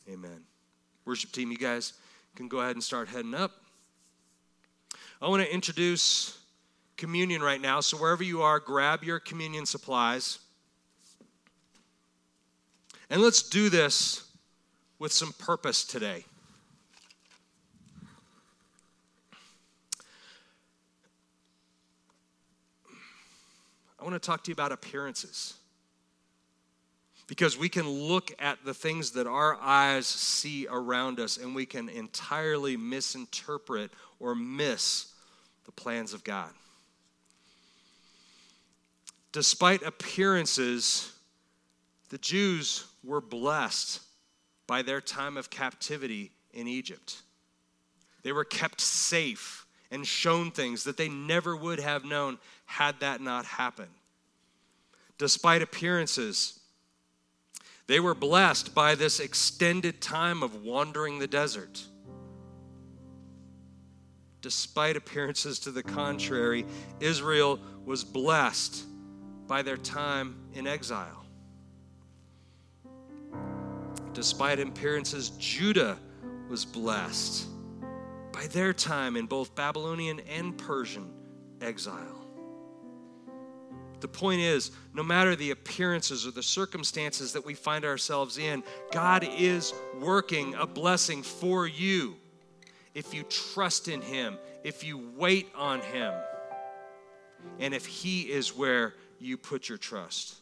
Amen. 0.09 0.43
Worship 1.03 1.33
team, 1.33 1.51
you 1.51 1.57
guys 1.57 1.91
can 2.35 2.47
go 2.47 2.59
ahead 2.59 2.75
and 2.75 2.83
start 2.83 3.09
heading 3.09 3.33
up. 3.33 3.51
I 5.21 5.27
want 5.27 5.43
to 5.43 5.53
introduce 5.53 6.37
communion 6.97 7.41
right 7.41 7.61
now. 7.61 7.79
So, 7.81 7.97
wherever 7.97 8.23
you 8.23 8.41
are, 8.41 8.59
grab 8.59 9.03
your 9.03 9.19
communion 9.19 9.65
supplies. 9.65 10.39
And 13.09 13.21
let's 13.21 13.43
do 13.43 13.69
this 13.69 14.23
with 14.99 15.11
some 15.11 15.33
purpose 15.33 15.83
today. 15.83 16.25
I 23.99 24.03
want 24.03 24.15
to 24.15 24.19
talk 24.19 24.43
to 24.45 24.49
you 24.49 24.53
about 24.53 24.71
appearances 24.71 25.55
because 27.31 27.57
we 27.57 27.69
can 27.69 27.87
look 27.87 28.33
at 28.39 28.57
the 28.65 28.73
things 28.73 29.11
that 29.11 29.25
our 29.25 29.55
eyes 29.61 30.05
see 30.05 30.67
around 30.69 31.17
us 31.17 31.37
and 31.37 31.55
we 31.55 31.65
can 31.65 31.87
entirely 31.87 32.75
misinterpret 32.75 33.89
or 34.19 34.35
miss 34.35 35.13
the 35.63 35.71
plans 35.71 36.13
of 36.13 36.25
God. 36.25 36.49
Despite 39.31 39.81
appearances, 39.81 41.13
the 42.09 42.17
Jews 42.17 42.83
were 43.01 43.21
blessed 43.21 44.01
by 44.67 44.81
their 44.81 44.99
time 44.99 45.37
of 45.37 45.49
captivity 45.49 46.31
in 46.53 46.67
Egypt. 46.67 47.21
They 48.23 48.33
were 48.33 48.43
kept 48.43 48.81
safe 48.81 49.65
and 49.89 50.05
shown 50.05 50.51
things 50.51 50.83
that 50.83 50.97
they 50.97 51.07
never 51.07 51.55
would 51.55 51.79
have 51.79 52.03
known 52.03 52.39
had 52.65 52.99
that 52.99 53.21
not 53.21 53.45
happened. 53.45 53.93
Despite 55.17 55.61
appearances, 55.61 56.57
they 57.87 57.99
were 57.99 58.15
blessed 58.15 58.73
by 58.73 58.95
this 58.95 59.19
extended 59.19 60.01
time 60.01 60.43
of 60.43 60.63
wandering 60.63 61.19
the 61.19 61.27
desert. 61.27 61.83
Despite 64.41 64.97
appearances 64.97 65.59
to 65.59 65.71
the 65.71 65.83
contrary, 65.83 66.65
Israel 66.99 67.59
was 67.85 68.03
blessed 68.03 68.85
by 69.47 69.61
their 69.61 69.77
time 69.77 70.35
in 70.53 70.65
exile. 70.65 71.25
Despite 74.13 74.59
appearances, 74.59 75.29
Judah 75.31 75.97
was 76.49 76.65
blessed 76.65 77.47
by 78.33 78.47
their 78.47 78.73
time 78.73 79.15
in 79.15 79.25
both 79.25 79.55
Babylonian 79.55 80.19
and 80.21 80.57
Persian 80.57 81.11
exile. 81.61 82.20
The 84.01 84.07
point 84.07 84.41
is, 84.41 84.71
no 84.95 85.03
matter 85.03 85.35
the 85.35 85.51
appearances 85.51 86.25
or 86.25 86.31
the 86.31 86.43
circumstances 86.43 87.33
that 87.33 87.45
we 87.45 87.53
find 87.53 87.85
ourselves 87.85 88.39
in, 88.39 88.63
God 88.91 89.23
is 89.23 89.73
working 89.99 90.55
a 90.55 90.65
blessing 90.65 91.21
for 91.21 91.67
you 91.67 92.15
if 92.95 93.13
you 93.13 93.23
trust 93.23 93.87
in 93.87 94.01
Him, 94.01 94.37
if 94.63 94.83
you 94.83 95.11
wait 95.15 95.49
on 95.55 95.81
Him, 95.81 96.13
and 97.59 97.75
if 97.75 97.85
He 97.85 98.21
is 98.21 98.55
where 98.55 98.95
you 99.19 99.37
put 99.37 99.69
your 99.69 99.77
trust. 99.77 100.35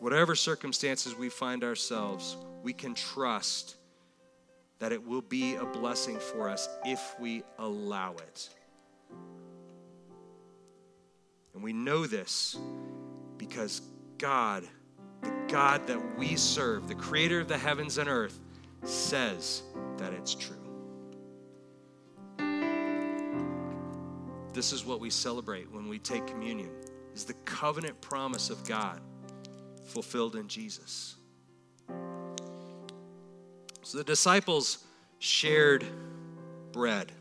Whatever 0.00 0.34
circumstances 0.34 1.16
we 1.16 1.28
find 1.28 1.62
ourselves, 1.62 2.36
we 2.64 2.72
can 2.72 2.94
trust 2.94 3.76
that 4.80 4.90
it 4.90 5.06
will 5.06 5.22
be 5.22 5.54
a 5.54 5.64
blessing 5.64 6.18
for 6.18 6.48
us 6.48 6.68
if 6.84 7.14
we 7.20 7.44
allow 7.58 8.14
it. 8.14 8.50
And 11.54 11.62
we 11.62 11.72
know 11.72 12.06
this 12.06 12.56
because 13.38 13.82
God, 14.18 14.64
the 15.22 15.32
God 15.48 15.86
that 15.86 16.18
we 16.18 16.36
serve, 16.36 16.88
the 16.88 16.94
creator 16.94 17.40
of 17.40 17.48
the 17.48 17.58
heavens 17.58 17.98
and 17.98 18.08
earth, 18.08 18.38
says 18.82 19.62
that 19.96 20.12
it's 20.12 20.34
true. 20.34 20.56
This 24.52 24.72
is 24.72 24.84
what 24.84 25.00
we 25.00 25.10
celebrate 25.10 25.70
when 25.72 25.88
we 25.88 25.98
take 25.98 26.26
communion 26.26 26.70
is 27.14 27.24
the 27.24 27.34
covenant 27.44 28.00
promise 28.00 28.50
of 28.50 28.64
God 28.64 29.00
fulfilled 29.86 30.36
in 30.36 30.48
Jesus. 30.48 31.16
So 33.82 33.98
the 33.98 34.04
disciples 34.04 34.84
shared 35.18 35.84
bread 36.72 37.12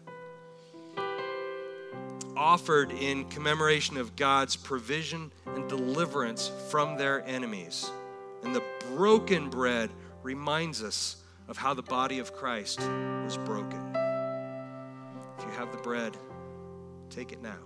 offered 2.36 2.92
in 2.92 3.26
commemoration 3.26 3.98
of 3.98 4.16
God's 4.16 4.56
provision 4.56 5.32
and 5.46 5.68
deliverance 5.70 6.52
from 6.70 6.98
their 6.98 7.26
enemies. 7.28 7.90
And 8.44 8.56
the 8.56 8.64
broken 8.96 9.50
bread 9.50 9.90
reminds 10.24 10.84
us 10.84 11.18
of 11.48 11.58
how 11.58 11.74
the 11.74 11.84
body 11.84 12.20
of 12.20 12.34
Christ 12.34 12.80
was 12.80 13.38
broken. 13.38 13.80
If 15.38 15.46
you 15.46 15.52
have 15.52 15.72
the 15.72 15.78
bread, 15.78 16.18
take 17.10 17.32
it 17.32 17.42
now. 17.42 17.58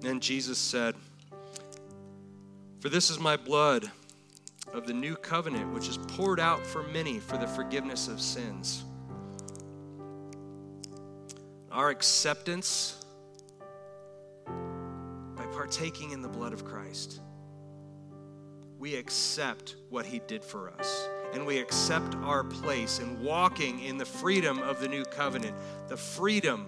Then 0.00 0.20
Jesus 0.20 0.58
said, 0.58 0.94
For 2.80 2.88
this 2.88 3.10
is 3.10 3.18
my 3.18 3.36
blood 3.36 3.90
of 4.72 4.86
the 4.86 4.92
new 4.92 5.16
covenant, 5.16 5.74
which 5.74 5.88
is 5.88 5.96
poured 5.96 6.38
out 6.38 6.64
for 6.64 6.82
many 6.84 7.18
for 7.18 7.36
the 7.36 7.48
forgiveness 7.48 8.06
of 8.06 8.20
sins 8.20 8.84
our 11.78 11.90
acceptance 11.90 12.96
by 15.36 15.46
partaking 15.52 16.10
in 16.10 16.20
the 16.20 16.28
blood 16.28 16.52
of 16.52 16.64
Christ. 16.64 17.20
We 18.80 18.96
accept 18.96 19.76
what 19.88 20.04
he 20.04 20.20
did 20.26 20.42
for 20.42 20.70
us, 20.70 21.08
and 21.32 21.46
we 21.46 21.58
accept 21.58 22.16
our 22.16 22.42
place 22.42 22.98
in 22.98 23.22
walking 23.22 23.78
in 23.84 23.96
the 23.96 24.04
freedom 24.04 24.58
of 24.58 24.80
the 24.80 24.88
new 24.88 25.04
covenant, 25.04 25.54
the 25.86 25.96
freedom 25.96 26.66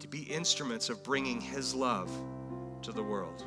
to 0.00 0.08
be 0.08 0.22
instruments 0.22 0.88
of 0.88 1.04
bringing 1.04 1.40
his 1.40 1.72
love 1.72 2.10
to 2.82 2.90
the 2.90 3.04
world. 3.04 3.44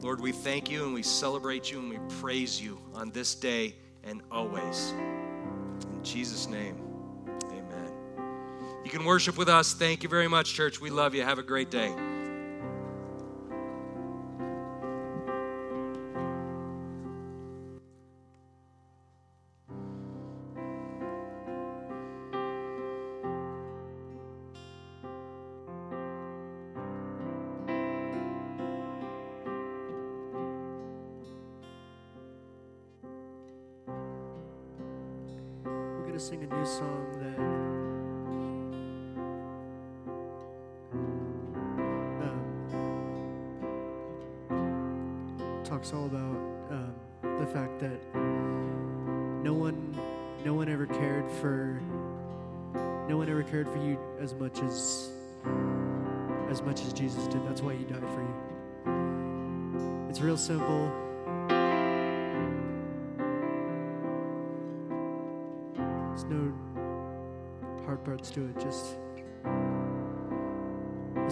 Lord, 0.00 0.22
we 0.22 0.32
thank 0.32 0.70
you 0.70 0.84
and 0.86 0.94
we 0.94 1.02
celebrate 1.02 1.70
you 1.70 1.80
and 1.80 1.90
we 1.90 1.98
praise 2.18 2.58
you 2.58 2.78
on 2.94 3.10
this 3.10 3.34
day 3.34 3.74
and 4.04 4.22
always. 4.30 4.92
In 5.92 6.00
Jesus' 6.02 6.48
name, 6.48 6.76
amen. 7.46 7.92
You 8.84 8.90
can 8.90 9.04
worship 9.04 9.36
with 9.36 9.48
us. 9.48 9.74
Thank 9.74 10.02
you 10.02 10.08
very 10.08 10.28
much, 10.28 10.52
church. 10.54 10.80
We 10.80 10.90
love 10.90 11.14
you. 11.14 11.22
Have 11.22 11.38
a 11.38 11.42
great 11.42 11.70
day. 11.70 11.94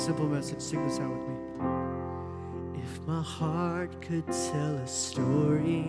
simple 0.01 0.27
message. 0.27 0.63
Sing 0.63 0.83
this 0.89 0.99
out 0.99 1.11
with 1.11 1.29
me. 1.29 1.35
If 2.83 3.07
my 3.07 3.23
heart 3.23 4.01
could 4.01 4.27
tell 4.27 4.75
a 4.77 4.87
story 4.87 5.85